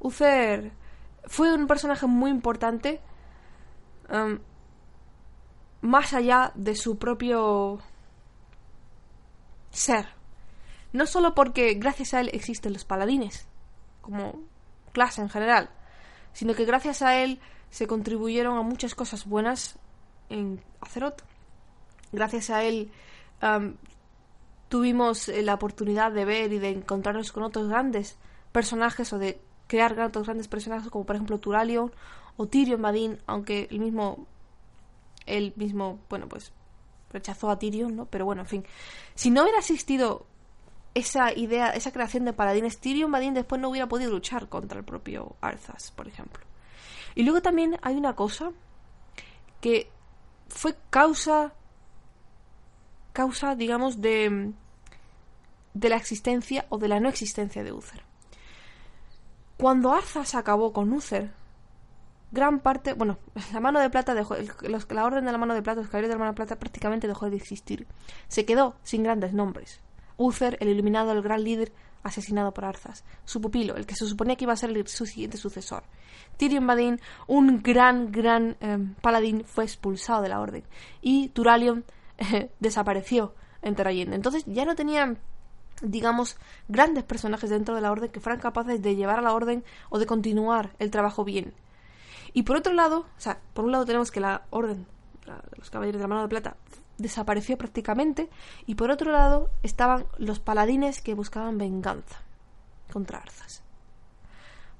Uther 0.00 0.72
fue 1.26 1.54
un 1.54 1.68
personaje 1.68 2.06
muy 2.06 2.32
importante 2.32 3.00
más 5.80 6.12
allá 6.12 6.50
de 6.56 6.74
su 6.74 6.98
propio 6.98 7.78
ser. 9.70 10.08
No 10.92 11.06
solo 11.06 11.36
porque 11.36 11.74
gracias 11.74 12.14
a 12.14 12.20
él 12.20 12.30
existen 12.32 12.72
los 12.72 12.84
paladines, 12.84 13.46
como 14.00 14.40
clase 14.90 15.22
en 15.22 15.30
general, 15.30 15.70
sino 16.32 16.54
que 16.54 16.64
gracias 16.64 17.00
a 17.02 17.16
él 17.16 17.38
se 17.70 17.86
contribuyeron 17.86 18.58
a 18.58 18.62
muchas 18.62 18.96
cosas 18.96 19.24
buenas 19.24 19.78
en 20.30 20.60
Azeroth 20.80 21.22
gracias 22.10 22.50
a 22.50 22.64
él 22.64 22.90
tuvimos 24.68 25.28
eh, 25.28 25.42
la 25.42 25.54
oportunidad 25.54 26.12
de 26.12 26.24
ver 26.24 26.52
y 26.52 26.58
de 26.58 26.70
encontrarnos 26.70 27.32
con 27.32 27.42
otros 27.42 27.68
grandes 27.68 28.16
personajes 28.52 29.12
o 29.12 29.18
de 29.18 29.40
crear 29.66 29.98
otros 30.00 30.26
grandes 30.26 30.48
personajes 30.48 30.90
como 30.90 31.04
por 31.04 31.16
ejemplo 31.16 31.38
Turalion 31.38 31.92
o 32.36 32.46
Tyrion 32.46 32.82
Badin, 32.82 33.18
aunque 33.26 33.68
el 33.70 33.80
mismo 33.80 34.26
él 35.26 35.52
mismo, 35.56 35.98
bueno, 36.08 36.28
pues 36.28 36.52
rechazó 37.12 37.50
a 37.50 37.58
Tyrion, 37.58 37.96
¿no? 37.96 38.06
Pero 38.06 38.24
bueno, 38.24 38.42
en 38.42 38.48
fin, 38.48 38.64
si 39.14 39.30
no 39.30 39.42
hubiera 39.42 39.58
existido 39.58 40.26
esa 40.94 41.32
idea, 41.32 41.70
esa 41.70 41.92
creación 41.92 42.24
de 42.24 42.32
paladines, 42.32 42.78
Tyrion 42.78 43.10
Badin 43.10 43.34
después 43.34 43.60
no 43.60 43.68
hubiera 43.68 43.88
podido 43.88 44.10
luchar 44.10 44.48
contra 44.48 44.78
el 44.78 44.84
propio 44.84 45.36
Arthas, 45.40 45.90
por 45.90 46.08
ejemplo. 46.08 46.44
Y 47.14 47.22
luego 47.22 47.42
también 47.42 47.78
hay 47.82 47.96
una 47.96 48.14
cosa 48.14 48.52
que 49.60 49.90
fue 50.48 50.76
causa 50.90 51.52
causa, 53.16 53.56
digamos, 53.56 54.02
de, 54.02 54.52
de 55.72 55.88
la 55.88 55.96
existencia 55.96 56.66
o 56.68 56.76
de 56.76 56.88
la 56.88 57.00
no 57.00 57.08
existencia 57.08 57.64
de 57.64 57.72
Uther. 57.72 58.02
Cuando 59.56 59.94
Arzas 59.94 60.34
acabó 60.34 60.74
con 60.74 60.92
Uther, 60.92 61.32
gran 62.30 62.60
parte, 62.60 62.92
bueno, 62.92 63.16
la 63.54 63.60
mano 63.60 63.80
de 63.80 63.88
plata 63.88 64.14
dejó, 64.14 64.36
la 64.36 65.04
orden 65.04 65.24
de 65.24 65.32
la 65.32 65.38
mano 65.38 65.54
de 65.54 65.62
plata, 65.62 65.80
los 65.80 65.88
caballeros 65.88 66.10
de 66.10 66.14
la 66.14 66.18
mano 66.18 66.32
de 66.32 66.36
plata 66.36 66.58
prácticamente 66.58 67.08
dejó 67.08 67.30
de 67.30 67.36
existir. 67.36 67.86
Se 68.28 68.44
quedó 68.44 68.76
sin 68.82 69.02
grandes 69.02 69.32
nombres. 69.32 69.80
Uther, 70.18 70.58
el 70.60 70.68
iluminado, 70.68 71.12
el 71.12 71.22
gran 71.22 71.42
líder, 71.42 71.72
asesinado 72.02 72.52
por 72.52 72.66
Arzas. 72.66 73.02
Su 73.24 73.40
pupilo, 73.40 73.76
el 73.76 73.86
que 73.86 73.96
se 73.96 74.06
suponía 74.06 74.36
que 74.36 74.44
iba 74.44 74.52
a 74.52 74.56
ser 74.56 74.88
su 74.88 75.06
siguiente 75.06 75.38
sucesor. 75.38 75.84
Tyrion 76.36 76.66
Badin, 76.66 77.00
un 77.26 77.62
gran, 77.62 78.12
gran 78.12 78.58
em, 78.60 78.94
paladín, 78.96 79.44
fue 79.44 79.64
expulsado 79.64 80.20
de 80.20 80.28
la 80.28 80.40
orden. 80.40 80.64
Y 81.00 81.28
Turalion 81.28 81.84
desapareció 82.60 83.34
en 83.62 83.74
Terrayende. 83.74 84.16
Entonces 84.16 84.44
ya 84.46 84.64
no 84.64 84.74
tenían 84.74 85.18
digamos, 85.82 86.36
grandes 86.68 87.04
personajes 87.04 87.50
dentro 87.50 87.74
de 87.74 87.80
la 87.80 87.92
orden 87.92 88.10
que 88.10 88.20
fueran 88.20 88.40
capaces 88.40 88.80
de 88.80 88.96
llevar 88.96 89.18
a 89.18 89.22
la 89.22 89.34
orden 89.34 89.64
o 89.90 89.98
de 89.98 90.06
continuar 90.06 90.74
el 90.78 90.90
trabajo 90.90 91.24
bien. 91.24 91.52
Y 92.32 92.42
por 92.44 92.56
otro 92.56 92.72
lado, 92.72 93.00
o 93.00 93.20
sea, 93.20 93.40
por 93.52 93.64
un 93.64 93.72
lado 93.72 93.84
tenemos 93.84 94.10
que 94.10 94.20
la 94.20 94.46
orden 94.50 94.86
de 95.26 95.58
los 95.58 95.70
caballeros 95.70 95.98
de 95.98 96.04
la 96.04 96.08
mano 96.08 96.22
de 96.22 96.28
plata 96.28 96.56
desapareció 96.98 97.58
prácticamente 97.58 98.30
y 98.64 98.74
por 98.74 98.90
otro 98.90 99.12
lado 99.12 99.50
estaban 99.62 100.06
los 100.18 100.40
paladines 100.40 101.02
que 101.02 101.14
buscaban 101.14 101.58
venganza 101.58 102.22
contra 102.90 103.18
Arzas 103.18 103.65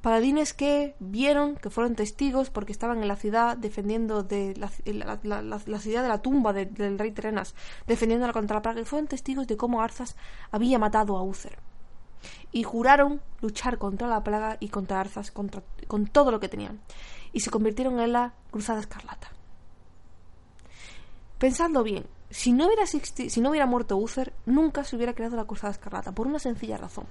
paladines 0.07 0.55
que 0.55 0.95
vieron, 1.01 1.57
que 1.57 1.69
fueron 1.69 1.97
testigos 1.97 2.49
porque 2.49 2.71
estaban 2.71 3.03
en 3.03 3.09
la 3.09 3.17
ciudad 3.17 3.57
defendiendo 3.57 4.23
de 4.23 4.55
la, 4.57 4.69
ciudad 4.69 6.03
de 6.05 6.09
la 6.09 6.23
tumba 6.23 6.53
del 6.53 6.97
rey 6.97 7.11
Terenas, 7.11 7.57
defendiéndola 7.89 8.33
contra 8.33 8.55
la 8.55 8.63
plaga, 8.63 8.81
y 8.81 8.85
fueron 8.85 9.09
testigos 9.09 9.49
de 9.49 9.57
cómo 9.57 9.83
Arzas 9.83 10.15
había 10.53 10.79
matado 10.79 11.17
a 11.17 11.25
Uther. 11.25 11.59
Y 12.53 12.63
juraron 12.63 13.21
luchar 13.41 13.79
contra 13.79 14.07
la 14.07 14.23
plaga 14.23 14.59
y 14.61 14.69
contra 14.69 15.01
Arzas, 15.01 15.33
con 15.33 16.07
todo 16.07 16.31
lo 16.31 16.39
que 16.39 16.49
tenían. 16.49 16.79
Y 17.33 17.41
se 17.41 17.51
convirtieron 17.51 17.99
en 17.99 18.13
la 18.13 18.33
Cruzada 18.53 18.79
Escarlata. 18.79 19.33
Pensadlo 21.39 21.83
bien, 21.83 22.07
si 22.31 22.53
no 22.53 22.67
hubiera, 22.69 22.87
si 22.87 23.41
no 23.41 23.51
hubiera 23.51 23.67
muerto 23.67 23.97
Uther, 23.97 24.33
nunca 24.47 24.85
se 24.85 24.95
hubiera 24.95 25.15
creado 25.15 25.35
la 25.35 25.47
Cruzada 25.47 25.73
Escarlata, 25.73 26.13
por 26.13 26.29
una 26.29 26.39
sencilla 26.39 26.77
razón. 26.77 27.07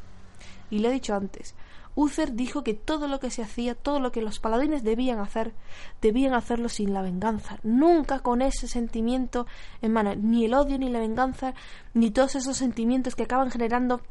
Y 0.69 0.79
le 0.79 0.89
he 0.89 0.91
dicho 0.91 1.15
antes, 1.15 1.55
Uther 1.95 2.33
dijo 2.33 2.63
que 2.63 2.73
todo 2.73 3.07
lo 3.07 3.19
que 3.19 3.31
se 3.31 3.41
hacía, 3.41 3.73
todo 3.73 3.99
lo 3.99 4.11
que 4.11 4.21
los 4.21 4.39
paladines 4.39 4.83
debían 4.83 5.19
hacer, 5.19 5.53
debían 6.01 6.33
hacerlo 6.33 6.67
sin 6.67 6.93
la 6.93 7.01
venganza, 7.01 7.57
nunca 7.63 8.19
con 8.19 8.41
ese 8.41 8.67
sentimiento 8.67 9.47
en 9.81 9.93
mano, 9.93 10.13
ni 10.15 10.45
el 10.45 10.53
odio, 10.53 10.77
ni 10.77 10.89
la 10.89 10.99
venganza, 10.99 11.53
ni 11.93 12.11
todos 12.11 12.35
esos 12.35 12.57
sentimientos 12.57 13.15
que 13.15 13.23
acaban 13.23 13.49
generando 13.49 14.01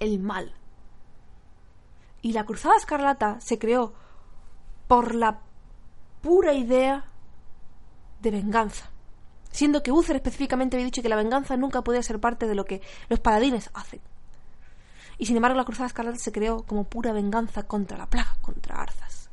el 0.00 0.20
mal. 0.20 0.54
Y 2.20 2.32
la 2.32 2.44
Cruzada 2.44 2.76
Escarlata 2.76 3.40
se 3.40 3.58
creó 3.58 3.94
por 4.86 5.14
la 5.14 5.40
pura 6.20 6.52
idea 6.52 7.04
de 8.20 8.30
venganza, 8.30 8.90
siendo 9.50 9.82
que 9.82 9.92
Uther 9.92 10.16
específicamente 10.16 10.76
había 10.76 10.86
dicho 10.86 11.02
que 11.02 11.08
la 11.08 11.16
venganza 11.16 11.56
nunca 11.56 11.82
podía 11.82 12.02
ser 12.02 12.20
parte 12.20 12.46
de 12.46 12.54
lo 12.54 12.66
que 12.66 12.82
los 13.08 13.20
paladines 13.20 13.70
hacen 13.72 14.00
y 15.18 15.26
sin 15.26 15.36
embargo 15.36 15.56
la 15.56 15.64
Cruzada 15.64 15.86
Escarlata 15.86 16.18
se 16.18 16.32
creó 16.32 16.62
como 16.62 16.84
pura 16.84 17.12
venganza 17.12 17.64
contra 17.64 17.98
la 17.98 18.06
plaga, 18.06 18.36
contra 18.40 18.80
Arzas. 18.80 19.30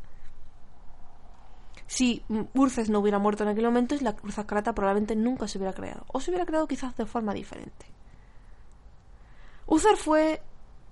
Si 1.88 2.24
Urces 2.54 2.90
no 2.90 3.00
hubiera 3.00 3.20
muerto 3.20 3.44
en 3.44 3.50
aquel 3.50 3.66
momento, 3.66 3.96
la 4.02 4.16
Cruzada 4.16 4.44
Escarlata 4.44 4.74
probablemente 4.74 5.16
nunca 5.16 5.48
se 5.48 5.58
hubiera 5.58 5.74
creado, 5.74 6.06
o 6.08 6.20
se 6.20 6.32
hubiera 6.32 6.46
creado 6.46 6.68
quizás 6.68 6.96
de 6.96 7.06
forma 7.06 7.34
diferente. 7.34 7.86
Uther 9.68 9.98
fue 9.98 10.42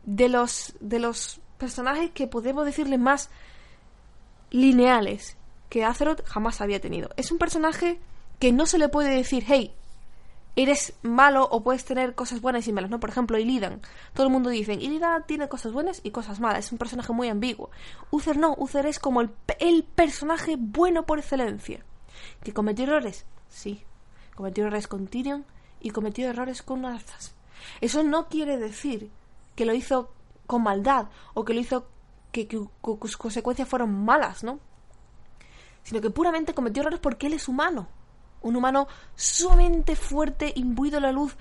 de 0.03 0.29
los, 0.29 0.75
de 0.79 0.99
los 0.99 1.41
personajes 1.57 2.11
que 2.11 2.27
podemos 2.27 2.65
decirle 2.65 2.97
más 2.97 3.29
lineales 4.51 5.37
que 5.69 5.85
Azeroth 5.85 6.25
jamás 6.25 6.61
había 6.61 6.81
tenido. 6.81 7.09
Es 7.15 7.31
un 7.31 7.37
personaje 7.37 7.99
que 8.39 8.51
no 8.51 8.65
se 8.65 8.77
le 8.77 8.89
puede 8.89 9.15
decir, 9.15 9.43
hey, 9.47 9.75
eres 10.63 10.93
malo 11.03 11.47
o 11.49 11.63
puedes 11.63 11.85
tener 11.85 12.15
cosas 12.15 12.41
buenas 12.41 12.67
y 12.67 12.73
malas, 12.73 12.89
¿no? 12.89 12.99
Por 12.99 13.09
ejemplo, 13.09 13.37
Illidan. 13.37 13.81
Todo 14.13 14.27
el 14.27 14.33
mundo 14.33 14.49
dice, 14.49 14.73
Illidan 14.73 15.25
tiene 15.25 15.47
cosas 15.47 15.71
buenas 15.71 16.01
y 16.03 16.11
cosas 16.11 16.41
malas. 16.41 16.65
Es 16.65 16.71
un 16.73 16.77
personaje 16.77 17.13
muy 17.13 17.29
ambiguo. 17.29 17.69
Uther 18.11 18.37
no, 18.37 18.55
Uther 18.57 18.85
es 18.85 18.99
como 18.99 19.21
el, 19.21 19.31
el 19.59 19.83
personaje 19.83 20.55
bueno 20.57 21.05
por 21.05 21.19
excelencia. 21.19 21.85
¿Que 22.43 22.53
cometió 22.53 22.83
errores? 22.83 23.25
Sí. 23.47 23.85
Cometió 24.35 24.65
errores 24.65 24.87
con 24.87 25.07
Tyrion 25.07 25.45
y 25.79 25.91
cometió 25.91 26.27
errores 26.29 26.61
con 26.61 26.85
Arthas. 26.85 27.33
Eso 27.79 28.03
no 28.03 28.27
quiere 28.27 28.57
decir 28.57 29.09
que 29.55 29.65
lo 29.65 29.73
hizo 29.73 30.11
con 30.45 30.63
maldad 30.63 31.07
o 31.35 31.45
que 31.45 31.53
lo 31.53 31.61
hizo 31.61 31.87
que, 32.33 32.47
que, 32.49 32.57
que 32.57 33.07
sus 33.07 33.17
consecuencias 33.17 33.67
fueron 33.67 34.03
malas, 34.03 34.43
¿no? 34.43 34.59
Sino 35.83 36.01
que 36.01 36.09
puramente 36.09 36.53
cometió 36.53 36.81
errores 36.81 36.99
porque 36.99 37.27
él 37.27 37.33
es 37.33 37.47
humano 37.47 37.87
un 38.41 38.55
humano 38.55 38.87
sumamente 39.15 39.95
fuerte, 39.95 40.51
imbuido 40.55 40.97
en 40.97 41.03
la 41.03 41.11
luz, 41.11 41.35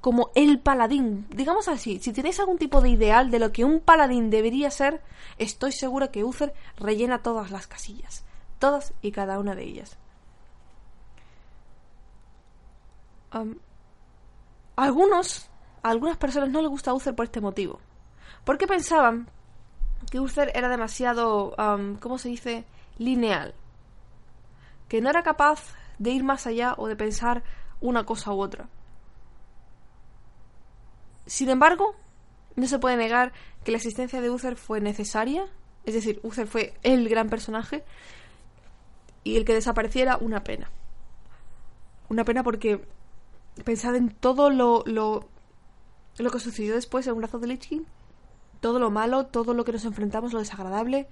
como 0.00 0.30
el 0.34 0.58
paladín. 0.58 1.26
Digamos 1.30 1.68
así, 1.68 1.98
si 2.00 2.12
tenéis 2.12 2.40
algún 2.40 2.58
tipo 2.58 2.80
de 2.80 2.88
ideal 2.88 3.30
de 3.30 3.38
lo 3.38 3.52
que 3.52 3.64
un 3.64 3.80
paladín 3.80 4.30
debería 4.30 4.70
ser, 4.70 5.02
estoy 5.38 5.72
segura 5.72 6.10
que 6.10 6.24
Uther 6.24 6.54
rellena 6.76 7.22
todas 7.22 7.50
las 7.50 7.66
casillas. 7.66 8.24
Todas 8.58 8.94
y 9.02 9.12
cada 9.12 9.38
una 9.38 9.54
de 9.54 9.64
ellas. 9.64 9.98
Algunos, 14.76 15.48
a 15.82 15.90
algunas 15.90 16.16
personas 16.16 16.50
no 16.50 16.60
les 16.62 16.70
gusta 16.70 16.94
Uther 16.94 17.14
por 17.14 17.26
este 17.26 17.40
motivo. 17.40 17.80
Porque 18.44 18.66
pensaban 18.66 19.28
que 20.10 20.18
Uther 20.20 20.50
era 20.54 20.68
demasiado, 20.68 21.54
¿cómo 22.00 22.18
se 22.18 22.28
dice?, 22.28 22.64
lineal. 22.98 23.54
Que 24.88 25.00
no 25.00 25.08
era 25.08 25.22
capaz 25.22 25.74
de 25.98 26.10
ir 26.10 26.24
más 26.24 26.46
allá 26.46 26.74
o 26.76 26.88
de 26.88 26.96
pensar 26.96 27.42
una 27.80 28.04
cosa 28.04 28.32
u 28.32 28.40
otra. 28.40 28.68
Sin 31.26 31.48
embargo, 31.48 31.94
no 32.56 32.66
se 32.66 32.78
puede 32.78 32.96
negar 32.96 33.32
que 33.64 33.70
la 33.72 33.78
existencia 33.78 34.20
de 34.20 34.30
Uther 34.30 34.56
fue 34.56 34.80
necesaria, 34.80 35.46
es 35.84 35.94
decir, 35.94 36.20
Uther 36.22 36.46
fue 36.46 36.74
el 36.82 37.08
gran 37.08 37.28
personaje 37.28 37.84
y 39.24 39.36
el 39.36 39.44
que 39.44 39.54
desapareciera 39.54 40.16
una 40.16 40.44
pena. 40.44 40.70
Una 42.08 42.24
pena 42.24 42.42
porque 42.42 42.84
pensad 43.64 43.94
en 43.96 44.10
todo 44.10 44.50
lo, 44.50 44.82
lo, 44.86 45.28
lo 46.18 46.30
que 46.30 46.40
sucedió 46.40 46.74
después 46.74 47.06
en 47.06 47.14
un 47.14 47.20
brazo 47.20 47.38
de 47.38 47.46
Lich 47.46 47.82
todo 48.60 48.78
lo 48.78 48.90
malo, 48.90 49.26
todo 49.26 49.54
lo 49.54 49.64
que 49.64 49.72
nos 49.72 49.84
enfrentamos, 49.84 50.32
lo 50.32 50.38
desagradable. 50.38 51.08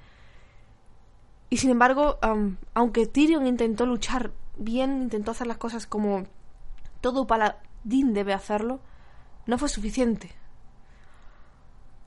Y 1.50 1.56
sin 1.56 1.70
embargo, 1.70 2.18
aunque 2.74 3.06
Tyrion 3.06 3.46
intentó 3.46 3.86
luchar 3.86 4.30
bien, 4.60 5.02
intentó 5.02 5.32
hacer 5.32 5.46
las 5.46 5.56
cosas 5.56 5.86
como 5.86 6.24
todo 7.00 7.26
paladín 7.26 8.12
debe 8.12 8.32
hacerlo, 8.32 8.80
no 9.46 9.58
fue 9.58 9.68
suficiente. 9.68 10.30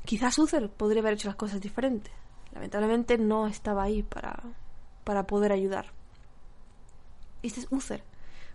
Quizás 0.06 0.38
Uther 0.38 0.70
podría 0.70 1.02
haber 1.02 1.14
hecho 1.14 1.28
las 1.28 1.36
cosas 1.36 1.60
diferentes. 1.60 2.14
Lamentablemente 2.54 3.18
no 3.18 3.48
estaba 3.48 3.84
ahí 3.84 4.04
para, 4.04 4.42
para 5.04 5.26
poder 5.26 5.52
ayudar. 5.52 5.88
Este 7.42 7.62
es 7.62 7.68
Uther. 7.72 8.04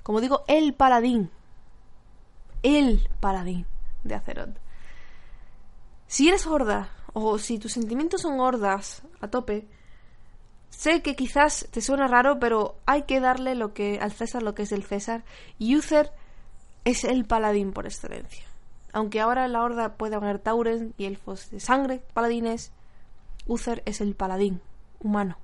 Como 0.03 0.21
digo, 0.21 0.45
el 0.47 0.75
paladín. 0.75 1.31
El 2.63 3.09
paladín 3.21 3.67
de 4.05 4.15
Azeroth. 4.15 4.57
Si 6.07 6.29
eres 6.29 6.47
horda, 6.47 6.91
o 7.13 7.39
si 7.39 7.59
tus 7.59 7.73
sentimientos 7.73 8.23
son 8.23 8.41
hordas 8.41 9.03
a 9.21 9.29
tope, 9.29 9.69
Sé 10.71 11.03
que 11.03 11.17
quizás 11.17 11.67
te 11.71 11.81
suena 11.81 12.07
raro, 12.07 12.39
pero 12.39 12.77
hay 12.87 13.03
que 13.03 13.21
darle 13.21 13.55
lo 13.55 13.75
que 13.75 13.99
al 14.01 14.13
César 14.13 14.43
lo 14.43 14.55
que 14.55 14.63
es 14.63 14.71
del 14.71 14.85
César. 14.85 15.25
Y 15.59 15.77
Uther 15.77 16.13
es 16.85 17.05
el 17.05 17.25
paladín 17.25 17.73
por 17.73 17.87
excelencia. 17.87 18.45
Aunque 18.93 19.21
ahora 19.21 19.45
en 19.45 19.53
la 19.53 19.63
horda 19.63 19.95
puede 19.95 20.17
haber 20.17 20.39
Tauren 20.39 20.95
y 20.97 21.05
elfos 21.05 21.51
de 21.51 21.61
sangre, 21.61 22.03
paladines, 22.15 22.73
Uther 23.47 23.83
es 23.87 24.01
el 24.01 24.15
paladín 24.15 24.61
humano. 25.01 25.39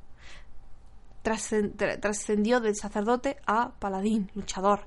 Trascendió 1.23 2.61
del 2.61 2.77
sacerdote 2.77 3.39
a 3.47 3.73
paladín, 3.79 4.31
luchador. 4.35 4.87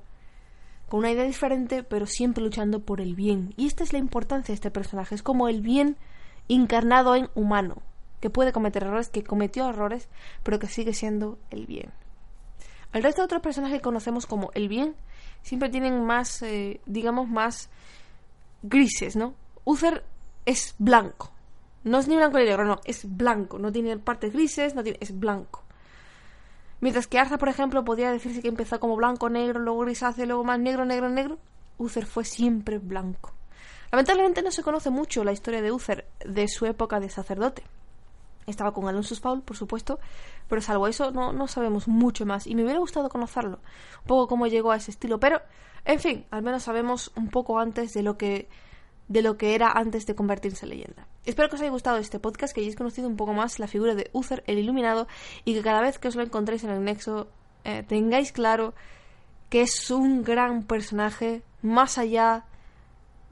Con 0.87 0.99
una 0.99 1.11
idea 1.11 1.25
diferente, 1.25 1.83
pero 1.83 2.05
siempre 2.05 2.43
luchando 2.43 2.79
por 2.79 3.01
el 3.01 3.15
bien. 3.15 3.53
Y 3.57 3.65
esta 3.67 3.83
es 3.83 3.91
la 3.91 3.99
importancia 3.99 4.53
de 4.53 4.55
este 4.55 4.71
personaje. 4.71 5.15
Es 5.15 5.23
como 5.23 5.49
el 5.49 5.61
bien 5.61 5.97
encarnado 6.47 7.15
en 7.15 7.29
humano 7.35 7.81
que 8.19 8.29
puede 8.29 8.51
cometer 8.51 8.83
errores, 8.83 9.09
que 9.09 9.23
cometió 9.23 9.69
errores, 9.69 10.07
pero 10.43 10.59
que 10.59 10.67
sigue 10.67 10.93
siendo 10.93 11.37
el 11.49 11.65
bien. 11.67 11.91
El 12.93 13.03
resto 13.03 13.21
de 13.21 13.25
otros 13.25 13.41
personajes 13.41 13.77
que 13.77 13.83
conocemos 13.83 14.25
como 14.25 14.49
el 14.53 14.69
bien 14.69 14.95
siempre 15.41 15.69
tienen 15.69 16.03
más, 16.05 16.41
eh, 16.41 16.81
digamos, 16.85 17.27
más 17.27 17.69
grises, 18.63 19.15
¿no? 19.15 19.35
Uther 19.65 20.03
es 20.45 20.75
blanco. 20.79 21.31
No 21.83 21.99
es 21.99 22.07
ni 22.07 22.15
blanco 22.15 22.37
ni 22.37 22.45
negro, 22.45 22.65
no, 22.65 22.79
es 22.85 23.05
blanco. 23.05 23.59
No 23.59 23.71
tiene 23.71 23.97
partes 23.97 24.33
grises, 24.33 24.75
no 24.75 24.83
tiene, 24.83 24.97
es 25.01 25.17
blanco. 25.17 25.63
Mientras 26.79 27.07
que 27.07 27.19
Arza, 27.19 27.37
por 27.37 27.49
ejemplo, 27.49 27.83
podría 27.83 28.11
decirse 28.11 28.41
que 28.41 28.47
empezó 28.47 28.79
como 28.79 28.95
blanco, 28.95 29.29
negro, 29.29 29.59
luego 29.59 29.79
grisáceo, 29.79 30.25
luego 30.25 30.43
más 30.43 30.59
negro, 30.59 30.85
negro, 30.85 31.09
negro. 31.09 31.37
Uther 31.77 32.05
fue 32.05 32.23
siempre 32.23 32.77
blanco. 32.77 33.33
Lamentablemente 33.91 34.41
no 34.41 34.51
se 34.51 34.63
conoce 34.63 34.89
mucho 34.89 35.23
la 35.23 35.31
historia 35.31 35.61
de 35.61 35.71
Uther 35.71 36.07
de 36.25 36.47
su 36.47 36.65
época 36.65 36.99
de 36.99 37.09
sacerdote. 37.09 37.63
Estaba 38.47 38.73
con 38.73 38.87
Alonso 38.87 39.13
Paul, 39.21 39.41
por 39.41 39.57
supuesto, 39.57 39.99
pero 40.47 40.61
salvo 40.61 40.87
eso 40.87 41.11
no, 41.11 41.33
no 41.33 41.47
sabemos 41.47 41.89
mucho 41.89 42.25
más 42.25 42.47
y 42.47 42.55
me 42.55 42.63
hubiera 42.63 42.79
gustado 42.79 43.09
conocerlo, 43.09 43.59
un 44.01 44.07
poco 44.07 44.29
cómo 44.29 44.47
llegó 44.47 44.71
a 44.71 44.77
ese 44.77 44.91
estilo, 44.91 45.19
pero 45.19 45.41
en 45.83 45.99
fin, 45.99 46.25
al 46.31 46.43
menos 46.43 46.63
sabemos 46.63 47.11
un 47.17 47.29
poco 47.29 47.59
antes 47.59 47.93
de 47.93 48.03
lo 48.03 48.17
que 48.17 48.47
de 49.09 49.21
lo 49.21 49.37
que 49.37 49.53
era 49.53 49.71
antes 49.71 50.05
de 50.05 50.15
convertirse 50.15 50.65
en 50.65 50.69
leyenda. 50.69 51.07
Espero 51.25 51.49
que 51.49 51.55
os 51.55 51.61
haya 51.61 51.71
gustado 51.71 51.97
este 51.97 52.19
podcast, 52.19 52.53
que 52.53 52.61
hayáis 52.61 52.77
conocido 52.77 53.09
un 53.09 53.17
poco 53.17 53.33
más 53.33 53.59
la 53.59 53.67
figura 53.67 53.95
de 53.95 54.09
Uther 54.13 54.43
el 54.47 54.59
Iluminado 54.59 55.07
y 55.43 55.53
que 55.53 55.61
cada 55.61 55.81
vez 55.81 55.99
que 55.99 56.07
os 56.07 56.15
lo 56.15 56.23
encontréis 56.23 56.63
en 56.63 56.69
el 56.69 56.83
Nexo 56.85 57.27
eh, 57.65 57.83
tengáis 57.85 58.31
claro 58.31 58.73
que 59.49 59.61
es 59.61 59.91
un 59.91 60.23
gran 60.23 60.63
personaje 60.63 61.41
más 61.61 61.97
allá 61.97 62.45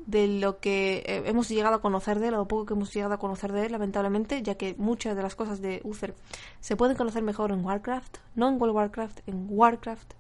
de 0.05 0.27
lo 0.27 0.59
que 0.59 1.03
eh, 1.05 1.23
hemos 1.25 1.49
llegado 1.49 1.75
a 1.75 1.81
conocer 1.81 2.19
de 2.19 2.27
él, 2.27 2.35
o 2.35 2.37
lo 2.37 2.47
poco 2.47 2.65
que 2.65 2.73
hemos 2.73 2.93
llegado 2.93 3.13
a 3.13 3.17
conocer 3.17 3.51
de 3.51 3.65
él, 3.65 3.71
lamentablemente, 3.71 4.41
ya 4.41 4.55
que 4.55 4.75
muchas 4.77 5.15
de 5.15 5.23
las 5.23 5.35
cosas 5.35 5.61
de 5.61 5.81
Uther 5.83 6.13
se 6.59 6.75
pueden 6.75 6.95
conocer 6.95 7.23
mejor 7.23 7.51
en 7.51 7.63
Warcraft, 7.65 8.17
no 8.35 8.47
en 8.49 8.55
World 8.55 8.71
of 8.71 8.75
Warcraft, 8.75 9.19
en 9.27 9.47
Warcraft. 9.49 10.13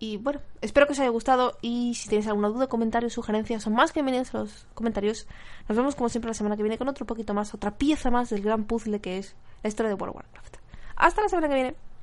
Y 0.00 0.16
bueno, 0.16 0.40
espero 0.60 0.86
que 0.86 0.92
os 0.92 0.98
haya 0.98 1.08
gustado 1.08 1.56
y 1.62 1.94
si 1.94 2.08
tenéis 2.08 2.26
alguna 2.26 2.48
duda, 2.48 2.66
comentario, 2.66 3.08
sugerencias, 3.08 3.62
son 3.62 3.74
más 3.74 3.92
que 3.92 4.00
bienvenidos 4.00 4.34
a 4.34 4.38
los 4.38 4.66
comentarios. 4.74 5.26
Nos 5.68 5.78
vemos 5.78 5.94
como 5.94 6.08
siempre 6.08 6.28
la 6.28 6.34
semana 6.34 6.56
que 6.56 6.62
viene 6.62 6.78
con 6.78 6.88
otro 6.88 7.06
poquito 7.06 7.32
más, 7.32 7.54
otra 7.54 7.78
pieza 7.78 8.10
más 8.10 8.30
del 8.30 8.42
gran 8.42 8.64
puzzle 8.64 9.00
que 9.00 9.18
es 9.18 9.36
la 9.62 9.68
historia 9.68 9.88
de 9.88 9.94
World 9.94 10.16
of 10.16 10.22
Warcraft. 10.22 10.56
Hasta 10.96 11.22
la 11.22 11.28
semana 11.28 11.48
que 11.48 11.54
viene. 11.54 11.93